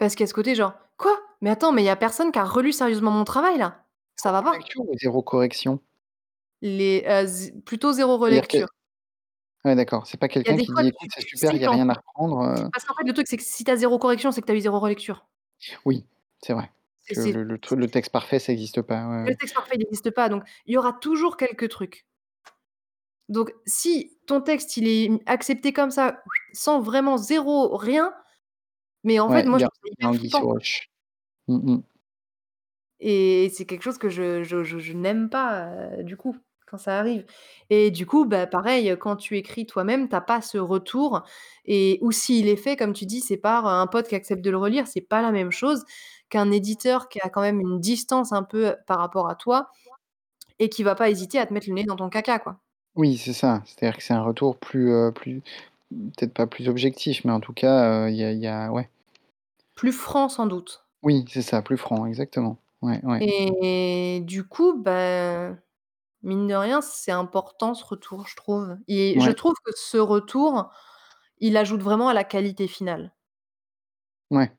[0.00, 1.18] Parce qu'il y a ce côté genre: «Quoi?
[1.40, 3.84] Mais attends, mais il y a personne qui a relu sérieusement mon travail, là?
[4.16, 4.56] Ça 0 va pas».
[4.56, 5.80] relecture ou 0 correction?
[6.62, 8.68] Les, heu, z plutôt 0 C'est-à-dire que relecture.
[9.66, 11.22] ouais, d'accord, c'est pas Il y a quelqu'un des qui fois, dit: tu «Écoute, c'est
[11.34, 13.14] tu super, sais il y a qu'en rien à reprendre», heu parce qu'en fait, le
[13.14, 15.26] truc, c'est que si tu as 0 correction, c'est que tu as eu 0 relecture.
[15.84, 16.04] Oui,
[16.42, 16.70] c'est vrai
[17.00, 19.36] C'est que c'est le le tru le texte parfait, ça existe pas, ouais, Le ouais.
[19.36, 22.04] texte parfait, il existe pas, donc il y aura toujours quelques trucs.
[23.28, 28.14] Donc si ton texte, il est, accepté comme ça, sans vraiment 0 rien,
[29.06, 30.88] mais en fait, Ouais, moi, il y je a trouve ça hyper flippant, sous roche.
[31.48, 31.82] Mmh mh.
[33.00, 35.68] et c'est quelque chose que je je je je n'aime pas,
[35.98, 37.24] heu, du coup, quand ça arrive
[37.70, 41.22] et du coup, bah, pareil, quand tu écris toi-même, tu as pas ce retour
[41.66, 44.50] et ou s'il est fait, comme tu dis, c'est par un pote qui accepte de
[44.50, 45.84] le relire, c'est pas la même chose
[46.30, 49.70] qu'un éditeur qui a quand même une distance un peu par rapport à toi
[50.60, 52.60] et qui va pas hésiter à te mettre le nez dans ton caca, quoi.
[52.96, 55.42] Oui, c'est ça, c'est-à-dire que c'est un retour plus, heu, plus
[55.90, 58.70] peut-être pas plus objectif, mais en tout cas, heu, il y a il y a
[58.72, 58.88] ouais.
[59.76, 60.88] Plus franc, sans doute.
[61.02, 62.58] Oui, c'est ça, plus franc, exactement.
[62.82, 63.20] Ouais, ouais.
[63.20, 65.54] Et du coup, bah
[66.22, 69.32] Mine de rien, c'est important ce retour, je trouve et je Ouais.
[69.32, 70.70] trouve que ce retour,
[71.40, 73.14] il ajoute vraiment à la qualité finale.
[74.30, 74.56] Ouais.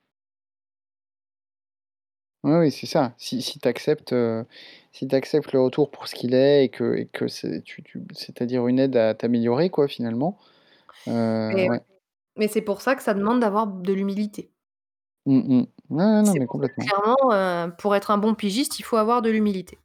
[2.44, 3.14] Oui, oui, c'est ça.
[3.18, 4.46] Si si tu acceptes, heu,
[4.92, 7.82] si tu acceptes le retour pour ce qu'il est et que et que c'est tu
[7.84, 10.38] tu c'est-à-dire une aide à t'améliorer quoi finalement,
[11.08, 11.12] heu,
[11.50, 11.82] Et ouais, ouais.
[12.38, 14.54] mais c'est pour ça que ça demande d'avoir de l'humilité.
[15.28, 15.68] Mmh mh.
[15.90, 16.92] Ouais, ouais, non C'est mais pour ça complètement.
[16.92, 19.78] clairement, heu, pour être un bon pigiste, il faut avoir de l'humilité.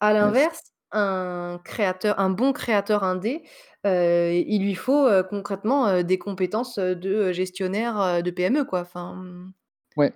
[0.00, 0.48] À Yes.
[0.52, 0.62] l'inverse,
[0.92, 3.42] un créateur un bon créateur indé,
[3.84, 8.64] heu, il lui faut, heu, concrètement, heu, des compétences, heu, de gestionnaire, heu, de PME
[8.64, 9.52] quoi, enfin, mmh.
[9.96, 10.12] Ouais.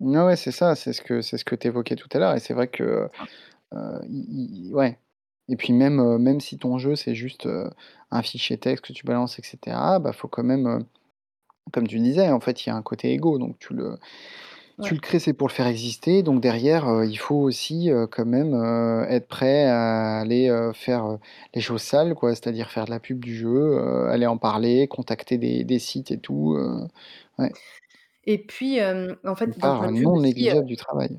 [0.00, 2.34] Ouais, ouais, c'est ça, c'est ce que c'est ce que tu évoquais tout à l'heure
[2.36, 3.08] et c'est vrai que,
[3.74, 4.98] heu, i i ouais
[5.48, 7.70] et puis même, heu, même si ton jeu c'est juste, heu,
[8.10, 10.80] un fichier texte que tu balances et cetera, bah, faut quand même, heu,
[11.72, 13.96] comme tu disais en fait, il y a un côté ego donc tu le
[14.82, 14.94] tu Ouais.
[14.94, 18.26] le crées, c'est pour le faire exister donc derrière, heu, il faut aussi, heu, quand
[18.26, 21.18] même, heu, être prêt à aller, heu, faire, heu,
[21.54, 24.88] les choses sales quoi, c'est-à-dire faire de la pub du jeu, heu, aller en parler,
[24.88, 26.88] contacter des des sites et tout, heu,
[27.38, 27.56] ouais.
[28.26, 29.58] Et puis, hem, en Une fait,
[29.92, 31.18] vue non aussi, heu négligeable du travail.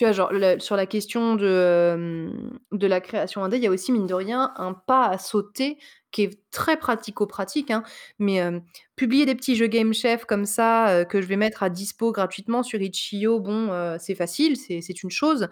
[0.00, 2.30] Tu vois, genre le sur la question de,
[2.72, 5.76] la création indé, il y a aussi mine de rien un pas à sauter
[6.10, 7.82] qui est très pratico-pratique, hein,
[8.18, 8.40] mais,
[8.96, 12.12] publier des petits jeux Game Chef comme ça, heu, que je vais mettre à dispo
[12.12, 15.48] gratuitement sur Itch.io, bon, heu, c'est facile, c'est c'est une chose.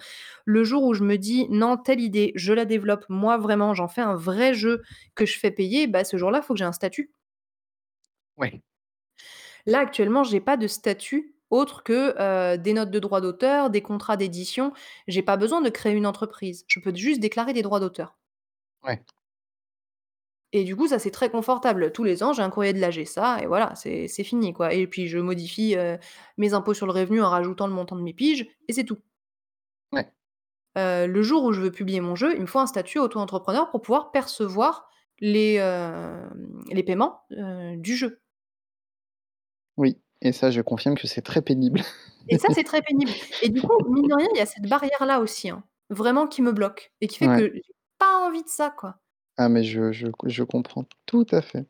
[0.46, 3.88] Le jour où je me dis: «Non, telle idée, je la développe moi vraiment, j'en
[3.88, 4.80] fais un vrai jeu
[5.14, 7.10] que je fais payer», bah, ce jour-là, faut que j'ai un statut.
[8.36, 8.62] Ouais.
[9.66, 12.14] Là, actuellement, j'ai pas de statut autre que,
[12.54, 14.72] heu, des notes de droits d'auteur, des contrats d'édition.
[15.08, 16.64] J'ai pas besoin de créer une entreprise.
[16.68, 18.16] Je peux juste déclarer des droits d'auteur.
[18.82, 19.04] Ouais.
[20.52, 21.92] Et du coup, ça, c'est très confortable.
[21.92, 24.86] Tous les ans, j'ai un courrier de l'AGSA et voilà, c'est c'est fini, quoi et
[24.86, 25.98] puis je modifie, heu,
[26.38, 28.98] mes impôts sur le revenu en rajoutant le montant de mes piges et c'est tout.
[29.92, 30.12] Ouais.
[30.76, 33.70] Heu, le jour où je veux publier mon jeu, il me faut un statut auto-entrepreneur
[33.70, 34.88] pour pouvoir percevoir
[35.20, 38.20] les, hem, les paiements, heu, du jeu.
[39.76, 41.82] Oui et ça, je confirme que c'est très pénible.
[42.28, 44.66] Et ça, c'est très pénible et du coup, mine de rien, il y a cette
[44.68, 47.40] barrière-là aussi, hein, vraiment qui me bloque et qui fait Ouais.
[47.40, 47.62] que j'ai
[47.98, 49.00] pas envie de ça, quoi.
[49.36, 51.66] Ah mais je je je comprends tout à fait.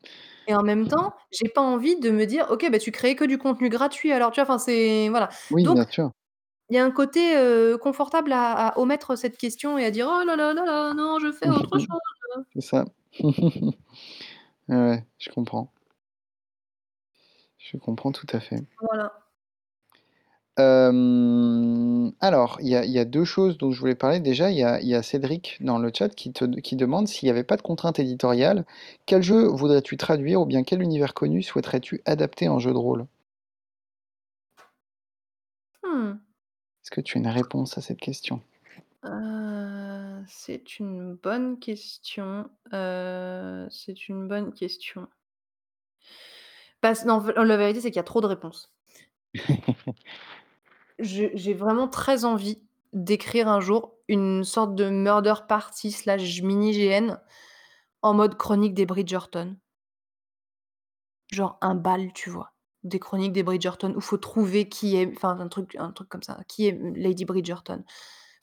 [0.47, 3.25] Et en même temps, j'ai pas envie de me dire: «OK, bah, tu crées que
[3.25, 4.45] du contenu gratuit alors», tu vois?
[4.45, 5.29] Enfin, c'est voilà.
[5.51, 6.11] Oui, Donc bien sûr.
[6.71, 10.09] il y a un côté, heu, confortable à à omettre cette question et à dire:
[10.11, 11.99] «Oh là là là là, non, je fais autre chose».
[12.55, 12.85] C'est ça.
[14.69, 15.73] Ouais, je comprends.
[17.71, 18.65] Je comprends tout à fait.
[18.81, 19.29] Voilà.
[20.57, 24.19] Hem, alors, il y a il y a 2 choses dont je voulais parler.
[24.21, 27.07] Déjà, il y a il y a Cédric dans le chat qui te qui demande
[27.09, 28.65] s'il y avait pas de contrainte éditoriale,
[29.07, 33.07] quel jeu voudrais-tu traduire ou bien quel univers connu souhaiterais-tu adapter en jeu de rôle?
[35.83, 36.19] Mmh.
[36.85, 38.43] Est-ce que tu as une réponse à cette question?
[39.05, 45.09] Heu, c'est une bonne question, heu, c'est une bonne question.
[46.81, 48.73] Parce non, la vérité, c'est qu'il y a trop de réponses.
[50.99, 52.61] Je j'ai vraiment très envie
[52.93, 57.19] d'écrire un jour une sorte de murder party slash mini GN
[58.03, 59.57] en mode chronique des Bridgerton.
[61.31, 62.53] Genre un bal, tu vois?
[62.85, 66.23] Des chroniques des Bridgerton où faut trouver qui est enfin un truc un truc comme
[66.23, 67.85] ça, qui est Lady Bridgerton?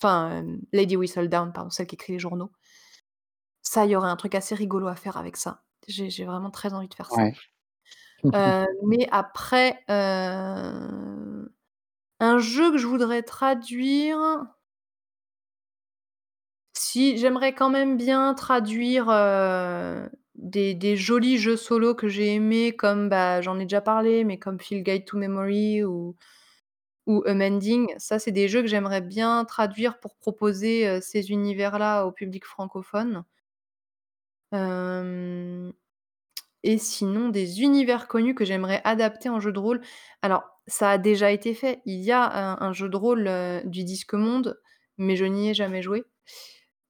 [0.01, 2.51] Enfin, hem, Lady Whistledown, pardon, celle qui écrit les journaux.
[3.61, 5.63] Ça, il y aurait un truc assez rigolo à faire avec ça.
[5.87, 7.23] J'ai j'ai vraiment très envie de faire ça.
[7.23, 7.33] Ouais.
[8.33, 11.49] Heu, mais après, heu,
[12.19, 14.17] un jeu que je voudrais traduire
[16.73, 22.75] si, j'aimerais quand même bien traduire, heu, des des jolis jeux solo que j'ai aimés
[22.75, 26.15] comme, bah, j'en ai déjà parlé, mais comme Field Guide to Memory ou
[27.07, 27.93] ou Amending.
[27.99, 32.45] Ça, c'est des jeux que j'aimerais bien traduire pour proposer, heu, ces univers-là au public
[32.45, 33.23] francophone.
[34.51, 35.73] Hem
[36.65, 39.81] et sinon des univers connus que j'aimerais adapter en jeu de rôle.
[40.23, 41.81] Alors, ça a déjà été fait.
[41.85, 44.59] Il y a un un jeu de rôle, heu, du Disque Monde,
[44.97, 46.05] mais je n'y ai jamais joué.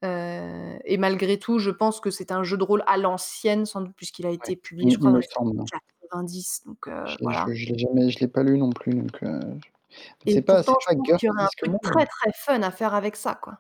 [0.05, 3.81] Heu et malgré tout, je pense que c'est un jeu de rôle à l'ancienne, sans
[3.81, 5.69] doute, puisqu'il a Ouais, été publié, je crois, hein.
[5.71, 7.49] 90, donc heu, Je voilà.
[7.49, 9.19] je je l'ai jamais je l'ai pas lu non plus donc
[10.27, 13.35] c'est pas pourtant, je y aurait un truc très, très fun à faire avec ça,
[13.35, 13.59] quoi.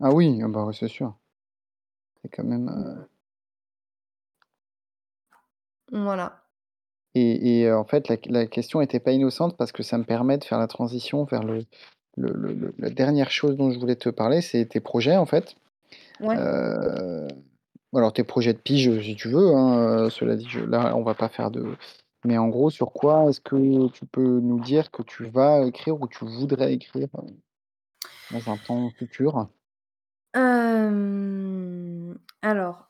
[0.00, 1.14] Ah oui, ah bah, c'est sûr.
[2.22, 2.68] C'est quand même,
[5.92, 6.44] Voilà.
[7.14, 10.38] Et et heu, en fait, la question était pas innocente parce que ça me permet
[10.38, 11.64] de faire la transition vers le
[12.16, 15.26] le le le la dernière chose dont je voulais te parler, c'est tes projets, en
[15.26, 15.54] fait.
[16.20, 16.36] Ouais.
[16.36, 17.28] Heu,
[17.94, 21.02] alors tes projets de pige, si tu veux, hein, heu, cela dit, je là, on
[21.02, 21.76] va pas faire de
[22.24, 26.00] mais en gros, sur quoi est-ce que tu peux nous dire que tu vas écrire
[26.00, 27.08] ou tu voudrais écrire?
[28.32, 29.48] Dans un temps futur?
[30.34, 32.88] Hem, alors,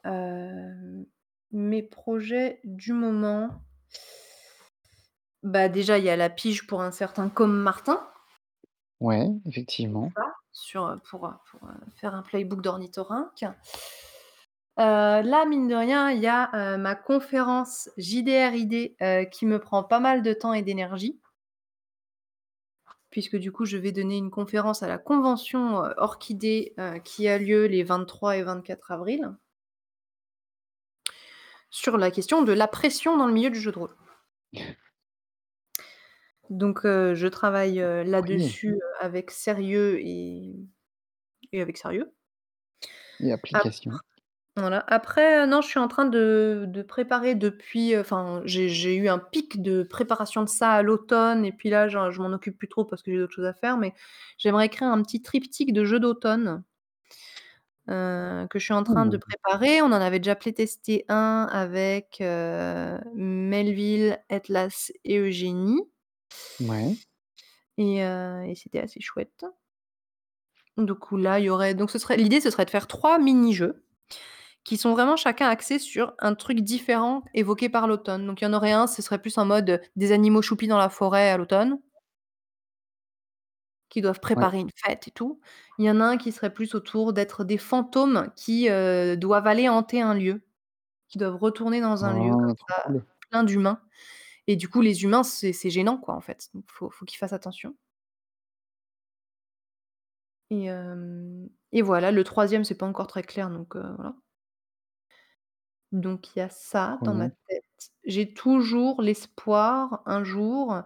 [1.52, 3.62] mes projets du moment
[5.42, 8.04] bah, déjà, il y a la pige pour un certain Com Martin.
[9.00, 10.10] Ouais, effectivement.
[10.52, 13.44] Sur, heu, pour, pour, heu, faire un playbook d'ornithorynque.
[14.76, 18.96] Là, mine de rien, il y a, ma conférence JDR-ID,
[19.30, 21.20] qui me prend pas mal de temps et d'énergie.
[23.10, 25.94] Puisque du coup, je vais donner une conférence à la convention, heu,
[27.04, 29.32] qui a lieu les 23 et 24 avril.
[31.70, 33.96] Sur la question de la pression dans le milieu du jeu de rôle.
[36.50, 38.04] Donc, heu, je travaille, Oui.
[38.04, 40.54] là-dessus, heu, avec sérieux et
[41.52, 42.14] et avec sérieux.
[43.20, 44.00] Et application.
[44.56, 44.80] voilà.
[44.88, 49.18] Après, non, je suis en train de de préparer depuis, enfin, j'ai j'ai eu un
[49.18, 52.84] pic de préparation de ça à l'automne et puis là, je m'en occupe plus trop
[52.84, 53.94] parce que j'ai d'autres choses à faire, mais
[54.38, 56.64] j'aimerais écrire un petit triptyque de jeux d'automne
[57.88, 59.18] heu, que je suis en train de Mmh.
[59.18, 59.82] préparer.
[59.82, 65.82] On en avait déjà playtesté un avec, heu, Melville, Atlas et Eugénie
[66.60, 66.98] Ouais.
[67.78, 69.44] et heu et c'était assez chouette.
[70.76, 73.18] Donc où là, il y aurait donc ce serait l'idée, ce serait de faire 3
[73.18, 73.84] mini-jeux
[74.64, 78.26] qui sont vraiment chacun axés sur un truc différent évoqué par l'automne.
[78.26, 80.68] Donc il y en aurait un, ce serait plus en mode, heu, des animaux choupis
[80.68, 81.78] dans la forêt à l'automne
[83.90, 84.48] qui doivent Ouais.
[84.48, 85.40] préparer une fête et tout.
[85.78, 89.46] Il y en a un qui serait plus autour d'être des fantômes qui, heu, doivent
[89.46, 90.42] aller hanter un lieu,
[91.08, 93.08] qui doivent retourner dans un lieu comme trop ça, cool.
[93.30, 93.82] plein d'humains
[94.48, 96.48] et du coup, les humains, c'est c'est gênant, quoi, en fait.
[96.54, 97.76] Donc faut faut qu'ils fassent attention.
[100.50, 104.14] Et hem et voilà, le 3e, c'est pas encore très clair donc heu, voilà.
[105.92, 107.32] Donc il y a ça Trop dans ma bien.
[107.48, 107.64] tête.
[108.04, 110.82] J'ai toujours l'espoir, un jour,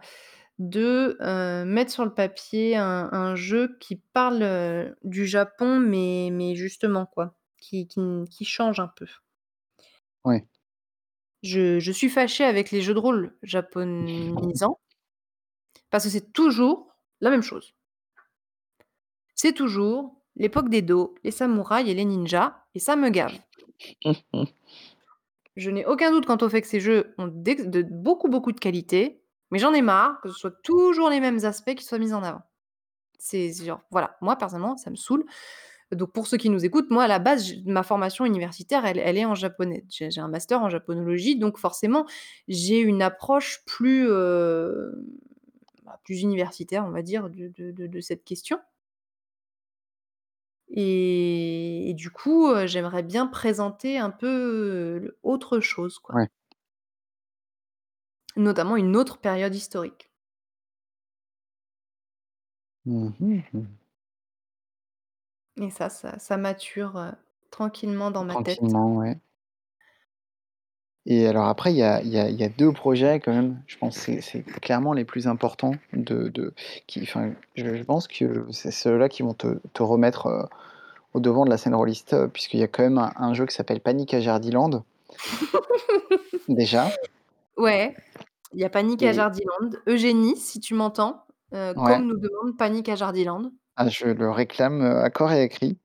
[0.71, 6.31] de, heu, mettre sur le papier un un jeu qui parle, heu, du Japon, mais
[6.33, 9.07] mais justement, quoi, qui qui n qui change un peu.
[10.25, 10.47] Ouais.
[11.43, 14.79] Je je suis fâchée avec les jeux de rôle japonisants
[15.91, 17.75] parce que c'est toujours la même chose.
[19.35, 23.39] C'est toujours l'époque d'Edo, les samouraïs et les ninjas et ça me gave.
[25.57, 28.53] Je n'ai aucun doute quant au fait que ces jeux ont d'ex de beaucoup, beaucoup
[28.53, 29.22] de qualité,
[29.53, 32.25] mais j'en ai marre que ce soit toujours les mêmes aspects qui soient mis en
[32.25, 32.43] avant.
[33.19, 35.25] C'est genre voilà, moi personnellement, ça me saoule.
[35.93, 39.25] Donc pour ceux qui nous écoutent, moi à la base, ma formation universitaire, elle est
[39.27, 39.85] en japonais.
[39.91, 42.07] J'ai un master en japonologie, donc forcément,
[42.49, 45.07] j'ai une approche plus, heu,
[45.85, 48.59] bah, plus universitaire, on va dire, de cette question.
[50.71, 56.19] Et du coup, heu, j'aimerais bien présenter un peu, heu, autre chose, quoi.
[58.37, 60.11] Notamment une autre période historique.
[62.85, 63.67] Mmh mh, mmh.
[65.61, 67.13] Et ça ça ça mature, heu,
[67.51, 68.57] tranquillement dans ma tête.
[68.59, 69.19] Tranquillement, ouais.
[71.07, 73.33] Et alors après, il y a il y a il y a 2 projets quand
[73.33, 76.55] même, je pense c'est c'est clairement les plus importants de de
[76.87, 80.45] qui enfin, je je pense que c'est ceux-là qui vont te te remettre, heu,
[81.15, 83.47] au devant de la scène rôliste, heu, puisqu'il y a quand même un un jeu
[83.47, 84.85] qui s'appelle Panic à Jardiland
[86.49, 86.91] déjà.
[87.57, 87.95] Ouais,
[88.53, 89.71] il y a Panic à Et Jardiland.
[89.87, 92.03] Eugénie, si tu m'entends, heu, Ouais.
[92.03, 93.53] Com nous demande Panic à Jardiland.
[93.77, 95.79] Ah, je le réclame, heu, à corps et à cri.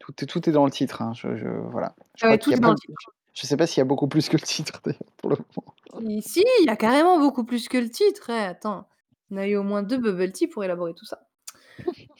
[0.00, 1.94] Tout est tout est dans le titre, hein, je je voilà.
[2.16, 3.12] Je crois Ouais, qu'il tout y est a dans pas le b titre.
[3.34, 5.36] je je sais pas s'il y a beaucoup plus que le titre d'ailleurs, pour le
[5.36, 5.64] coup.
[5.90, 8.88] Si, si, il y a carrément beaucoup plus que le titre, hé, attends.
[9.30, 11.28] On a eu au moins 2 bubble tea pour élaborer tout ça.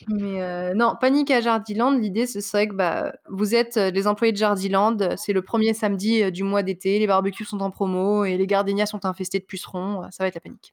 [0.09, 4.07] Mais heu, non, Panic à Jardiland, l'idée ce serait que, bah, vous êtes, heu, les
[4.07, 7.71] employés de Jardiland, c'est le 1er samedi, heu, du mois d'été, les barbecues sont en
[7.71, 10.73] promo et les gardénias sont infestées de pucerons, ça va être la panique.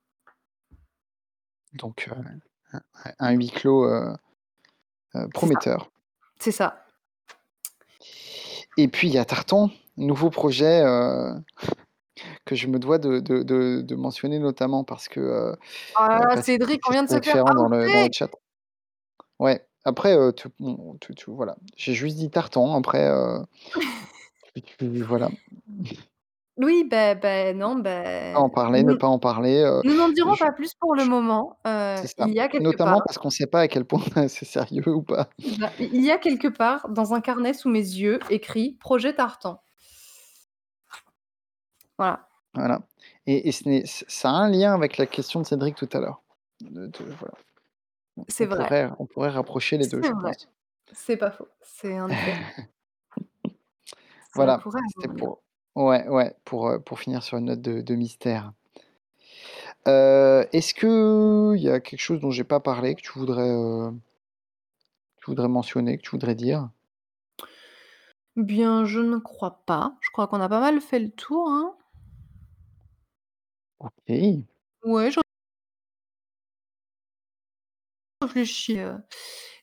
[1.73, 2.10] Donc
[3.19, 3.88] un huis clos,
[5.34, 5.91] prometteur.
[6.39, 6.85] C'est ça.
[8.77, 10.81] Et puis il y a Tartan, nouveau projet,
[12.45, 15.56] que je me dois de de de de mentionner notamment parce que,
[15.95, 18.14] Ah Cédric, on vient de se très faire différent dans le dans le outer!
[18.14, 18.30] chat.
[19.40, 23.40] Ouais, après, tu bon, tu tu voilà, j'ai juste dit Tartan après, heu,
[24.56, 25.30] tu tu voilà.
[26.57, 30.36] Oui, beh beh, non, Pas en parler, ne nous pas en parler, nous n'en dirons
[30.36, 31.57] je pas plus pour le je moment.
[31.66, 32.28] Heu, c'est ça.
[32.28, 34.88] il y a quelque Notamment part parce qu'on sait pas à quel point c'est sérieux
[34.90, 35.30] ou pas.
[35.60, 39.61] bah, il y a quelque part, dans un carnet sous mes yeux, écrit: «Projet Tartan».
[41.98, 42.28] Voilà.
[42.56, 42.82] Voilà
[43.28, 45.99] et et ce n'est ça a un lien avec la question de Cédric tout à
[45.99, 46.22] l'heure.
[46.61, 47.36] De de voilà.
[48.20, 48.70] On C'est on vrai.
[48.70, 50.22] pourrait on pourrait rapprocher les 2, C'est je vrai.
[50.22, 50.48] pense.
[50.94, 51.48] C'est pas faux.
[51.62, 52.38] C'est en effet.
[54.36, 55.44] Voilà, pourrait c'était pour
[55.76, 58.54] ouais, ouais, pour, heu, pour finir sur une note de de mystère.
[59.86, 63.91] Heu, est-ce qu'il y a quelque chose dont j'ai pas parlé que tu voudrais, heu
[65.18, 66.70] tu voudrais mentionner, que tu voudrais dire?
[68.38, 69.96] Bien, je ne crois pas.
[70.02, 71.76] Je crois qu'on a pas mal fait le tour, hein.
[73.80, 74.48] OK.
[74.84, 75.20] Ouais, je
[78.22, 78.98] réfléchis, heu,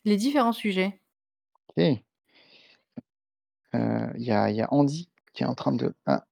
[0.05, 1.03] les différents sujets.
[1.69, 2.05] OK.
[3.74, 6.24] Heu, il y a il y a Andy qui est en train de ah,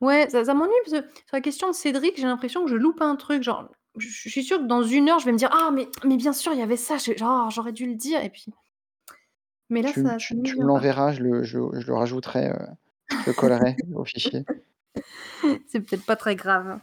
[0.00, 2.76] Ouais, ça ça m'ennuie parce que sur la question de Cédric, j'ai l'impression que je
[2.76, 5.38] loupe un truc, genre, je je suis sûre que dans 1 heure, je vais me
[5.38, 7.94] dire: «Ah mais mais bien sûr, il y avait ça, je oh, j'aurais dû le
[7.94, 8.44] dire» et puis
[9.70, 10.86] mais là, Tu m ça ça tu ne me tu me vient pas.
[10.86, 12.66] l'enverras, je le je je le rajouterai, heu,
[13.16, 14.46] je le collerai au fichier.
[15.66, 16.80] C'est peut-être pas très grave.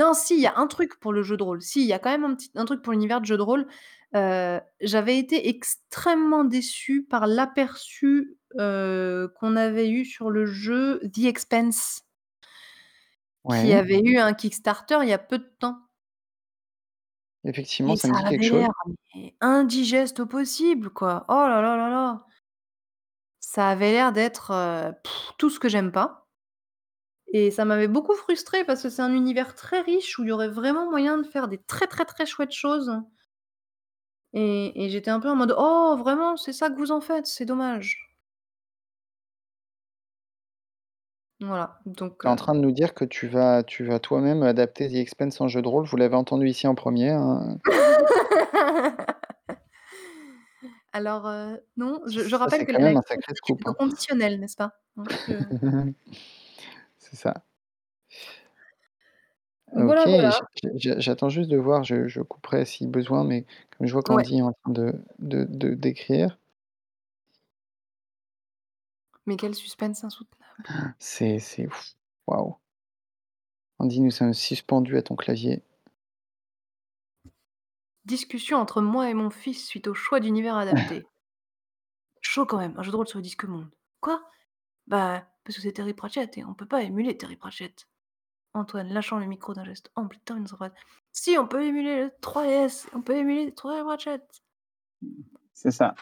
[0.00, 1.62] Non, si, il y a un truc pour le jeu de rôle.
[1.62, 3.42] Si, il y a quand même un petit un truc pour l'univers de jeu de
[3.42, 3.66] rôle.
[4.16, 11.24] Heu, j'avais été extrêmement déçue par l'aperçu, heu, qu'on avait eu sur le jeu The
[11.26, 12.02] Expanse
[13.48, 13.74] qui Ouais.
[13.74, 15.80] avait eu un Kickstarter il y a peu de temps.
[17.44, 18.66] Effectivement, Et ça me ça dit quelque avait chose.
[18.66, 18.70] l'air
[19.14, 21.24] mais indigeste au possible, quoi.
[21.28, 22.26] Oh là là là là!
[23.42, 24.92] Ça avait l'air d'être, heu,
[25.38, 26.26] tout ce que j'aime pas.
[27.32, 30.32] Et ça m'avait beaucoup frustrée parce que c'est un univers très riche où il y
[30.32, 32.92] aurait vraiment moyen de faire des très, très, très chouettes choses.
[34.32, 37.26] Et et j'étais un peu en mode: «Oh vraiment, c'est ça que vous en faites?
[37.26, 38.10] C'est dommage».
[41.40, 43.98] Voilà, donc Tu es en heu train de nous dire que tu vas tu vas
[43.98, 45.86] toi-même adapter The Expanse en jeu de rôle.
[45.86, 47.56] Vous l'avez entendu ici en 1er, hein.
[50.92, 53.60] Alors, heu, non, je je Ça, rappelle c'est que quand la même un sacré scoop,
[53.66, 53.76] hein.
[53.78, 54.72] conditionnel, n'est-ce pas?
[54.96, 55.40] Donc heu
[57.10, 57.44] C'est ça.
[59.76, 60.40] OK, Voilà,
[60.74, 63.46] j'attends juste de voir, je je couperai si besoin, mais
[63.76, 64.24] comme je vois Ouais.
[64.24, 66.38] qu'Andy est en train de de de d'écrire
[69.24, 70.66] Mais quel suspense insoutenable.
[70.98, 71.68] c'est c'est
[72.26, 72.56] waouh.
[73.80, 75.64] Andy, nous sommes suspendus à ton clavier.
[78.04, 81.08] Discussion entre moi et mon fils suite au choix d'univers adapté.
[82.22, 83.70] Chaud quand même, un jeu de rôle sur le disque monde.
[84.00, 84.22] Quoi?
[84.90, 87.86] Bah, parce que c'est Terry Pratchett et on peut pas émuler Terry Pratchett.
[88.52, 90.72] Antoine, lâchant le micro d'un geste amplifiant une phrase.
[91.12, 94.22] Si, on peut émuler le 3DS, on peut émuler Terry Pratchett.
[95.54, 95.94] C'est ça.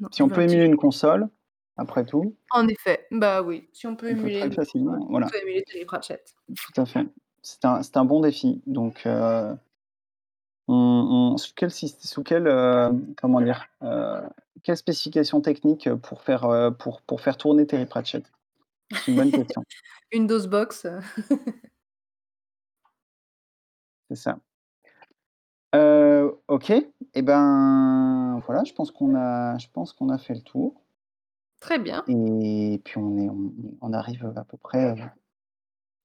[0.00, 1.28] Non, Si on peut émuler une console,
[1.76, 5.10] après tout En effet, bah oui, si on peut on peut émuler très facilement on
[5.10, 5.28] voilà.
[5.28, 6.34] peut émuler Terry Pratchett.
[6.48, 7.06] Tout à fait.
[7.42, 8.62] C'est un c'est un bon défi.
[8.66, 9.56] Donc heu
[10.68, 13.66] on on sous syst sous quelle, heu, comment dire?
[13.82, 14.22] Heu,
[14.62, 18.24] quelle spécification technique pour faire, heu, pour pour faire tourner Terry Pratchett?
[18.92, 19.64] C'est une bonne question.
[20.12, 21.00] Une DOSBox, heu
[24.10, 24.38] C'est ça.
[26.48, 26.70] OK
[27.16, 30.74] et ben, voilà, je pense qu'on a je pense qu'on a fait le tour.
[31.60, 32.04] Très bien.
[32.08, 34.94] Et puis on est on on arrive à peu près,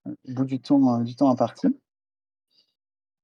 [0.05, 1.67] au bout du temps, du temps imparti.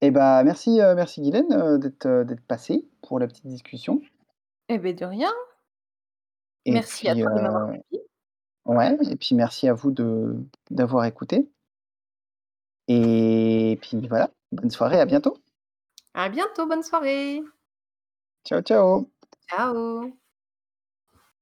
[0.02, 4.02] Et bah, merci, heu, merci Guylaine, d'être, heu, d'être passée pour la petite discussion.
[4.70, 5.32] Et beh, de rien.
[6.66, 7.70] Et Merci à puis, toi de m'avoir
[8.66, 10.36] ouais et puis merci à vous de
[10.72, 11.48] d'avoir écouté.
[12.88, 15.38] Et puis voilà, bonne soirée, à bientôt.
[16.14, 17.42] À bientôt, bonne soirée.
[18.46, 19.10] Ciao, ciao.
[19.50, 20.25] Ciao.